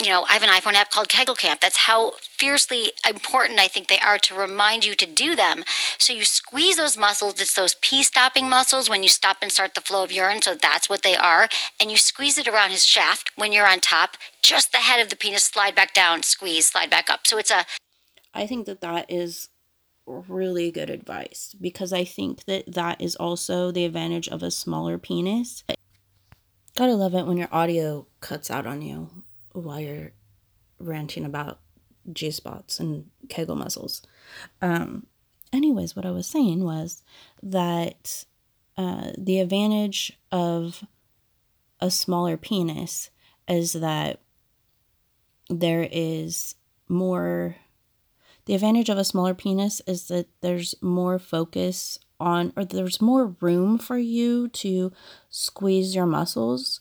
you 0.00 0.08
know, 0.08 0.24
I 0.30 0.34
have 0.34 0.44
an 0.44 0.48
iPhone 0.48 0.74
app 0.74 0.90
called 0.90 1.08
Kegel 1.08 1.34
Camp. 1.34 1.60
That's 1.60 1.88
how 1.88 2.12
fiercely 2.20 2.92
important 3.08 3.58
I 3.58 3.68
think 3.68 3.88
they 3.88 3.98
are 3.98 4.18
to 4.18 4.34
remind 4.34 4.84
you 4.84 4.94
to 4.94 5.06
do 5.06 5.34
them. 5.34 5.64
So 5.98 6.12
you 6.12 6.24
squeeze 6.24 6.76
those 6.76 6.96
muscles, 6.96 7.40
it's 7.40 7.54
those 7.54 7.74
pee 7.82 8.02
stopping 8.04 8.48
muscles 8.48 8.88
when 8.88 9.02
you 9.02 9.08
stop 9.08 9.38
and 9.42 9.50
start 9.50 9.74
the 9.74 9.80
flow 9.80 10.04
of 10.04 10.12
urine. 10.12 10.42
So 10.42 10.54
that's 10.54 10.88
what 10.88 11.02
they 11.02 11.16
are. 11.16 11.48
And 11.80 11.90
you 11.90 11.96
squeeze 11.96 12.38
it 12.38 12.46
around 12.46 12.70
his 12.70 12.86
shaft 12.86 13.32
when 13.36 13.52
you're 13.52 13.68
on 13.68 13.80
top, 13.80 14.16
just 14.42 14.70
the 14.70 14.78
head 14.78 15.00
of 15.00 15.08
the 15.08 15.16
penis, 15.16 15.44
slide 15.44 15.74
back 15.74 15.92
down, 15.92 16.22
squeeze, 16.22 16.66
slide 16.66 16.90
back 16.90 17.10
up. 17.10 17.26
So 17.26 17.38
it's 17.38 17.50
a 17.50 17.66
I 18.36 18.46
think 18.46 18.66
that 18.66 18.80
that 18.80 19.10
is 19.10 19.48
really 20.06 20.70
good 20.70 20.90
advice 20.90 21.54
because 21.60 21.92
I 21.92 22.04
think 22.04 22.44
that 22.44 22.64
that 22.74 23.00
is 23.00 23.16
also 23.16 23.70
the 23.70 23.84
advantage 23.84 24.28
of 24.28 24.42
a 24.42 24.50
smaller 24.50 24.98
penis. 24.98 25.64
Gotta 26.76 26.94
love 26.94 27.14
it 27.14 27.26
when 27.26 27.36
your 27.36 27.48
audio 27.52 28.06
cuts 28.20 28.50
out 28.50 28.66
on 28.66 28.82
you 28.82 29.08
while 29.52 29.80
you're 29.80 30.12
ranting 30.80 31.24
about 31.24 31.60
G 32.12 32.30
spots 32.30 32.80
and 32.80 33.10
Kegel 33.28 33.54
muscles. 33.54 34.02
Um, 34.60 35.06
anyways, 35.52 35.94
what 35.94 36.04
I 36.04 36.10
was 36.10 36.26
saying 36.26 36.64
was 36.64 37.02
that 37.42 38.24
uh, 38.76 39.12
the 39.16 39.38
advantage 39.38 40.18
of 40.32 40.84
a 41.80 41.90
smaller 41.90 42.36
penis 42.36 43.10
is 43.46 43.74
that 43.74 44.20
there 45.48 45.88
is 45.92 46.56
more 46.88 47.56
the 48.46 48.54
advantage 48.54 48.90
of 48.90 48.98
a 48.98 49.04
smaller 49.04 49.32
penis 49.32 49.80
is 49.86 50.08
that 50.08 50.26
there's 50.40 50.74
more 50.82 51.18
focus 51.18 51.98
on 52.20 52.52
or 52.56 52.64
there's 52.64 53.00
more 53.00 53.34
room 53.40 53.78
for 53.78 53.98
you 53.98 54.48
to 54.48 54.92
squeeze 55.30 55.94
your 55.94 56.06
muscles. 56.06 56.80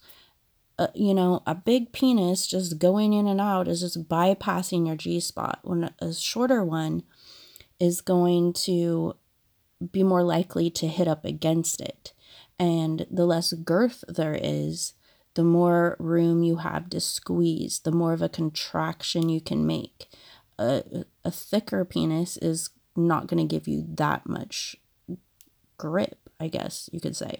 Uh, 0.80 0.88
you 0.96 1.14
know 1.14 1.44
a 1.46 1.54
big 1.54 1.92
penis 1.92 2.48
just 2.48 2.80
going 2.80 3.14
in 3.14 3.28
and 3.28 3.40
out 3.40 3.68
is 3.68 3.82
just 3.82 4.08
bypassing 4.10 4.88
your 4.88 4.96
g 4.96 5.20
spot. 5.20 5.60
When 5.64 5.92
a 6.00 6.14
shorter 6.14 6.64
one 6.64 7.04
is 7.80 8.02
going 8.02 8.54
to 8.54 9.16
be 9.92 10.04
more 10.04 10.24
likely 10.24 10.70
to 10.70 10.88
hit 10.88 11.08
up 11.08 11.26
against 11.26 11.82
it. 11.82 12.14
And 12.60 13.06
the 13.12 13.26
less 13.26 13.54
girth 13.54 14.04
there 14.08 14.38
is 14.42 14.94
the 15.34 15.44
more 15.44 15.98
room 16.00 16.44
you 16.44 16.58
have 16.58 16.90
to 16.92 17.00
squeeze 17.00 17.80
the 17.80 17.92
more 17.92 18.14
of 18.14 18.22
a 18.22 18.30
contraction 18.30 19.30
you 19.30 19.42
can 19.42 19.66
make. 19.66 20.08
A, 20.60 21.06
a 21.26 21.32
thicker 21.32 21.84
penis 21.84 22.38
is 22.38 22.70
not 22.96 23.28
going 23.28 23.46
to 23.46 23.56
give 23.56 23.68
you 23.68 23.84
that 23.96 24.28
much 24.28 24.78
grip, 25.78 26.30
I 26.40 26.48
guess 26.48 26.90
you 26.92 27.00
could 27.00 27.16
say. 27.16 27.40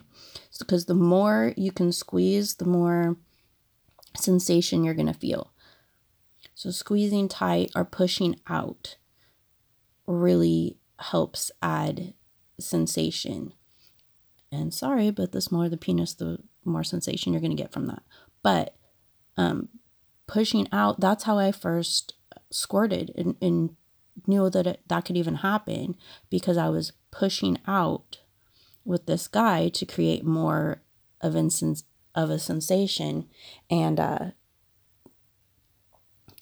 Because 0.58 0.86
the 0.86 0.94
more 0.94 1.54
you 1.58 1.72
can 1.72 1.92
squeeze, 1.92 2.56
the 2.56 2.66
more 2.66 3.18
sensation 4.16 4.84
you're 4.84 4.94
going 4.94 5.08
to 5.08 5.14
feel. 5.14 5.52
So, 6.56 6.72
squeezing 6.72 7.28
tight 7.28 7.72
or 7.76 7.84
pushing 7.84 8.40
out 8.48 8.98
really 10.06 10.78
helps 11.00 11.52
add 11.62 12.14
sensation. 12.60 13.54
And 14.52 14.74
sorry, 14.74 15.10
but 15.10 15.32
the 15.32 15.42
smaller 15.42 15.70
the 15.70 15.78
penis, 15.78 16.14
the 16.14 16.40
more 16.64 16.84
sensation 16.84 17.34
you're 17.34 17.42
going 17.42 17.56
to 17.56 17.62
get 17.62 17.74
from 17.74 17.88
that. 17.88 18.04
But 18.44 18.76
um, 19.36 19.70
pushing 20.28 20.68
out, 20.72 21.00
that's 21.00 21.24
how 21.24 21.40
I 21.40 21.52
first 21.52 22.14
squirted 22.52 23.12
and, 23.18 23.36
and 23.42 23.76
knew 24.28 24.50
that 24.50 24.68
it, 24.68 24.82
that 24.88 25.06
could 25.06 25.18
even 25.18 25.36
happen 25.36 25.96
because 26.30 26.58
I 26.58 26.70
was 26.70 26.94
pushing 27.12 27.58
out 27.68 28.20
with 28.86 29.06
this 29.06 29.28
guy 29.28 29.70
to 29.70 29.86
create 29.86 30.26
more 30.26 30.82
of 31.22 31.34
insens- 31.34 31.84
of 32.16 32.30
a 32.30 32.40
sensation. 32.40 33.28
And 33.70 34.00
uh 34.00 34.32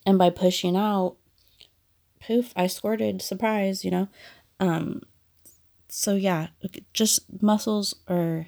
and 0.05 0.17
by 0.17 0.29
pushing 0.29 0.75
out 0.75 1.15
poof 2.19 2.53
i 2.55 2.67
squirted 2.67 3.21
surprise 3.21 3.83
you 3.85 3.91
know? 3.91 4.07
Um 4.59 5.01
so 5.89 6.15
yeah 6.15 6.47
just 6.93 7.41
muscles 7.41 7.95
are 8.07 8.47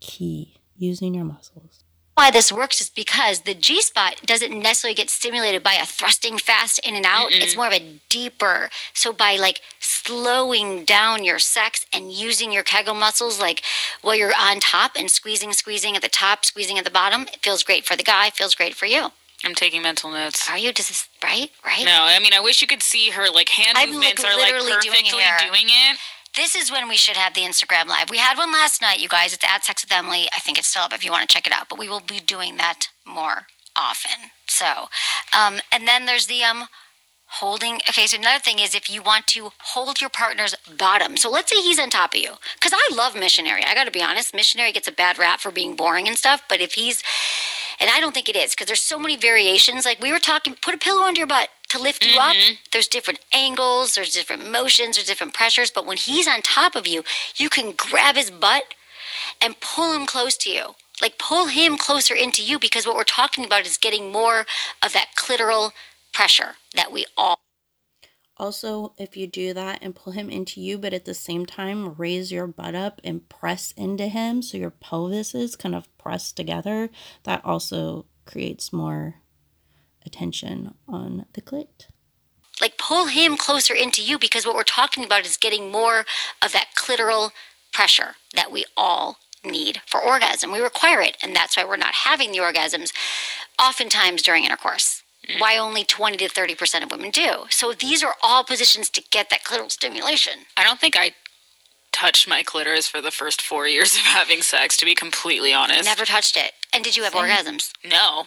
key 0.00 0.56
using 0.76 1.14
your 1.14 1.24
muscles 1.24 1.83
why 2.14 2.30
this 2.30 2.52
works 2.52 2.80
is 2.80 2.90
because 2.90 3.40
the 3.40 3.54
G 3.54 3.80
spot 3.82 4.20
doesn't 4.24 4.56
necessarily 4.56 4.94
get 4.94 5.10
stimulated 5.10 5.62
by 5.62 5.74
a 5.74 5.84
thrusting 5.84 6.38
fast 6.38 6.78
in 6.86 6.94
and 6.94 7.04
out. 7.04 7.32
It's 7.32 7.56
more 7.56 7.66
of 7.66 7.72
a 7.72 8.00
deeper. 8.08 8.70
So 8.92 9.12
by 9.12 9.36
like 9.36 9.60
slowing 9.80 10.84
down 10.84 11.24
your 11.24 11.38
sex 11.38 11.86
and 11.92 12.12
using 12.12 12.52
your 12.52 12.62
Kegel 12.62 12.94
muscles, 12.94 13.40
like 13.40 13.62
while 14.02 14.14
you're 14.14 14.32
on 14.38 14.60
top 14.60 14.92
and 14.96 15.10
squeezing, 15.10 15.52
squeezing 15.52 15.96
at 15.96 16.02
the 16.02 16.08
top, 16.08 16.44
squeezing 16.44 16.78
at 16.78 16.84
the 16.84 16.90
bottom, 16.90 17.22
it 17.22 17.40
feels 17.42 17.62
great 17.62 17.84
for 17.84 17.96
the 17.96 18.02
guy, 18.04 18.30
feels 18.30 18.54
great 18.54 18.74
for 18.74 18.86
you. 18.86 19.08
I'm 19.44 19.54
taking 19.54 19.82
mental 19.82 20.10
notes. 20.10 20.48
Are 20.48 20.56
you? 20.56 20.72
Does 20.72 20.88
this 20.88 21.08
right? 21.22 21.50
Right? 21.64 21.84
No, 21.84 22.04
I 22.04 22.18
mean 22.18 22.32
I 22.32 22.40
wish 22.40 22.62
you 22.62 22.68
could 22.68 22.82
see 22.82 23.10
her 23.10 23.28
like 23.28 23.48
hand 23.50 23.76
I'm, 23.76 23.90
like, 23.90 23.96
movements 23.96 24.24
are 24.24 24.38
like 24.38 24.52
literally 24.52 24.72
doing 24.80 25.04
it 25.04 25.12
perfectly 25.12 25.50
doing 25.50 25.66
it. 25.68 25.98
This 26.36 26.56
is 26.56 26.70
when 26.70 26.88
we 26.88 26.96
should 26.96 27.16
have 27.16 27.34
the 27.34 27.42
Instagram 27.42 27.86
live. 27.86 28.10
We 28.10 28.18
had 28.18 28.36
one 28.36 28.50
last 28.50 28.82
night, 28.82 28.98
you 28.98 29.08
guys. 29.08 29.32
It's 29.32 29.44
at 29.44 29.64
Sex 29.64 29.84
with 29.84 29.92
Emily. 29.92 30.26
I 30.34 30.40
think 30.40 30.58
it's 30.58 30.66
still 30.66 30.82
up 30.82 30.92
if 30.92 31.04
you 31.04 31.12
want 31.12 31.28
to 31.28 31.32
check 31.32 31.46
it 31.46 31.52
out. 31.52 31.68
But 31.68 31.78
we 31.78 31.88
will 31.88 32.00
be 32.00 32.18
doing 32.18 32.56
that 32.56 32.88
more 33.06 33.46
often. 33.76 34.30
So, 34.48 34.88
um, 35.36 35.60
and 35.70 35.86
then 35.86 36.06
there's 36.06 36.26
the 36.26 36.42
um, 36.42 36.64
holding. 37.26 37.76
Okay, 37.88 38.06
so 38.06 38.18
another 38.18 38.40
thing 38.40 38.58
is 38.58 38.74
if 38.74 38.90
you 38.90 39.00
want 39.00 39.28
to 39.28 39.52
hold 39.60 40.00
your 40.00 40.10
partner's 40.10 40.56
bottom. 40.76 41.16
So 41.16 41.30
let's 41.30 41.52
say 41.52 41.62
he's 41.62 41.78
on 41.78 41.90
top 41.90 42.14
of 42.14 42.20
you, 42.20 42.32
because 42.58 42.72
I 42.74 42.94
love 42.94 43.14
missionary. 43.14 43.62
I 43.64 43.74
got 43.74 43.84
to 43.84 43.92
be 43.92 44.02
honest. 44.02 44.34
Missionary 44.34 44.72
gets 44.72 44.88
a 44.88 44.92
bad 44.92 45.18
rap 45.18 45.38
for 45.38 45.52
being 45.52 45.76
boring 45.76 46.08
and 46.08 46.16
stuff. 46.16 46.42
But 46.48 46.60
if 46.60 46.74
he's 46.74 47.04
and 47.80 47.90
I 47.90 48.00
don't 48.00 48.14
think 48.14 48.28
it 48.28 48.36
is 48.36 48.50
because 48.50 48.66
there's 48.66 48.82
so 48.82 48.98
many 48.98 49.16
variations. 49.16 49.84
Like 49.84 50.00
we 50.00 50.12
were 50.12 50.18
talking, 50.18 50.56
put 50.60 50.74
a 50.74 50.78
pillow 50.78 51.02
under 51.02 51.18
your 51.18 51.26
butt 51.26 51.48
to 51.70 51.82
lift 51.82 52.06
you 52.06 52.18
up. 52.20 52.36
Mm-hmm. 52.36 52.54
There's 52.72 52.88
different 52.88 53.20
angles, 53.32 53.94
there's 53.94 54.12
different 54.12 54.50
motions, 54.50 54.96
there's 54.96 55.08
different 55.08 55.34
pressures. 55.34 55.70
But 55.70 55.86
when 55.86 55.96
he's 55.96 56.28
on 56.28 56.42
top 56.42 56.76
of 56.76 56.86
you, 56.86 57.02
you 57.36 57.48
can 57.48 57.72
grab 57.76 58.16
his 58.16 58.30
butt 58.30 58.74
and 59.40 59.60
pull 59.60 59.92
him 59.92 60.06
close 60.06 60.36
to 60.38 60.50
you. 60.50 60.74
Like 61.02 61.18
pull 61.18 61.46
him 61.46 61.76
closer 61.76 62.14
into 62.14 62.42
you 62.42 62.58
because 62.58 62.86
what 62.86 62.96
we're 62.96 63.04
talking 63.04 63.44
about 63.44 63.66
is 63.66 63.76
getting 63.76 64.12
more 64.12 64.46
of 64.82 64.92
that 64.92 65.08
clitoral 65.16 65.72
pressure 66.12 66.54
that 66.74 66.92
we 66.92 67.04
all 67.16 67.40
Also, 68.36 68.94
if 68.98 69.16
you 69.16 69.26
do 69.28 69.54
that 69.54 69.78
and 69.80 69.94
pull 69.94 70.12
him 70.12 70.28
into 70.28 70.60
you, 70.60 70.76
but 70.76 70.92
at 70.92 71.04
the 71.04 71.14
same 71.14 71.46
time 71.46 71.94
raise 71.94 72.32
your 72.32 72.48
butt 72.48 72.74
up 72.74 73.00
and 73.04 73.28
press 73.28 73.72
into 73.76 74.08
him 74.08 74.42
so 74.42 74.58
your 74.58 74.70
pelvis 74.70 75.34
is 75.34 75.54
kind 75.54 75.74
of 75.74 75.86
pressed 75.98 76.36
together, 76.36 76.90
that 77.22 77.44
also 77.44 78.06
creates 78.26 78.72
more 78.72 79.16
attention 80.04 80.74
on 80.88 81.26
the 81.34 81.40
clit. 81.40 81.86
like 82.60 82.76
pull 82.76 83.06
him 83.06 83.36
closer 83.36 83.74
into 83.74 84.02
you 84.02 84.18
because 84.18 84.44
what 84.44 84.56
we're 84.56 84.62
talking 84.64 85.04
about 85.04 85.24
is 85.24 85.36
getting 85.36 85.70
more 85.70 86.04
of 86.42 86.52
that 86.52 86.70
clitoral 86.76 87.30
pressure 87.72 88.16
that 88.34 88.50
we 88.50 88.64
all 88.76 89.18
need 89.44 89.80
for 89.86 90.00
orgasm. 90.00 90.50
We 90.52 90.60
require 90.60 91.00
it, 91.00 91.16
and 91.22 91.36
that's 91.36 91.56
why 91.56 91.64
we're 91.64 91.76
not 91.76 91.94
having 91.94 92.32
the 92.32 92.38
orgasms 92.38 92.92
oftentimes 93.60 94.22
during 94.22 94.44
intercourse. 94.44 95.03
Why 95.38 95.56
only 95.56 95.84
20 95.84 96.16
to 96.18 96.28
30% 96.28 96.82
of 96.82 96.90
women 96.90 97.10
do. 97.10 97.44
So 97.50 97.72
these 97.72 98.02
are 98.02 98.14
all 98.22 98.44
positions 98.44 98.90
to 98.90 99.02
get 99.10 99.30
that 99.30 99.44
clitoral 99.44 99.70
stimulation. 99.70 100.32
I 100.56 100.64
don't 100.64 100.80
think 100.80 100.96
I 100.96 101.12
touched 101.92 102.28
my 102.28 102.42
clitoris 102.42 102.88
for 102.88 103.00
the 103.00 103.10
first 103.10 103.40
four 103.40 103.66
years 103.66 103.94
of 103.94 104.00
having 104.00 104.42
sex, 104.42 104.76
to 104.78 104.84
be 104.84 104.94
completely 104.94 105.52
honest. 105.52 105.84
Never 105.84 106.04
touched 106.04 106.36
it. 106.36 106.52
And 106.72 106.82
did 106.84 106.96
you 106.96 107.04
have 107.04 107.12
Same. 107.12 107.24
orgasms? 107.24 107.72
No. 107.84 108.24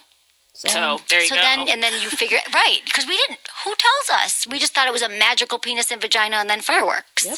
So 0.54 0.98
there 1.10 1.22
you 1.22 1.28
so 1.28 1.36
go. 1.36 1.42
then, 1.42 1.70
and 1.70 1.84
then 1.84 1.94
you 2.02 2.10
figure, 2.10 2.40
right, 2.54 2.80
because 2.84 3.06
we 3.06 3.16
didn't. 3.16 3.40
Who 3.64 3.76
tells 3.76 4.24
us? 4.24 4.48
We 4.50 4.58
just 4.58 4.74
thought 4.74 4.88
it 4.88 4.94
was 4.94 5.04
a 5.04 5.10
magical 5.10 5.60
penis 5.60 5.92
and 5.92 6.02
vagina 6.02 6.38
and 6.38 6.50
then 6.50 6.62
fireworks. 6.62 7.26
Yep. 7.26 7.38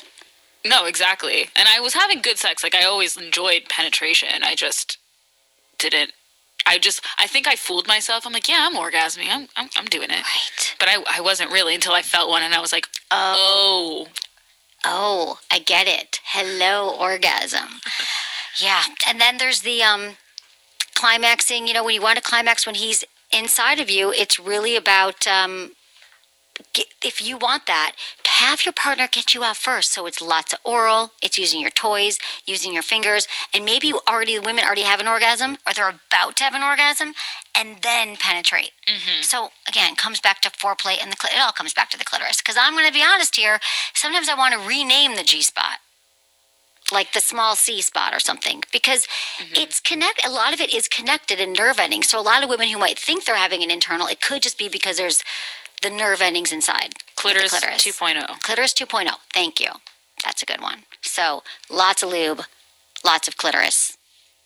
no, 0.66 0.86
exactly. 0.86 1.49
And 1.55 1.68
I 1.68 1.82
was 1.82 1.95
having 1.95 2.22
good 2.22 2.38
sex. 2.38 2.64
Like 2.64 2.76
I 2.76 2.86
always 2.86 3.18
enjoyed 3.18 3.64
penetration. 3.68 4.43
I 4.43 4.55
just 4.55 4.97
didn't. 5.78 6.14
I 6.66 6.78
just. 6.78 7.03
I 7.18 7.28
think 7.28 7.47
I 7.47 7.55
fooled 7.55 7.88
myself. 7.88 8.26
I'm 8.26 8.34
like, 8.34 8.47
yeah, 8.47 8.68
I'm 8.70 8.76
orgasming. 8.76 9.28
I'm. 9.30 9.47
I'm, 9.55 9.70
I'm 9.78 9.86
doing 9.86 10.10
it. 10.10 10.24
Right. 10.24 10.76
But 10.80 10.89
I. 10.89 11.03
I 11.10 11.22
wasn't 11.22 11.51
really 11.51 11.76
until 11.76 11.93
I 11.93 12.01
felt 12.01 12.30
one, 12.30 12.43
and 12.43 12.53
I 12.53 12.62
was 12.62 12.72
like, 12.72 12.88
oh. 13.12 14.07
Oh, 14.86 15.39
I 15.51 15.60
get 15.60 15.88
it. 15.88 16.20
Hello, 16.26 16.95
orgasm. 16.97 17.70
Yeah, 18.62 18.84
and 19.07 19.22
then 19.22 19.38
there's 19.38 19.62
the 19.62 19.84
um, 19.84 20.18
climaxing. 20.95 21.68
You 21.68 21.74
know, 21.74 21.84
when 21.84 21.95
you 21.95 22.01
want 22.01 22.18
to 22.18 22.22
climax 22.22 22.66
when 22.66 22.76
he's 22.76 23.05
inside 23.32 23.80
of 23.80 23.89
you, 23.89 24.12
it's 24.12 24.38
really 24.38 24.76
about 24.76 25.26
um, 25.28 25.72
if 27.03 27.26
you 27.26 27.38
want 27.38 27.66
that, 27.68 27.93
have 28.39 28.65
your 28.65 28.73
partner 28.73 29.07
get 29.11 29.35
you 29.35 29.43
out 29.43 29.57
first. 29.57 29.91
So 29.91 30.05
it's 30.05 30.21
lots 30.21 30.53
of 30.53 30.59
oral. 30.63 31.11
It's 31.21 31.37
using 31.37 31.59
your 31.61 31.69
toys, 31.71 32.17
using 32.45 32.73
your 32.73 32.83
fingers, 32.83 33.27
and 33.53 33.65
maybe 33.65 33.87
you 33.87 33.99
already 34.07 34.35
the 34.35 34.41
women 34.41 34.63
already 34.63 34.83
have 34.83 34.99
an 34.99 35.07
orgasm 35.07 35.57
or 35.65 35.73
they're 35.73 35.89
about 35.89 36.37
to 36.37 36.43
have 36.45 36.55
an 36.55 36.63
orgasm, 36.63 37.13
and 37.53 37.77
then 37.81 38.15
penetrate. 38.15 38.71
Mm-hmm. 38.87 39.21
So 39.21 39.49
again, 39.67 39.95
comes 39.95 40.21
back 40.21 40.41
to 40.41 40.49
foreplay 40.49 40.97
and 41.01 41.11
the 41.11 41.17
clit. 41.17 41.35
It 41.35 41.41
all 41.41 41.51
comes 41.51 41.73
back 41.73 41.89
to 41.91 41.97
the 41.97 42.05
clitoris. 42.05 42.41
Because 42.41 42.57
I'm 42.59 42.73
going 42.73 42.87
to 42.87 42.93
be 42.93 43.03
honest 43.03 43.35
here. 43.35 43.59
Sometimes 43.93 44.29
I 44.29 44.35
want 44.35 44.53
to 44.53 44.67
rename 44.67 45.15
the 45.15 45.23
G 45.23 45.41
spot, 45.41 45.79
like 46.91 47.11
the 47.13 47.19
small 47.19 47.55
C 47.55 47.81
spot 47.81 48.13
or 48.13 48.19
something, 48.19 48.63
because 48.71 49.05
mm-hmm. 49.37 49.53
it's 49.55 49.79
connect. 49.79 50.25
A 50.25 50.31
lot 50.31 50.53
of 50.53 50.61
it 50.61 50.73
is 50.73 50.87
connected 50.87 51.39
in 51.39 51.51
nerve 51.53 51.79
endings. 51.79 52.07
So 52.07 52.19
a 52.19 52.21
lot 52.21 52.43
of 52.43 52.49
women 52.49 52.69
who 52.69 52.79
might 52.79 52.97
think 52.97 53.25
they're 53.25 53.35
having 53.35 53.63
an 53.63 53.71
internal, 53.71 54.07
it 54.07 54.21
could 54.21 54.41
just 54.41 54.57
be 54.57 54.69
because 54.69 54.97
there's 54.97 55.23
the 55.82 55.89
nerve 55.89 56.21
endings 56.21 56.51
inside. 56.51 56.93
Clitoris, 57.15 57.51
the 57.51 57.59
Clitoris, 57.59 58.01
oh. 58.01 58.05
2.0. 58.05 58.41
Clitoris 58.41 58.73
2.0. 58.73 59.09
Thank 59.34 59.59
you. 59.59 59.71
That's 60.23 60.43
a 60.43 60.45
good 60.45 60.61
one. 60.61 60.84
So 61.01 61.43
lots 61.69 62.03
of 62.03 62.09
lube, 62.09 62.41
lots 63.05 63.27
of 63.27 63.38
clitoris, 63.38 63.97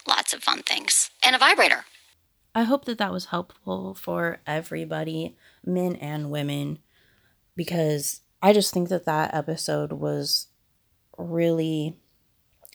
lots 0.08 0.34
of 0.34 0.44
fun 0.44 0.64
things, 0.64 1.10
and 1.24 1.36
a 1.36 1.40
vibrator. 1.40 1.86
I 2.56 2.64
hope 2.64 2.86
that 2.86 3.00
that 3.00 3.12
was 3.12 3.26
helpful 3.26 3.96
for 3.96 4.40
everybody, 4.46 5.36
men 5.66 5.96
and 5.96 6.30
women, 6.30 6.80
because 7.56 8.22
I 8.42 8.54
just 8.54 8.74
think 8.74 8.90
that 8.90 9.06
that 9.06 9.34
episode 9.34 9.94
was 9.94 10.48
really, 11.18 11.98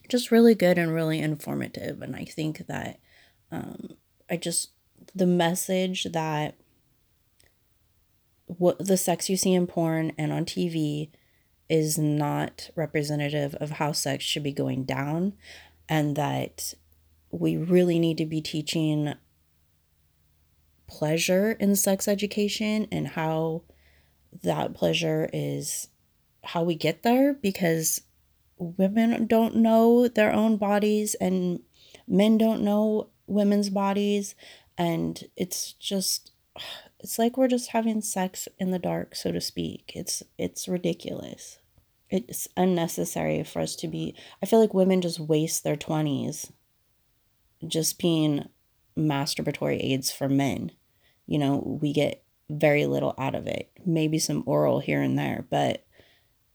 just 0.08 0.32
really 0.32 0.56
good 0.56 0.78
and 0.78 0.92
really 0.92 1.20
informative. 1.20 2.02
And 2.02 2.16
I 2.16 2.24
think 2.24 2.66
that 2.66 2.98
um, 3.52 3.90
I 4.28 4.36
just, 4.36 4.70
the 5.14 5.26
message 5.26 6.04
that 6.12 6.56
what 8.48 8.78
the 8.78 8.96
sex 8.96 9.28
you 9.30 9.36
see 9.36 9.54
in 9.54 9.66
porn 9.66 10.12
and 10.18 10.32
on 10.32 10.44
TV 10.44 11.10
is 11.68 11.98
not 11.98 12.70
representative 12.74 13.54
of 13.56 13.72
how 13.72 13.92
sex 13.92 14.24
should 14.24 14.42
be 14.42 14.52
going 14.52 14.84
down, 14.84 15.34
and 15.88 16.16
that 16.16 16.74
we 17.30 17.56
really 17.56 17.98
need 17.98 18.16
to 18.18 18.26
be 18.26 18.40
teaching 18.40 19.14
pleasure 20.86 21.52
in 21.52 21.76
sex 21.76 22.08
education 22.08 22.88
and 22.90 23.08
how 23.08 23.62
that 24.42 24.74
pleasure 24.74 25.28
is 25.32 25.88
how 26.42 26.62
we 26.62 26.74
get 26.74 27.02
there 27.02 27.34
because 27.34 28.00
women 28.56 29.26
don't 29.26 29.54
know 29.54 30.08
their 30.08 30.32
own 30.32 30.56
bodies 30.56 31.14
and 31.16 31.60
men 32.06 32.38
don't 32.38 32.62
know 32.62 33.10
women's 33.26 33.68
bodies 33.68 34.34
and 34.78 35.24
it's 35.36 35.74
just 35.74 36.32
it's 37.00 37.18
like 37.18 37.36
we're 37.36 37.48
just 37.48 37.70
having 37.70 38.00
sex 38.00 38.48
in 38.58 38.70
the 38.70 38.78
dark 38.78 39.14
so 39.14 39.32
to 39.32 39.40
speak. 39.40 39.92
It's 39.94 40.22
it's 40.36 40.68
ridiculous. 40.68 41.58
It's 42.10 42.48
unnecessary 42.56 43.44
for 43.44 43.60
us 43.60 43.76
to 43.76 43.88
be 43.88 44.16
i 44.42 44.46
feel 44.46 44.60
like 44.60 44.72
women 44.72 45.02
just 45.02 45.20
waste 45.20 45.62
their 45.62 45.76
20s 45.76 46.50
just 47.66 47.98
being 47.98 48.48
masturbatory 48.96 49.78
aids 49.82 50.10
for 50.10 50.28
men. 50.28 50.72
You 51.26 51.38
know 51.38 51.78
we 51.80 51.92
get 51.92 52.24
very 52.50 52.86
little 52.86 53.14
out 53.18 53.34
of 53.34 53.46
it. 53.46 53.70
Maybe 53.84 54.18
some 54.18 54.42
oral 54.46 54.80
here 54.80 55.02
and 55.02 55.18
there 55.18 55.46
but 55.50 55.84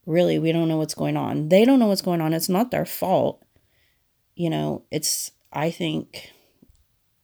really 0.06 0.38
we 0.38 0.52
don't 0.52 0.68
know 0.68 0.76
what's 0.78 0.94
going 0.94 1.16
on. 1.16 1.48
They 1.48 1.64
don't 1.64 1.78
know 1.78 1.86
what's 1.86 2.02
going 2.02 2.20
on. 2.20 2.34
It's 2.34 2.48
not 2.48 2.70
their 2.70 2.86
fault. 2.86 3.42
You 4.34 4.50
know 4.50 4.84
it's 4.90 5.30
i 5.56 5.70
think 5.70 6.32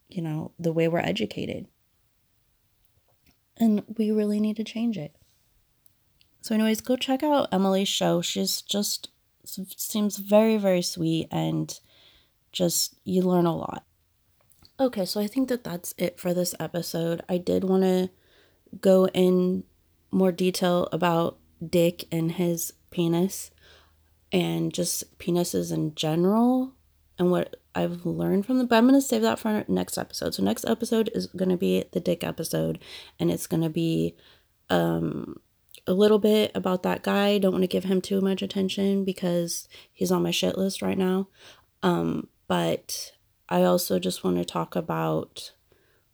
you 0.07 0.21
know 0.21 0.53
the 0.57 0.71
way 0.71 0.87
we're 0.87 0.99
educated 0.99 1.67
and 3.61 3.83
we 3.97 4.11
really 4.11 4.39
need 4.39 4.57
to 4.57 4.63
change 4.63 4.97
it. 4.97 5.15
So 6.41 6.55
anyways 6.55 6.81
go 6.81 6.97
check 6.97 7.21
out 7.21 7.53
emily's 7.53 7.87
show. 7.87 8.21
She's 8.21 8.61
just 8.61 9.09
seems 9.45 10.17
very 10.17 10.57
very 10.57 10.81
sweet 10.81 11.27
and 11.31 11.79
just 12.51 12.95
you 13.05 13.21
learn 13.21 13.45
a 13.45 13.55
lot. 13.55 13.85
Okay 14.79 15.05
so 15.05 15.19
i 15.21 15.27
think 15.27 15.47
that 15.49 15.63
that's 15.63 15.93
it 15.97 16.19
for 16.19 16.33
this 16.33 16.55
episode. 16.59 17.21
I 17.29 17.37
did 17.37 17.63
want 17.63 17.83
to 17.83 18.09
go 18.81 19.07
in 19.09 19.63
more 20.09 20.31
detail 20.31 20.89
about 20.91 21.37
dick 21.65 22.05
and 22.11 22.33
his 22.33 22.73
penis 22.89 23.51
and 24.31 24.73
just 24.73 25.17
penises 25.19 25.71
in 25.71 25.93
general 25.93 26.73
and 27.19 27.29
what 27.29 27.60
I've 27.73 28.05
learned 28.05 28.45
from 28.45 28.57
the, 28.57 28.65
but 28.65 28.77
I'm 28.77 28.87
going 28.87 28.99
to 28.99 29.05
save 29.05 29.21
that 29.21 29.39
for 29.39 29.63
next 29.67 29.97
episode. 29.97 30.33
So 30.33 30.43
next 30.43 30.65
episode 30.65 31.09
is 31.13 31.27
going 31.27 31.49
to 31.49 31.57
be 31.57 31.85
the 31.91 31.99
dick 31.99 32.23
episode 32.23 32.79
and 33.19 33.31
it's 33.31 33.47
going 33.47 33.63
to 33.63 33.69
be 33.69 34.15
um 34.69 35.37
a 35.87 35.93
little 35.93 36.19
bit 36.19 36.51
about 36.53 36.83
that 36.83 37.01
guy. 37.01 37.37
Don't 37.37 37.53
want 37.53 37.63
to 37.63 37.67
give 37.67 37.85
him 37.85 38.01
too 38.01 38.21
much 38.21 38.41
attention 38.41 39.03
because 39.03 39.67
he's 39.91 40.11
on 40.11 40.23
my 40.23 40.31
shit 40.31 40.57
list 40.57 40.81
right 40.81 40.97
now. 40.97 41.27
Um 41.81 42.27
but 42.47 43.13
I 43.49 43.63
also 43.63 43.99
just 43.99 44.23
want 44.23 44.37
to 44.37 44.45
talk 44.45 44.75
about 44.75 45.53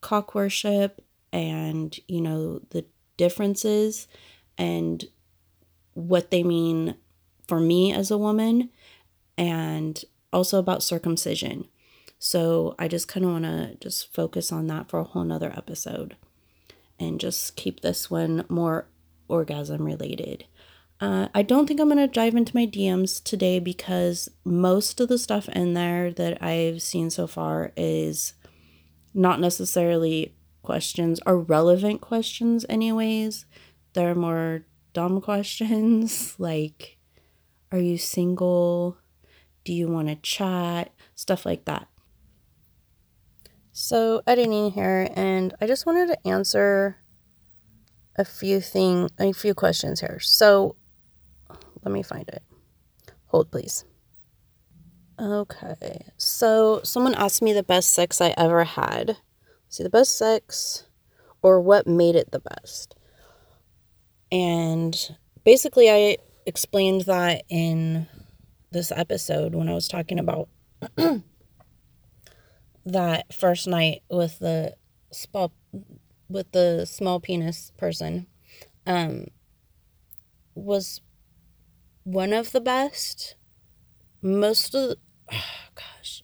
cock 0.01 0.35
worship 0.35 1.03
and, 1.33 1.97
you 2.07 2.21
know, 2.21 2.59
the 2.69 2.85
differences 3.17 4.07
and 4.57 5.03
what 5.93 6.31
they 6.31 6.43
mean 6.43 6.95
for 7.47 7.59
me 7.59 7.91
as 7.91 8.11
a 8.11 8.17
woman 8.17 8.69
and 9.37 10.03
also 10.31 10.59
about 10.59 10.83
circumcision. 10.83 11.67
So 12.19 12.75
I 12.79 12.87
just 12.87 13.07
kind 13.07 13.25
of 13.25 13.31
want 13.31 13.45
to 13.45 13.77
just 13.79 14.13
focus 14.13 14.51
on 14.51 14.67
that 14.67 14.89
for 14.89 14.99
a 14.99 15.03
whole 15.03 15.23
nother 15.23 15.53
episode 15.55 16.15
and 16.99 17.19
just 17.19 17.55
keep 17.55 17.81
this 17.81 18.09
one 18.09 18.45
more 18.49 18.87
orgasm 19.27 19.83
related. 19.83 20.45
Uh, 20.99 21.27
I 21.35 21.43
don't 21.43 21.67
think 21.67 21.79
I'm 21.79 21.89
going 21.89 21.99
to 21.99 22.07
dive 22.07 22.35
into 22.35 22.55
my 22.55 22.65
DMs 22.65 23.23
today 23.23 23.59
because 23.59 24.29
most 24.43 24.99
of 24.99 25.09
the 25.09 25.19
stuff 25.19 25.47
in 25.49 25.75
there 25.75 26.11
that 26.11 26.41
I've 26.41 26.81
seen 26.81 27.11
so 27.11 27.27
far 27.27 27.71
is 27.77 28.33
not 29.13 29.39
necessarily 29.39 30.35
questions 30.63 31.19
or 31.25 31.37
relevant 31.39 32.01
questions, 32.01 32.65
anyways. 32.67 33.45
They're 33.93 34.15
more 34.15 34.65
dumb 34.93 35.21
questions 35.29 36.35
like, 36.39 36.97
Are 37.71 37.79
you 37.79 37.97
single? 37.97 38.97
Do 39.67 39.73
you 39.73 39.89
want 39.89 40.07
to 40.07 40.15
chat? 40.15 40.93
Stuff 41.13 41.45
like 41.45 41.65
that. 41.65 41.89
So, 43.73 44.21
editing 44.25 44.71
here, 44.71 45.09
and 45.13 45.53
I 45.59 45.67
just 45.67 45.85
wanted 45.85 46.07
to 46.07 46.25
answer 46.25 46.95
a 48.15 48.23
few 48.23 48.61
thing, 48.61 49.09
a 49.19 49.33
few 49.33 49.53
questions 49.53 49.99
here. 49.99 50.19
So, 50.21 50.77
let 51.83 51.91
me 51.91 52.01
find 52.01 52.29
it. 52.29 52.43
Hold, 53.25 53.51
please. 53.51 53.83
Okay. 55.19 56.05
So, 56.15 56.79
someone 56.85 57.15
asked 57.15 57.41
me 57.41 57.51
the 57.51 57.61
best 57.61 57.89
sex 57.89 58.21
I 58.21 58.33
ever 58.37 58.63
had. 58.63 59.17
See, 59.67 59.83
the 59.83 59.89
best 59.89 60.17
sex 60.17 60.85
or 61.41 61.59
what 61.59 61.85
made 61.85 62.15
it 62.15 62.31
the 62.31 62.39
best. 62.39 62.95
And 64.31 65.17
basically, 65.43 65.91
I 65.91 66.19
explained 66.45 67.01
that 67.01 67.43
in 67.49 68.07
this 68.71 68.91
episode 68.91 69.55
when 69.55 69.69
I 69.69 69.73
was 69.73 69.87
talking 69.87 70.19
about 70.19 70.49
that 72.85 73.33
first 73.33 73.67
night 73.67 74.03
with 74.09 74.39
the 74.39 74.75
small 75.11 75.53
with 76.29 76.51
the 76.51 76.85
small 76.85 77.19
penis 77.19 77.71
person 77.77 78.27
um 78.85 79.27
was 80.55 81.01
one 82.03 82.33
of 82.33 82.51
the 82.51 82.61
best. 82.61 83.35
Most 84.21 84.73
of 84.73 84.89
the, 84.89 84.97
oh 85.31 85.69
gosh 85.75 86.23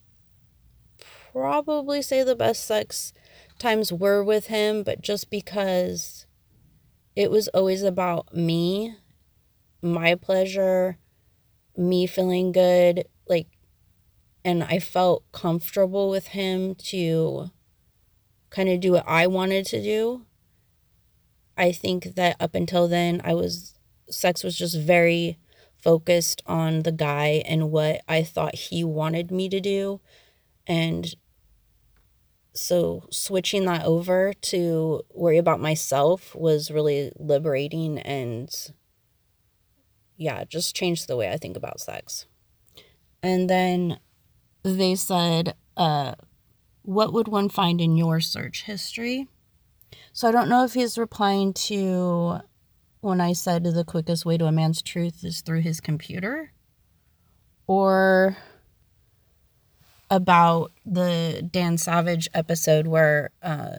probably 1.34 2.02
say 2.02 2.24
the 2.24 2.36
best 2.36 2.66
sex 2.66 3.12
times 3.58 3.92
were 3.92 4.24
with 4.24 4.48
him 4.48 4.84
but 4.84 5.02
just 5.02 5.30
because 5.32 6.28
it 7.16 7.32
was 7.32 7.48
always 7.50 7.82
about 7.82 8.34
me 8.36 8.96
my 9.82 10.14
pleasure 10.14 10.98
me 11.76 12.08
feeling 12.08 12.52
good 12.52 13.06
like 13.28 13.48
and 14.46 14.64
I 14.64 14.80
felt 14.80 15.24
comfortable 15.32 16.10
with 16.10 16.28
him 16.28 16.76
to 16.76 17.50
kind 18.50 18.70
of 18.70 18.80
do 18.80 18.94
what 18.94 19.06
I 19.08 19.28
wanted 19.28 19.66
to 19.68 19.82
do. 19.82 20.26
I 21.58 21.72
think 21.72 22.16
that 22.16 22.36
up 22.40 22.56
until 22.56 22.88
then, 22.88 23.22
I 23.24 23.34
was, 23.34 23.76
sex 24.10 24.44
was 24.44 24.58
just 24.58 24.78
very 24.80 25.38
focused 25.82 26.42
on 26.46 26.84
the 26.84 26.92
guy 26.92 27.44
and 27.46 27.72
what 27.72 28.02
I 28.08 28.24
thought 28.24 28.56
he 28.56 28.84
wanted 28.84 29.32
me 29.32 29.50
to 29.50 29.60
do. 29.60 30.02
And 30.68 31.14
so 32.54 33.08
switching 33.12 33.66
that 33.66 33.86
over 33.86 34.34
to 34.34 35.02
worry 35.14 35.38
about 35.38 35.60
myself 35.60 36.36
was 36.36 36.70
really 36.70 37.12
liberating 37.18 38.00
and 38.00 38.54
yeah, 40.24 40.44
just 40.46 40.76
changed 40.76 41.08
the 41.08 41.18
way 41.18 41.30
I 41.30 41.38
think 41.38 41.58
about 41.58 41.80
sex. 41.82 42.26
And 43.22 43.50
then 43.50 44.00
they 44.64 44.96
said, 44.96 45.56
uh, 45.76 46.16
What 46.84 47.14
would 47.14 47.28
one 47.28 47.50
find 47.50 47.82
in 47.82 47.98
your 47.98 48.20
search 48.22 48.64
history? 48.64 49.28
So 50.14 50.28
I 50.28 50.32
don't 50.32 50.50
know 50.50 50.64
if 50.64 50.74
he's 50.74 50.98
replying 50.98 51.54
to 51.54 52.40
when 53.02 53.20
I 53.20 53.34
said 53.34 53.64
the 53.64 53.84
quickest 53.84 54.26
way 54.26 54.38
to 54.38 54.46
a 54.46 54.52
man's 54.52 54.82
truth 54.82 55.24
is 55.24 55.42
through 55.42 55.62
his 55.62 55.82
computer 55.82 56.54
or 57.68 58.38
about 60.10 60.72
the 60.86 61.48
Dan 61.52 61.78
Savage 61.78 62.30
episode 62.34 62.88
where 62.88 63.32
uh, 63.42 63.78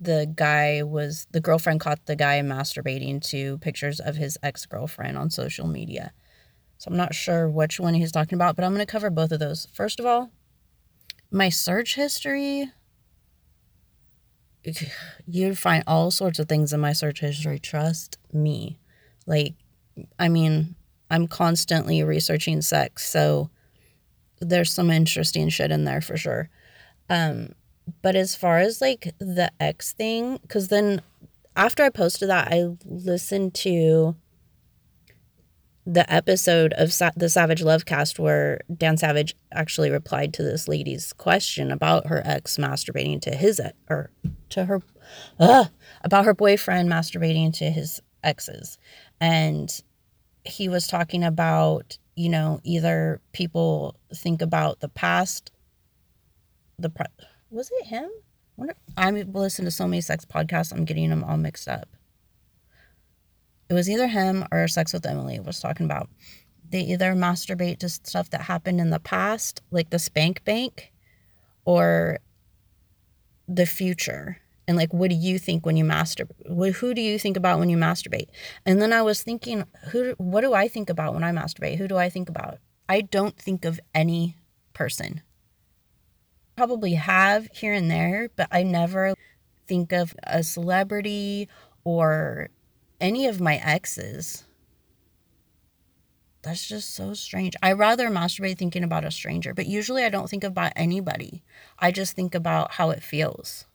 the 0.00 0.32
guy 0.34 0.82
was 0.82 1.26
the 1.30 1.40
girlfriend 1.40 1.80
caught 1.80 2.06
the 2.06 2.16
guy 2.16 2.40
masturbating 2.40 3.20
to 3.30 3.58
pictures 3.58 4.00
of 4.00 4.16
his 4.16 4.38
ex 4.42 4.64
girlfriend 4.66 5.18
on 5.18 5.30
social 5.30 5.66
media. 5.66 6.12
So 6.78 6.90
I'm 6.90 6.96
not 6.96 7.14
sure 7.14 7.48
which 7.48 7.80
one 7.80 7.94
he's 7.94 8.12
talking 8.12 8.36
about, 8.36 8.54
but 8.54 8.64
I'm 8.64 8.72
going 8.72 8.86
to 8.86 8.90
cover 8.90 9.10
both 9.10 9.32
of 9.32 9.40
those. 9.40 9.66
First 9.72 9.98
of 9.98 10.06
all, 10.06 10.30
my 11.30 11.48
search 11.48 11.96
history. 11.96 12.70
You'd 15.26 15.58
find 15.58 15.82
all 15.86 16.10
sorts 16.10 16.38
of 16.38 16.48
things 16.48 16.72
in 16.72 16.80
my 16.80 16.92
search 16.92 17.20
history. 17.20 17.58
Trust 17.58 18.18
me. 18.32 18.78
Like, 19.26 19.54
I 20.18 20.28
mean, 20.28 20.76
I'm 21.10 21.26
constantly 21.26 22.02
researching 22.02 22.60
sex, 22.60 23.08
so 23.08 23.50
there's 24.40 24.72
some 24.72 24.90
interesting 24.90 25.48
shit 25.48 25.70
in 25.70 25.84
there 25.84 26.00
for 26.00 26.16
sure. 26.16 26.50
Um, 27.08 27.54
but 28.02 28.16
as 28.16 28.34
far 28.34 28.58
as 28.58 28.80
like 28.80 29.14
the 29.18 29.50
X 29.60 29.92
thing, 29.92 30.38
because 30.42 30.68
then 30.68 31.02
after 31.56 31.82
I 31.82 31.90
posted 31.90 32.28
that, 32.28 32.48
I 32.48 32.76
listened 32.84 33.54
to 33.56 34.16
the 35.88 36.10
episode 36.12 36.74
of 36.74 36.92
Sa- 36.92 37.12
the 37.16 37.30
Savage 37.30 37.62
Love 37.62 37.86
cast 37.86 38.18
where 38.18 38.60
Dan 38.76 38.98
Savage 38.98 39.34
actually 39.52 39.90
replied 39.90 40.34
to 40.34 40.42
this 40.42 40.68
lady's 40.68 41.14
question 41.14 41.70
about 41.70 42.08
her 42.08 42.20
ex 42.26 42.58
masturbating 42.58 43.22
to 43.22 43.34
his 43.34 43.58
or 43.88 44.10
to 44.50 44.66
her 44.66 44.82
uh, 45.40 45.64
about 46.02 46.26
her 46.26 46.34
boyfriend 46.34 46.90
masturbating 46.90 47.54
to 47.54 47.70
his 47.70 48.02
exes. 48.22 48.78
And 49.18 49.80
he 50.44 50.68
was 50.68 50.86
talking 50.86 51.24
about 51.24 51.96
you 52.16 52.28
know 52.28 52.60
either 52.64 53.22
people 53.32 53.96
think 54.14 54.42
about 54.42 54.80
the 54.80 54.90
past 54.90 55.52
the 56.78 56.90
was 57.50 57.70
it 57.80 57.86
him 57.86 58.10
I'm 58.96 59.32
listening 59.32 59.66
to 59.66 59.70
so 59.70 59.86
many 59.86 60.00
sex 60.00 60.24
podcasts 60.24 60.72
I'm 60.72 60.84
getting 60.84 61.10
them 61.10 61.24
all 61.24 61.36
mixed 61.36 61.68
up 61.68 61.88
it 63.68 63.74
was 63.74 63.88
either 63.90 64.06
him 64.06 64.46
or 64.50 64.66
Sex 64.66 64.92
with 64.92 65.06
Emily 65.06 65.38
was 65.38 65.60
talking 65.60 65.84
about. 65.84 66.08
They 66.70 66.80
either 66.80 67.14
masturbate 67.14 67.78
to 67.78 67.88
stuff 67.88 68.30
that 68.30 68.42
happened 68.42 68.80
in 68.80 68.90
the 68.90 69.00
past, 69.00 69.62
like 69.70 69.90
the 69.90 69.98
spank 69.98 70.44
bank, 70.44 70.92
or 71.64 72.18
the 73.46 73.66
future. 73.66 74.38
And 74.66 74.76
like, 74.76 74.92
what 74.92 75.08
do 75.08 75.16
you 75.16 75.38
think 75.38 75.64
when 75.64 75.76
you 75.76 75.84
masturbate? 75.84 76.74
Who 76.76 76.92
do 76.92 77.00
you 77.00 77.18
think 77.18 77.36
about 77.36 77.58
when 77.58 77.70
you 77.70 77.76
masturbate? 77.76 78.28
And 78.66 78.82
then 78.82 78.92
I 78.92 79.02
was 79.02 79.22
thinking, 79.22 79.64
who? 79.90 80.14
What 80.18 80.42
do 80.42 80.52
I 80.52 80.68
think 80.68 80.90
about 80.90 81.14
when 81.14 81.24
I 81.24 81.32
masturbate? 81.32 81.78
Who 81.78 81.88
do 81.88 81.96
I 81.96 82.10
think 82.10 82.28
about? 82.28 82.58
I 82.88 83.02
don't 83.02 83.36
think 83.36 83.64
of 83.64 83.80
any 83.94 84.36
person. 84.74 85.22
Probably 86.58 86.94
have 86.94 87.48
here 87.52 87.72
and 87.72 87.88
there, 87.88 88.30
but 88.34 88.48
I 88.50 88.64
never 88.64 89.14
think 89.68 89.92
of 89.92 90.12
a 90.24 90.42
celebrity 90.42 91.48
or 91.84 92.48
any 93.00 93.28
of 93.28 93.40
my 93.40 93.58
exes. 93.58 94.42
That's 96.42 96.66
just 96.66 96.92
so 96.92 97.14
strange. 97.14 97.54
I 97.62 97.70
rather 97.70 98.08
masturbate 98.08 98.58
thinking 98.58 98.82
about 98.82 99.04
a 99.04 99.12
stranger, 99.12 99.54
but 99.54 99.66
usually 99.66 100.02
I 100.02 100.08
don't 100.08 100.28
think 100.28 100.42
about 100.42 100.72
anybody. 100.74 101.44
I 101.78 101.92
just 101.92 102.16
think 102.16 102.34
about 102.34 102.72
how 102.72 102.90
it 102.90 103.04
feels. 103.04 103.66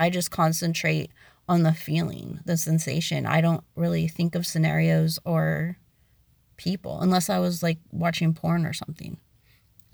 I 0.00 0.10
just 0.10 0.32
concentrate 0.32 1.12
on 1.48 1.62
the 1.62 1.74
feeling, 1.74 2.40
the 2.44 2.56
sensation. 2.56 3.24
I 3.24 3.40
don't 3.40 3.62
really 3.76 4.08
think 4.08 4.34
of 4.34 4.48
scenarios 4.48 5.20
or 5.24 5.78
people 6.56 6.98
unless 7.00 7.30
I 7.30 7.38
was 7.38 7.62
like 7.62 7.78
watching 7.92 8.34
porn 8.34 8.66
or 8.66 8.72
something. 8.72 9.18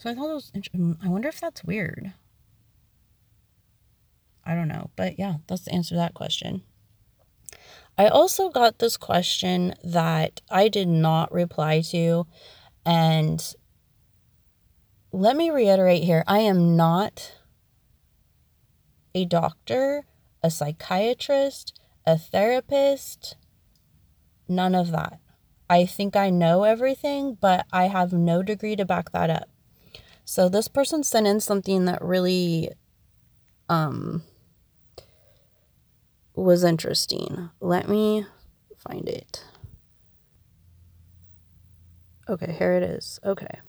So 0.02 0.10
I 0.10 0.14
thought 0.14 0.30
it 0.30 0.34
was 0.34 0.50
interesting. 0.52 0.96
Mm, 0.96 1.06
I 1.06 1.08
wonder 1.08 1.28
if 1.28 1.40
that's 1.40 1.62
weird. 1.62 2.12
I 4.44 4.56
don't 4.56 4.66
know. 4.66 4.90
But 4.96 5.16
yeah, 5.16 5.34
that's 5.46 5.62
the 5.62 5.72
answer 5.72 5.90
to 5.90 5.98
that 5.98 6.14
question. 6.14 6.62
I 7.96 8.08
also 8.08 8.48
got 8.48 8.80
this 8.80 8.96
question 8.96 9.76
that 9.84 10.40
I 10.50 10.66
did 10.66 10.88
not 10.88 11.30
reply 11.30 11.82
to, 11.92 12.26
and 12.84 13.54
let 15.12 15.36
me 15.36 15.50
reiterate 15.50 16.02
here 16.02 16.24
I 16.26 16.40
am 16.40 16.74
not 16.74 17.36
a 19.14 19.24
doctor, 19.24 20.06
a 20.42 20.50
psychiatrist, 20.50 21.78
a 22.04 22.18
therapist, 22.18 23.36
none 24.48 24.74
of 24.74 24.90
that. 24.90 25.20
I 25.70 25.86
think 25.86 26.16
I 26.16 26.30
know 26.30 26.64
everything, 26.64 27.38
but 27.40 27.66
I 27.72 27.84
have 27.84 28.12
no 28.12 28.42
degree 28.42 28.74
to 28.74 28.84
back 28.84 29.12
that 29.12 29.30
up. 29.30 29.51
So 30.32 30.48
this 30.48 30.66
person 30.66 31.04
sent 31.04 31.26
in 31.26 31.40
something 31.40 31.84
that 31.84 32.00
really 32.00 32.70
um 33.68 34.22
was 36.34 36.64
interesting. 36.64 37.50
Let 37.60 37.86
me 37.86 38.24
find 38.78 39.06
it. 39.10 39.44
Okay, 42.30 42.50
here 42.50 42.72
it 42.72 42.82
is. 42.82 43.20
Okay. 43.22 43.60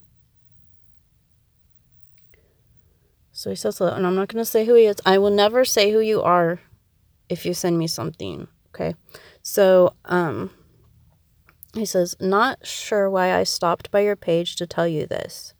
So 3.32 3.50
he 3.50 3.56
says, 3.56 3.78
and 3.82 4.06
I'm 4.06 4.16
not 4.16 4.28
going 4.28 4.42
to 4.42 4.50
say 4.50 4.64
who 4.64 4.72
he 4.72 4.86
is. 4.86 4.96
I 5.04 5.18
will 5.18 5.28
never 5.28 5.66
say 5.66 5.92
who 5.92 6.00
you 6.00 6.22
are 6.22 6.60
if 7.28 7.44
you 7.44 7.52
send 7.52 7.78
me 7.78 7.86
something. 7.86 8.48
Okay. 8.74 8.94
So, 9.42 9.96
um, 10.06 10.50
he 11.74 11.84
says, 11.84 12.16
not 12.20 12.66
sure 12.66 13.10
why 13.10 13.34
I 13.34 13.42
stopped 13.42 13.90
by 13.90 14.00
your 14.00 14.16
page 14.16 14.56
to 14.56 14.66
tell 14.66 14.88
you 14.88 15.06
this. 15.06 15.53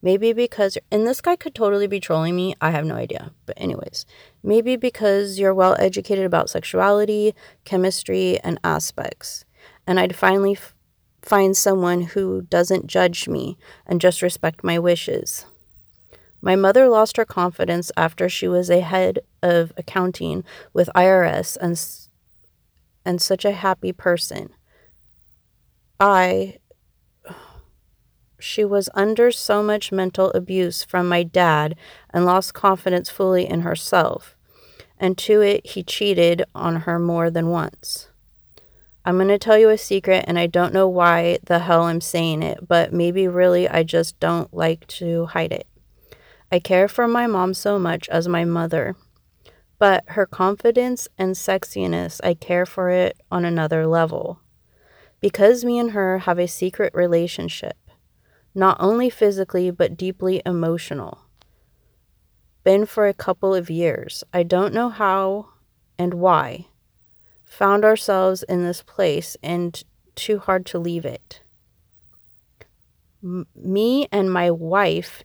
Maybe 0.00 0.32
because, 0.32 0.78
and 0.92 1.06
this 1.06 1.20
guy 1.20 1.34
could 1.34 1.54
totally 1.54 1.88
be 1.88 1.98
trolling 1.98 2.36
me. 2.36 2.54
I 2.60 2.70
have 2.70 2.84
no 2.84 2.94
idea. 2.94 3.32
But, 3.46 3.60
anyways, 3.60 4.06
maybe 4.42 4.76
because 4.76 5.38
you're 5.38 5.54
well 5.54 5.76
educated 5.78 6.24
about 6.24 6.50
sexuality, 6.50 7.34
chemistry, 7.64 8.38
and 8.40 8.60
aspects. 8.62 9.44
And 9.86 9.98
I'd 9.98 10.14
finally 10.14 10.52
f- 10.52 10.74
find 11.22 11.56
someone 11.56 12.02
who 12.02 12.42
doesn't 12.42 12.86
judge 12.86 13.26
me 13.26 13.58
and 13.86 14.00
just 14.00 14.22
respect 14.22 14.62
my 14.62 14.78
wishes. 14.78 15.46
My 16.40 16.54
mother 16.54 16.88
lost 16.88 17.16
her 17.16 17.24
confidence 17.24 17.90
after 17.96 18.28
she 18.28 18.46
was 18.46 18.70
a 18.70 18.80
head 18.80 19.18
of 19.42 19.72
accounting 19.76 20.44
with 20.72 20.88
IRS 20.94 21.56
and 21.60 21.80
and 23.04 23.22
such 23.22 23.44
a 23.44 23.52
happy 23.52 23.92
person. 23.92 24.50
I 25.98 26.58
she 28.38 28.64
was 28.64 28.88
under 28.94 29.30
so 29.30 29.62
much 29.62 29.92
mental 29.92 30.30
abuse 30.30 30.84
from 30.84 31.08
my 31.08 31.22
dad 31.22 31.76
and 32.10 32.24
lost 32.24 32.54
confidence 32.54 33.10
fully 33.10 33.48
in 33.48 33.62
herself. 33.62 34.36
And 34.98 35.16
to 35.18 35.40
it, 35.40 35.66
he 35.66 35.82
cheated 35.82 36.42
on 36.54 36.76
her 36.82 36.98
more 36.98 37.30
than 37.30 37.48
once. 37.48 38.08
I'm 39.04 39.16
going 39.16 39.28
to 39.28 39.38
tell 39.38 39.56
you 39.56 39.70
a 39.70 39.78
secret, 39.78 40.24
and 40.28 40.38
I 40.38 40.46
don't 40.46 40.74
know 40.74 40.88
why 40.88 41.38
the 41.44 41.60
hell 41.60 41.84
I'm 41.84 42.00
saying 42.00 42.42
it, 42.42 42.68
but 42.68 42.92
maybe 42.92 43.26
really 43.26 43.68
I 43.68 43.82
just 43.82 44.20
don't 44.20 44.52
like 44.52 44.86
to 44.88 45.26
hide 45.26 45.52
it. 45.52 45.66
I 46.52 46.58
care 46.58 46.88
for 46.88 47.08
my 47.08 47.26
mom 47.26 47.54
so 47.54 47.78
much 47.78 48.08
as 48.08 48.28
my 48.28 48.44
mother, 48.44 48.96
but 49.78 50.04
her 50.08 50.26
confidence 50.26 51.08
and 51.16 51.34
sexiness, 51.34 52.20
I 52.24 52.34
care 52.34 52.66
for 52.66 52.90
it 52.90 53.16
on 53.30 53.44
another 53.44 53.86
level. 53.86 54.40
Because 55.20 55.64
me 55.64 55.78
and 55.78 55.92
her 55.92 56.18
have 56.20 56.38
a 56.38 56.46
secret 56.46 56.92
relationship, 56.94 57.76
not 58.58 58.76
only 58.80 59.08
physically, 59.08 59.70
but 59.70 59.96
deeply 59.96 60.42
emotional. 60.44 61.20
Been 62.64 62.86
for 62.86 63.06
a 63.06 63.14
couple 63.14 63.54
of 63.54 63.70
years. 63.70 64.24
I 64.34 64.42
don't 64.42 64.74
know 64.74 64.88
how 64.88 65.50
and 65.96 66.14
why. 66.14 66.66
Found 67.46 67.84
ourselves 67.84 68.42
in 68.42 68.64
this 68.64 68.82
place 68.82 69.36
and 69.44 69.82
too 70.16 70.40
hard 70.40 70.66
to 70.66 70.78
leave 70.78 71.04
it. 71.04 71.40
M- 73.22 73.46
me 73.54 74.08
and 74.10 74.30
my 74.30 74.50
wife 74.50 75.22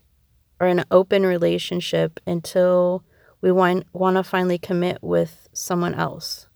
or 0.59 0.67
an 0.67 0.85
open 0.91 1.25
relationship 1.25 2.19
until 2.27 3.03
we 3.41 3.51
want 3.51 3.87
want 3.93 4.15
to 4.17 4.23
finally 4.23 4.59
commit 4.59 4.99
with 5.01 5.49
someone 5.53 5.95
else. 5.95 6.47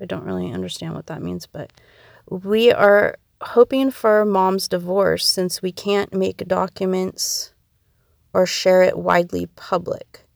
I 0.00 0.04
don't 0.04 0.24
really 0.24 0.52
understand 0.52 0.94
what 0.94 1.06
that 1.06 1.22
means, 1.22 1.46
but 1.46 1.72
we 2.28 2.70
are 2.72 3.16
hoping 3.40 3.90
for 3.90 4.24
mom's 4.24 4.68
divorce 4.68 5.26
since 5.26 5.60
we 5.62 5.72
can't 5.72 6.14
make 6.14 6.48
documents 6.48 7.52
or 8.32 8.46
share 8.46 8.82
it 8.82 8.98
widely 8.98 9.46
public. 9.46 10.26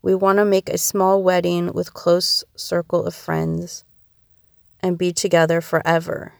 We 0.00 0.14
want 0.14 0.38
to 0.38 0.44
make 0.44 0.68
a 0.68 0.78
small 0.78 1.22
wedding 1.22 1.72
with 1.72 1.94
close 1.94 2.44
circle 2.56 3.04
of 3.04 3.14
friends 3.14 3.84
and 4.80 4.98
be 4.98 5.12
together 5.12 5.60
forever. 5.60 6.34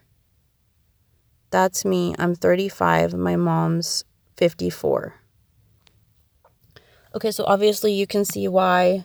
That's 1.50 1.84
me. 1.84 2.14
I'm 2.18 2.34
35, 2.34 3.14
my 3.14 3.36
mom's 3.36 4.04
54. 4.36 5.14
Okay, 7.14 7.30
so 7.30 7.44
obviously 7.44 7.92
you 7.92 8.06
can 8.06 8.24
see 8.24 8.48
why 8.48 9.04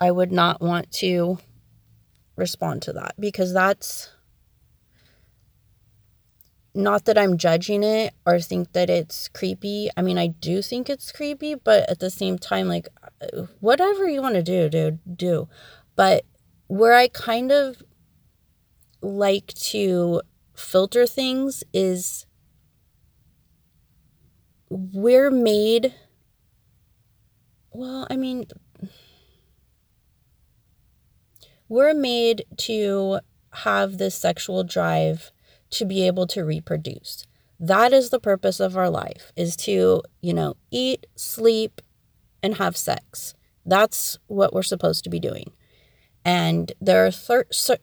I 0.00 0.10
would 0.10 0.30
not 0.30 0.60
want 0.60 0.92
to 0.92 1.38
respond 2.36 2.82
to 2.82 2.92
that 2.92 3.14
because 3.18 3.54
that's 3.54 4.10
not 6.74 7.04
that 7.04 7.16
I'm 7.18 7.38
judging 7.38 7.82
it 7.82 8.14
or 8.26 8.40
think 8.40 8.72
that 8.72 8.90
it's 8.90 9.28
creepy. 9.28 9.90
I 9.96 10.02
mean, 10.02 10.18
I 10.18 10.28
do 10.28 10.60
think 10.62 10.90
it's 10.90 11.12
creepy, 11.12 11.54
but 11.54 11.88
at 11.88 12.00
the 12.00 12.10
same 12.10 12.38
time, 12.38 12.68
like, 12.68 12.88
uh, 13.20 13.46
whatever 13.60 14.08
you 14.08 14.20
want 14.20 14.34
to 14.34 14.42
do, 14.42 14.68
dude, 14.68 14.98
do. 15.16 15.48
But 15.96 16.24
where 16.66 16.94
I 16.94 17.08
kind 17.08 17.52
of 17.52 17.82
like 19.00 19.48
to 19.54 20.22
filter 20.54 21.06
things 21.06 21.62
is 21.72 22.26
we're 24.70 25.30
made 25.30 25.94
well 27.72 28.06
i 28.10 28.16
mean 28.16 28.46
we're 31.68 31.94
made 31.94 32.44
to 32.56 33.20
have 33.52 33.98
this 33.98 34.14
sexual 34.14 34.64
drive 34.64 35.30
to 35.74 35.84
be 35.84 36.06
able 36.06 36.26
to 36.28 36.44
reproduce. 36.44 37.26
That 37.60 37.92
is 37.92 38.10
the 38.10 38.20
purpose 38.20 38.60
of 38.60 38.76
our 38.76 38.90
life 38.90 39.32
is 39.36 39.56
to 39.58 40.02
you 40.20 40.34
know 40.34 40.56
eat 40.70 41.06
sleep 41.16 41.80
and 42.42 42.56
have 42.56 42.76
sex. 42.76 43.34
That's 43.64 44.18
what 44.26 44.52
we're 44.52 44.62
supposed 44.62 45.04
to 45.04 45.10
be 45.10 45.20
doing. 45.20 45.52
And 46.24 46.72
there 46.80 47.06
are 47.06 47.10
thir- 47.10 47.46
cer- 47.50 47.78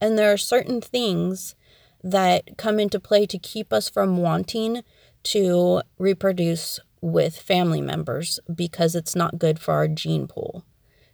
and 0.00 0.18
there 0.18 0.32
are 0.32 0.38
certain 0.38 0.80
things 0.80 1.54
that 2.02 2.56
come 2.56 2.78
into 2.78 3.00
play 3.00 3.26
to 3.26 3.38
keep 3.38 3.72
us 3.72 3.88
from 3.88 4.18
wanting 4.18 4.82
to 5.24 5.82
reproduce 5.98 6.78
with 7.00 7.36
family 7.36 7.80
members 7.80 8.40
because 8.54 8.94
it's 8.94 9.16
not 9.16 9.38
good 9.38 9.58
for 9.58 9.74
our 9.74 9.88
gene 9.88 10.26
pool 10.26 10.64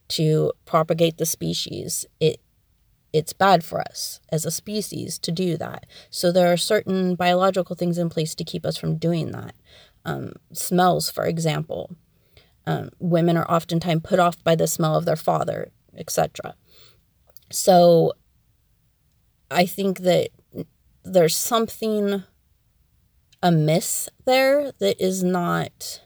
to 0.08 0.52
propagate 0.64 1.18
the 1.18 1.26
species. 1.26 2.06
It 2.20 2.40
it's 3.14 3.32
bad 3.32 3.62
for 3.64 3.80
us 3.80 4.18
as 4.32 4.44
a 4.44 4.50
species 4.50 5.20
to 5.20 5.30
do 5.30 5.56
that. 5.56 5.86
So 6.10 6.32
there 6.32 6.52
are 6.52 6.56
certain 6.56 7.14
biological 7.14 7.76
things 7.76 7.96
in 7.96 8.10
place 8.10 8.34
to 8.34 8.44
keep 8.44 8.66
us 8.66 8.76
from 8.76 8.96
doing 8.96 9.30
that. 9.30 9.54
Um, 10.04 10.32
smells, 10.52 11.10
for 11.10 11.24
example. 11.24 11.94
Um, 12.66 12.90
women 12.98 13.36
are 13.36 13.48
oftentimes 13.48 14.02
put 14.02 14.18
off 14.18 14.42
by 14.42 14.56
the 14.56 14.66
smell 14.66 14.96
of 14.96 15.04
their 15.04 15.14
father, 15.14 15.70
etc. 15.96 16.56
So 17.52 18.14
I 19.48 19.64
think 19.64 20.00
that 20.00 20.30
there's 21.04 21.36
something 21.36 22.24
amiss 23.44 24.08
there 24.24 24.72
that 24.80 25.00
is 25.00 25.22
not 25.22 26.00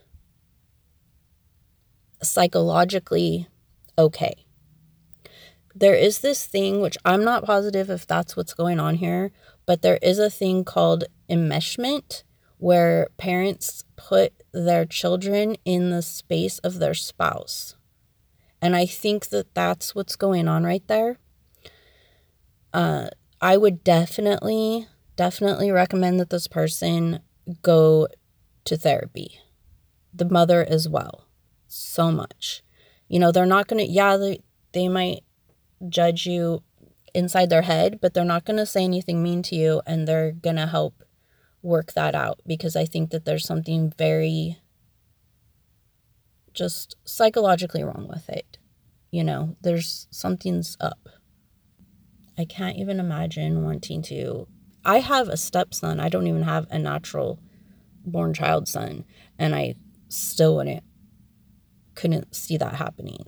psychologically 2.22 3.48
okay. 3.96 4.44
There 5.78 5.94
is 5.94 6.18
this 6.18 6.44
thing, 6.44 6.80
which 6.80 6.98
I'm 7.04 7.22
not 7.22 7.44
positive 7.44 7.88
if 7.88 8.04
that's 8.04 8.36
what's 8.36 8.52
going 8.52 8.80
on 8.80 8.96
here, 8.96 9.30
but 9.64 9.82
there 9.82 10.00
is 10.02 10.18
a 10.18 10.28
thing 10.28 10.64
called 10.64 11.04
enmeshment 11.30 12.24
where 12.56 13.06
parents 13.16 13.84
put 13.94 14.32
their 14.52 14.84
children 14.84 15.56
in 15.64 15.90
the 15.90 16.02
space 16.02 16.58
of 16.60 16.80
their 16.80 16.94
spouse. 16.94 17.76
And 18.60 18.74
I 18.74 18.86
think 18.86 19.28
that 19.28 19.54
that's 19.54 19.94
what's 19.94 20.16
going 20.16 20.48
on 20.48 20.64
right 20.64 20.82
there. 20.88 21.18
Uh, 22.74 23.10
I 23.40 23.56
would 23.56 23.84
definitely, 23.84 24.88
definitely 25.14 25.70
recommend 25.70 26.18
that 26.18 26.30
this 26.30 26.48
person 26.48 27.20
go 27.62 28.08
to 28.64 28.76
therapy. 28.76 29.38
The 30.12 30.28
mother 30.28 30.66
as 30.68 30.88
well. 30.88 31.28
So 31.68 32.10
much. 32.10 32.64
You 33.06 33.20
know, 33.20 33.30
they're 33.30 33.46
not 33.46 33.68
going 33.68 33.86
to, 33.86 33.90
yeah, 33.90 34.16
they, 34.16 34.40
they 34.72 34.88
might 34.88 35.22
judge 35.88 36.26
you 36.26 36.62
inside 37.14 37.50
their 37.50 37.62
head, 37.62 37.98
but 38.00 38.14
they're 38.14 38.24
not 38.24 38.44
going 38.44 38.56
to 38.56 38.66
say 38.66 38.84
anything 38.84 39.22
mean 39.22 39.42
to 39.42 39.54
you 39.54 39.82
and 39.86 40.06
they're 40.06 40.32
going 40.32 40.56
to 40.56 40.66
help 40.66 41.04
work 41.62 41.92
that 41.94 42.14
out 42.14 42.40
because 42.46 42.76
I 42.76 42.84
think 42.84 43.10
that 43.10 43.24
there's 43.24 43.44
something 43.44 43.92
very 43.96 44.58
just 46.54 46.96
psychologically 47.04 47.82
wrong 47.82 48.06
with 48.08 48.28
it. 48.28 48.58
You 49.10 49.24
know, 49.24 49.56
there's 49.62 50.06
something's 50.10 50.76
up. 50.80 51.08
I 52.36 52.44
can't 52.44 52.76
even 52.76 53.00
imagine 53.00 53.64
wanting 53.64 54.02
to 54.02 54.46
I 54.84 55.00
have 55.00 55.28
a 55.28 55.36
stepson. 55.36 56.00
I 56.00 56.08
don't 56.08 56.26
even 56.26 56.42
have 56.42 56.66
a 56.70 56.78
natural 56.78 57.40
born 58.06 58.32
child 58.32 58.68
son 58.68 59.04
and 59.38 59.54
I 59.54 59.74
still 60.08 60.56
wouldn't 60.56 60.84
couldn't 61.94 62.34
see 62.34 62.56
that 62.56 62.76
happening. 62.76 63.24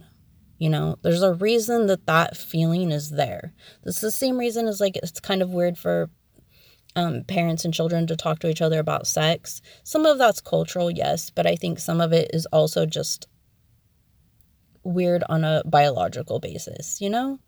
You 0.61 0.69
know, 0.69 0.97
there's 1.01 1.23
a 1.23 1.33
reason 1.33 1.87
that 1.87 2.05
that 2.05 2.37
feeling 2.37 2.93
is 2.93 3.11
there. 3.11 3.55
Is 3.85 4.03
the 4.03 4.11
same 4.11 4.37
reason 4.37 4.67
as 4.67 4.79
like 4.79 4.95
it's 4.97 5.19
kind 5.19 5.41
of 5.41 5.55
weird 5.55 5.79
for 5.79 6.11
um, 6.95 7.25
parents 7.25 7.65
and 7.65 7.73
children 7.73 8.07
to 8.07 8.15
talk 8.15 8.41
to 8.41 8.49
each 8.51 8.61
other 8.61 8.79
about 8.79 9.07
sex. 9.07 9.63
Some 9.85 10.05
of 10.05 10.19
that's 10.19 10.43
cultural, 10.43 10.91
yes, 10.91 11.31
but 11.31 11.47
I 11.47 11.57
think 11.57 11.79
some 11.79 11.99
of 11.99 12.13
it 12.13 12.31
is 12.35 12.45
also 12.53 12.85
just 12.85 13.27
weird 14.85 15.25
on 15.31 15.45
a 15.45 15.63
biological 15.65 16.41
basis, 16.41 17.01
you 17.01 17.09
know? 17.09 17.39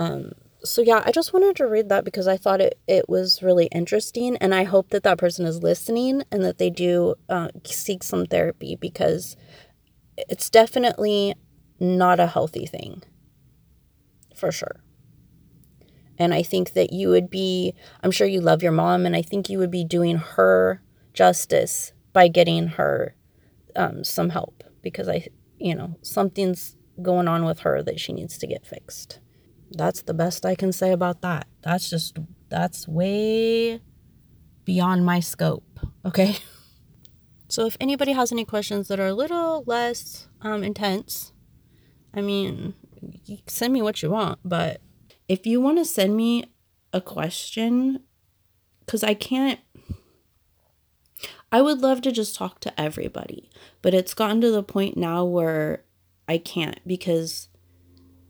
Um, 0.00 0.32
so 0.64 0.82
yeah, 0.82 1.04
I 1.06 1.12
just 1.12 1.32
wanted 1.32 1.54
to 1.54 1.68
read 1.68 1.88
that 1.90 2.04
because 2.04 2.26
I 2.26 2.36
thought 2.36 2.60
it, 2.60 2.80
it 2.88 3.08
was 3.08 3.44
really 3.44 3.66
interesting. 3.66 4.36
And 4.38 4.52
I 4.52 4.64
hope 4.64 4.90
that 4.90 5.04
that 5.04 5.18
person 5.18 5.46
is 5.46 5.62
listening 5.62 6.24
and 6.32 6.42
that 6.42 6.58
they 6.58 6.70
do 6.70 7.14
uh, 7.28 7.50
seek 7.64 8.02
some 8.02 8.26
therapy 8.26 8.74
because 8.74 9.36
it's 10.16 10.50
definitely 10.50 11.34
not 11.78 12.20
a 12.20 12.26
healthy 12.26 12.66
thing. 12.66 13.02
For 14.34 14.52
sure. 14.52 14.80
And 16.18 16.32
I 16.32 16.42
think 16.42 16.72
that 16.72 16.92
you 16.92 17.08
would 17.10 17.28
be, 17.28 17.74
I'm 18.02 18.10
sure 18.10 18.26
you 18.26 18.40
love 18.40 18.62
your 18.62 18.72
mom, 18.72 19.04
and 19.04 19.14
I 19.14 19.22
think 19.22 19.48
you 19.48 19.58
would 19.58 19.70
be 19.70 19.84
doing 19.84 20.16
her 20.16 20.80
justice 21.12 21.92
by 22.12 22.28
getting 22.28 22.68
her 22.68 23.14
um, 23.74 24.02
some 24.02 24.30
help 24.30 24.64
because 24.82 25.08
I, 25.08 25.26
you 25.58 25.74
know, 25.74 25.96
something's 26.02 26.76
going 27.02 27.28
on 27.28 27.44
with 27.44 27.60
her 27.60 27.82
that 27.82 28.00
she 28.00 28.12
needs 28.12 28.38
to 28.38 28.46
get 28.46 28.66
fixed. 28.66 29.20
That's 29.70 30.02
the 30.02 30.14
best 30.14 30.46
I 30.46 30.54
can 30.54 30.72
say 30.72 30.92
about 30.92 31.20
that. 31.20 31.46
That's 31.62 31.90
just, 31.90 32.18
that's 32.48 32.88
way 32.88 33.80
beyond 34.64 35.04
my 35.04 35.20
scope. 35.20 35.80
Okay. 36.04 36.36
So 37.48 37.64
if 37.64 37.76
anybody 37.78 38.12
has 38.12 38.32
any 38.32 38.44
questions 38.44 38.88
that 38.88 38.98
are 38.98 39.06
a 39.06 39.14
little 39.14 39.62
less 39.66 40.28
um, 40.42 40.64
intense, 40.64 41.32
I 42.16 42.22
mean, 42.22 42.74
send 43.46 43.72
me 43.74 43.82
what 43.82 44.02
you 44.02 44.10
want, 44.10 44.38
but 44.42 44.80
if 45.28 45.46
you 45.46 45.60
want 45.60 45.78
to 45.78 45.84
send 45.84 46.16
me 46.16 46.44
a 46.92 47.00
question, 47.00 48.02
because 48.80 49.04
I 49.04 49.12
can't, 49.12 49.60
I 51.52 51.60
would 51.60 51.80
love 51.80 52.00
to 52.02 52.12
just 52.12 52.34
talk 52.34 52.60
to 52.60 52.80
everybody, 52.80 53.50
but 53.82 53.92
it's 53.92 54.14
gotten 54.14 54.40
to 54.40 54.50
the 54.50 54.62
point 54.62 54.96
now 54.96 55.24
where 55.24 55.84
I 56.26 56.38
can't 56.38 56.80
because 56.86 57.48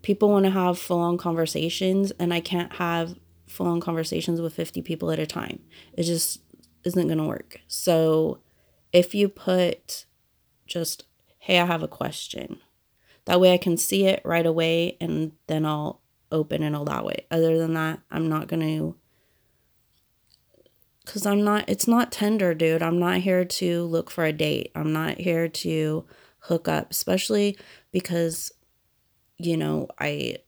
people 0.03 0.31
want 0.31 0.45
to 0.45 0.51
have 0.51 0.79
full 0.79 1.01
on 1.01 1.17
conversations 1.17 2.11
and 2.19 2.35
I 2.35 2.41
can't 2.41 2.75
have 2.75 3.15
full 3.47 3.67
on 3.67 3.81
conversations 3.81 4.41
with 4.41 4.55
50 4.55 4.83
people 4.83 5.11
at 5.11 5.19
a 5.19 5.27
time. 5.27 5.61
It 5.93 6.03
just 6.03 6.41
isn't 6.85 7.07
going 7.07 7.19
to 7.19 7.25
work. 7.25 7.61
So 7.69 8.41
if 8.93 9.15
you 9.15 9.29
put 9.29 10.07
just, 10.67 11.05
hey, 11.39 11.61
I 11.61 11.67
have 11.67 11.83
a 11.83 11.89
question, 11.89 12.59
that 13.27 13.41
way 13.41 13.53
I 13.53 13.59
can 13.59 13.77
see 13.77 14.07
it 14.07 14.23
right 14.25 14.47
away 14.47 14.97
and 15.01 15.33
then 15.47 15.67
I'll 15.67 16.01
open 16.33 16.63
and 16.63 16.75
allow 16.75 17.07
it. 17.09 17.27
Other 17.31 17.59
than 17.59 17.75
that, 17.75 18.01
I'm 18.11 18.29
not 18.29 18.49
going 18.49 18.63
to 18.63 18.97
cuz 21.05 21.25
I'm 21.25 21.45
not 21.45 21.69
it's 21.69 21.87
not 21.87 22.11
Tinder, 22.11 22.55
dude. 22.55 22.83
I'm 22.83 22.99
not 22.99 23.19
here 23.19 23.45
to 23.45 23.85
look 23.85 24.11
for 24.11 24.25
a 24.25 24.33
date. 24.33 24.73
I'm 24.75 24.93
not 24.93 25.19
here 25.19 25.49
to 25.49 26.05
hook 26.41 26.67
up, 26.67 26.91
especially 26.91 27.59
because 27.93 28.53
you 29.39 29.57
know, 29.57 29.89
I 29.99 30.39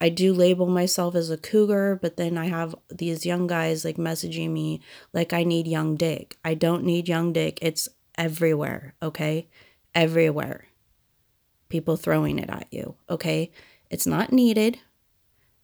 I 0.00 0.10
do 0.10 0.34
label 0.34 0.66
myself 0.66 1.14
as 1.14 1.30
a 1.30 1.38
cougar, 1.38 1.98
but 2.00 2.16
then 2.16 2.36
I 2.36 2.46
have 2.46 2.74
these 2.90 3.24
young 3.24 3.46
guys 3.46 3.84
like 3.84 3.96
messaging 3.96 4.50
me 4.50 4.80
like 5.12 5.32
I 5.32 5.44
need 5.44 5.66
young 5.66 5.96
dick. 5.96 6.36
I 6.44 6.54
don't 6.54 6.84
need 6.84 7.08
young 7.08 7.32
dick. 7.32 7.58
It's 7.62 7.88
everywhere, 8.18 8.94
okay? 9.02 9.48
Everywhere. 9.94 10.66
People 11.74 11.96
throwing 11.96 12.38
it 12.38 12.48
at 12.48 12.68
you, 12.70 12.94
okay? 13.10 13.50
It's 13.90 14.06
not 14.06 14.32
needed. 14.32 14.78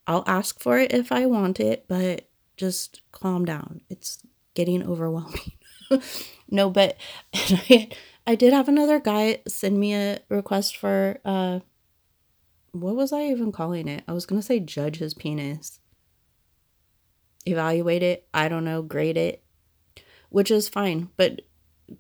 I'll 0.09 0.25
ask 0.27 0.59
for 0.59 0.77
it 0.77 0.93
if 0.93 1.13
I 1.13 1.25
want 1.27 1.61
it, 1.61 1.85
but 1.87 2.29
just 2.57 3.01
calm 3.13 3.45
down. 3.45 3.83
It's 3.89 4.19
getting 4.55 4.85
overwhelming. 4.85 5.53
no, 6.51 6.69
but 6.69 6.97
I, 7.33 7.91
I 8.27 8.35
did 8.35 8.53
have 8.53 8.67
another 8.67 8.99
guy 8.99 9.41
send 9.47 9.79
me 9.79 9.95
a 9.95 10.19
request 10.29 10.77
for 10.77 11.21
uh 11.25 11.61
what 12.73 12.97
was 12.97 13.13
I 13.13 13.27
even 13.27 13.53
calling 13.53 13.87
it? 13.87 14.03
I 14.09 14.13
was 14.13 14.27
going 14.27 14.41
to 14.41 14.45
say 14.45 14.59
judge 14.59 14.97
his 14.97 15.15
penis. 15.15 15.79
Evaluate 17.47 18.03
it, 18.03 18.27
I 18.35 18.49
don't 18.49 18.65
know, 18.65 18.83
grade 18.83 19.17
it, 19.17 19.45
which 20.29 20.51
is 20.51 20.69
fine, 20.69 21.11
but 21.17 21.43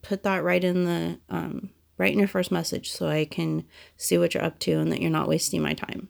put 0.03 0.25
that 0.25 0.43
right 0.43 0.65
in 0.65 0.85
the 0.85 1.21
um 1.29 1.71
right 2.01 2.12
in 2.12 2.18
your 2.18 2.26
first 2.26 2.51
message 2.51 2.90
so 2.90 3.09
I 3.09 3.26
can 3.26 3.64
see 3.98 4.16
what 4.16 4.32
you're 4.32 4.42
up 4.42 4.59
to 4.61 4.72
and 4.72 4.90
that 4.90 5.03
you're 5.03 5.11
not 5.11 5.28
wasting 5.28 5.61
my 5.61 5.74
time. 5.74 6.09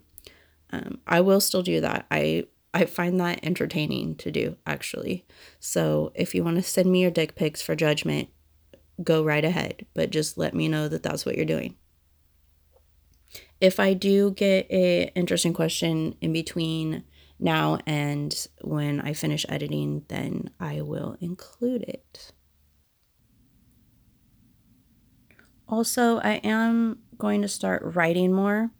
Um, 0.72 0.98
I 1.04 1.20
will 1.20 1.40
still 1.40 1.62
do 1.62 1.80
that. 1.80 2.06
I 2.10 2.44
I 2.72 2.84
find 2.84 3.18
that 3.18 3.40
entertaining 3.42 4.14
to 4.18 4.30
do 4.30 4.56
actually. 4.64 5.26
So 5.58 6.12
if 6.14 6.32
you 6.32 6.44
want 6.44 6.56
to 6.58 6.62
send 6.62 6.90
me 6.90 7.02
your 7.02 7.10
dick 7.10 7.34
pics 7.34 7.60
for 7.60 7.74
judgment, 7.74 8.28
go 9.02 9.24
right 9.24 9.44
ahead, 9.44 9.84
but 9.92 10.10
just 10.10 10.38
let 10.38 10.54
me 10.54 10.68
know 10.68 10.86
that 10.86 11.02
that's 11.02 11.26
what 11.26 11.34
you're 11.34 11.44
doing. 11.44 11.74
If 13.60 13.80
I 13.80 13.92
do 13.94 14.30
get 14.30 14.70
a 14.70 15.10
interesting 15.16 15.52
question 15.52 16.14
in 16.20 16.32
between 16.32 17.02
now 17.40 17.78
and 17.84 18.46
when 18.62 19.00
I 19.00 19.12
finish 19.12 19.44
editing, 19.48 20.04
then 20.06 20.50
I 20.60 20.82
will 20.82 21.16
include 21.20 21.82
it. 21.82 22.30
Also, 25.70 26.18
I 26.18 26.32
am 26.42 26.98
going 27.16 27.42
to 27.42 27.48
start 27.48 27.94
writing 27.94 28.32
more 28.32 28.70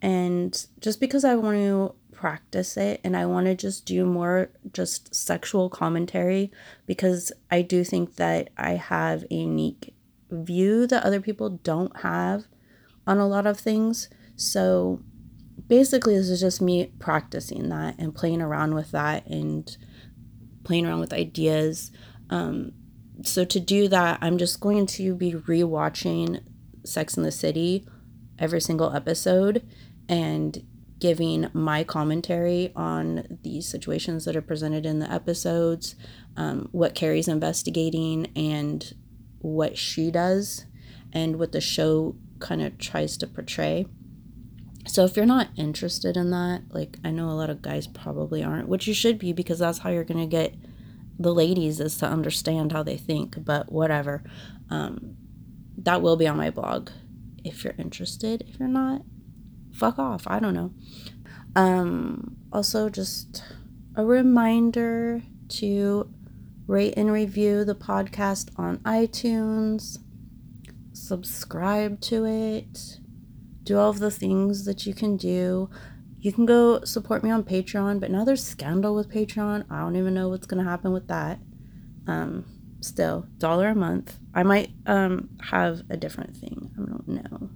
and 0.00 0.66
just 0.80 0.98
because 0.98 1.24
I 1.24 1.36
want 1.36 1.58
to 1.58 1.94
practice 2.10 2.76
it 2.76 3.00
and 3.04 3.16
I 3.16 3.26
want 3.26 3.46
to 3.46 3.54
just 3.54 3.84
do 3.84 4.06
more 4.06 4.48
just 4.72 5.14
sexual 5.14 5.68
commentary 5.68 6.50
because 6.86 7.32
I 7.50 7.60
do 7.62 7.84
think 7.84 8.16
that 8.16 8.50
I 8.56 8.72
have 8.72 9.24
a 9.30 9.34
unique 9.34 9.94
view 10.30 10.86
that 10.86 11.04
other 11.04 11.20
people 11.20 11.50
don't 11.50 12.00
have 12.00 12.46
on 13.06 13.18
a 13.18 13.28
lot 13.28 13.46
of 13.46 13.60
things. 13.60 14.08
So 14.34 15.02
basically, 15.68 16.16
this 16.16 16.30
is 16.30 16.40
just 16.40 16.62
me 16.62 16.92
practicing 16.98 17.68
that 17.68 17.96
and 17.98 18.14
playing 18.14 18.40
around 18.40 18.74
with 18.74 18.90
that 18.92 19.26
and 19.26 19.76
playing 20.64 20.86
around 20.86 21.00
with 21.00 21.12
ideas. 21.12 21.90
Um, 22.30 22.72
so 23.22 23.44
to 23.44 23.60
do 23.60 23.88
that, 23.88 24.18
I'm 24.22 24.38
just 24.38 24.60
going 24.60 24.86
to 24.86 25.14
be 25.14 25.32
rewatching 25.32 26.42
Sex 26.84 27.16
in 27.16 27.22
the 27.22 27.32
City 27.32 27.86
every 28.38 28.60
single 28.60 28.94
episode 28.94 29.62
and 30.08 30.64
giving 30.98 31.48
my 31.52 31.82
commentary 31.84 32.72
on 32.76 33.38
the 33.42 33.60
situations 33.60 34.24
that 34.24 34.36
are 34.36 34.42
presented 34.42 34.86
in 34.86 35.00
the 35.00 35.10
episodes, 35.10 35.96
um, 36.36 36.68
what 36.70 36.94
Carrie's 36.94 37.28
investigating, 37.28 38.28
and 38.36 38.94
what 39.40 39.76
she 39.76 40.10
does, 40.10 40.64
and 41.12 41.38
what 41.38 41.52
the 41.52 41.60
show 41.60 42.14
kind 42.38 42.62
of 42.62 42.78
tries 42.78 43.16
to 43.16 43.26
portray. 43.26 43.86
So 44.86 45.04
if 45.04 45.16
you're 45.16 45.26
not 45.26 45.48
interested 45.56 46.16
in 46.16 46.30
that, 46.30 46.62
like 46.70 46.98
I 47.04 47.10
know 47.10 47.28
a 47.28 47.32
lot 47.32 47.50
of 47.50 47.62
guys 47.62 47.86
probably 47.86 48.42
aren't, 48.42 48.68
which 48.68 48.86
you 48.86 48.94
should 48.94 49.18
be 49.18 49.32
because 49.32 49.58
that's 49.58 49.78
how 49.78 49.90
you're 49.90 50.04
going 50.04 50.20
to 50.20 50.26
get 50.26 50.54
the 51.18 51.34
ladies 51.34 51.80
is 51.80 51.96
to 51.98 52.06
understand 52.06 52.72
how 52.72 52.82
they 52.82 52.96
think, 52.96 53.44
but 53.44 53.70
whatever. 53.70 54.22
Um, 54.70 55.16
that 55.78 56.02
will 56.02 56.16
be 56.16 56.26
on 56.26 56.36
my 56.36 56.50
blog 56.50 56.90
if 57.44 57.64
you're 57.64 57.74
interested. 57.78 58.44
If 58.48 58.58
you're 58.58 58.68
not, 58.68 59.02
fuck 59.72 59.98
off. 59.98 60.24
I 60.26 60.38
don't 60.38 60.54
know. 60.54 60.72
Um, 61.54 62.36
also, 62.52 62.88
just 62.88 63.42
a 63.94 64.04
reminder 64.04 65.22
to 65.48 66.08
rate 66.66 66.94
and 66.96 67.12
review 67.12 67.64
the 67.64 67.74
podcast 67.74 68.48
on 68.56 68.78
iTunes, 68.78 69.98
subscribe 70.92 72.00
to 72.00 72.24
it, 72.24 72.98
do 73.64 73.78
all 73.78 73.90
of 73.90 73.98
the 73.98 74.10
things 74.10 74.64
that 74.64 74.86
you 74.86 74.94
can 74.94 75.16
do. 75.16 75.68
You 76.22 76.32
can 76.32 76.46
go 76.46 76.84
support 76.84 77.24
me 77.24 77.32
on 77.32 77.42
Patreon, 77.42 77.98
but 77.98 78.12
now 78.12 78.24
there's 78.24 78.46
scandal 78.46 78.94
with 78.94 79.10
Patreon. 79.10 79.64
I 79.68 79.80
don't 79.80 79.96
even 79.96 80.14
know 80.14 80.28
what's 80.28 80.46
gonna 80.46 80.62
happen 80.62 80.92
with 80.92 81.08
that. 81.08 81.40
Um, 82.06 82.44
still, 82.78 83.26
dollar 83.38 83.70
a 83.70 83.74
month. 83.74 84.20
I 84.32 84.44
might 84.44 84.70
um 84.86 85.30
have 85.50 85.82
a 85.90 85.96
different 85.96 86.36
thing. 86.36 86.70
I 86.78 86.84
don't 86.84 87.08
know. 87.08 87.50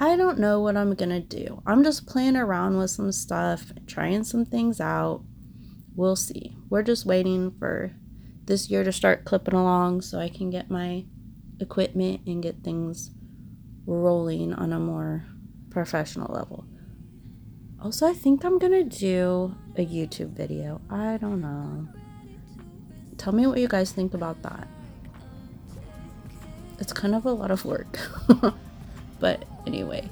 I 0.00 0.16
don't 0.16 0.40
know 0.40 0.60
what 0.60 0.76
I'm 0.76 0.96
gonna 0.96 1.20
do. 1.20 1.62
I'm 1.66 1.84
just 1.84 2.08
playing 2.08 2.36
around 2.36 2.78
with 2.78 2.90
some 2.90 3.12
stuff, 3.12 3.72
trying 3.86 4.24
some 4.24 4.44
things 4.44 4.80
out. 4.80 5.22
We'll 5.94 6.16
see. 6.16 6.56
We're 6.68 6.82
just 6.82 7.06
waiting 7.06 7.52
for 7.60 7.92
this 8.44 8.68
year 8.68 8.82
to 8.82 8.90
start 8.90 9.24
clipping 9.24 9.54
along 9.54 10.00
so 10.00 10.18
I 10.18 10.28
can 10.28 10.50
get 10.50 10.68
my 10.68 11.04
equipment 11.60 12.22
and 12.26 12.42
get 12.42 12.64
things 12.64 13.12
rolling 13.86 14.52
on 14.52 14.72
a 14.72 14.80
more 14.80 15.26
professional 15.70 16.34
level. 16.34 16.64
Also, 17.82 18.06
I 18.06 18.12
think 18.12 18.44
I'm 18.44 18.58
gonna 18.58 18.82
do 18.84 19.54
a 19.76 19.86
YouTube 19.86 20.30
video. 20.30 20.80
I 20.90 21.16
don't 21.16 21.40
know. 21.40 21.86
tell 23.16 23.32
me 23.32 23.46
what 23.46 23.58
you 23.58 23.68
guys 23.68 23.92
think 23.92 24.14
about 24.14 24.42
that. 24.42 24.68
It's 26.78 26.92
kind 26.92 27.14
of 27.14 27.26
a 27.26 27.32
lot 27.32 27.50
of 27.50 27.64
work. 27.64 27.98
but 29.20 29.44
anyway, 29.66 30.08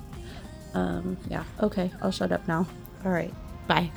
um, 0.74 1.16
yeah, 1.28 1.44
okay, 1.62 1.90
I'll 2.02 2.10
shut 2.10 2.32
up 2.32 2.46
now. 2.48 2.66
All 3.04 3.12
right, 3.12 3.32
bye. 3.66 3.90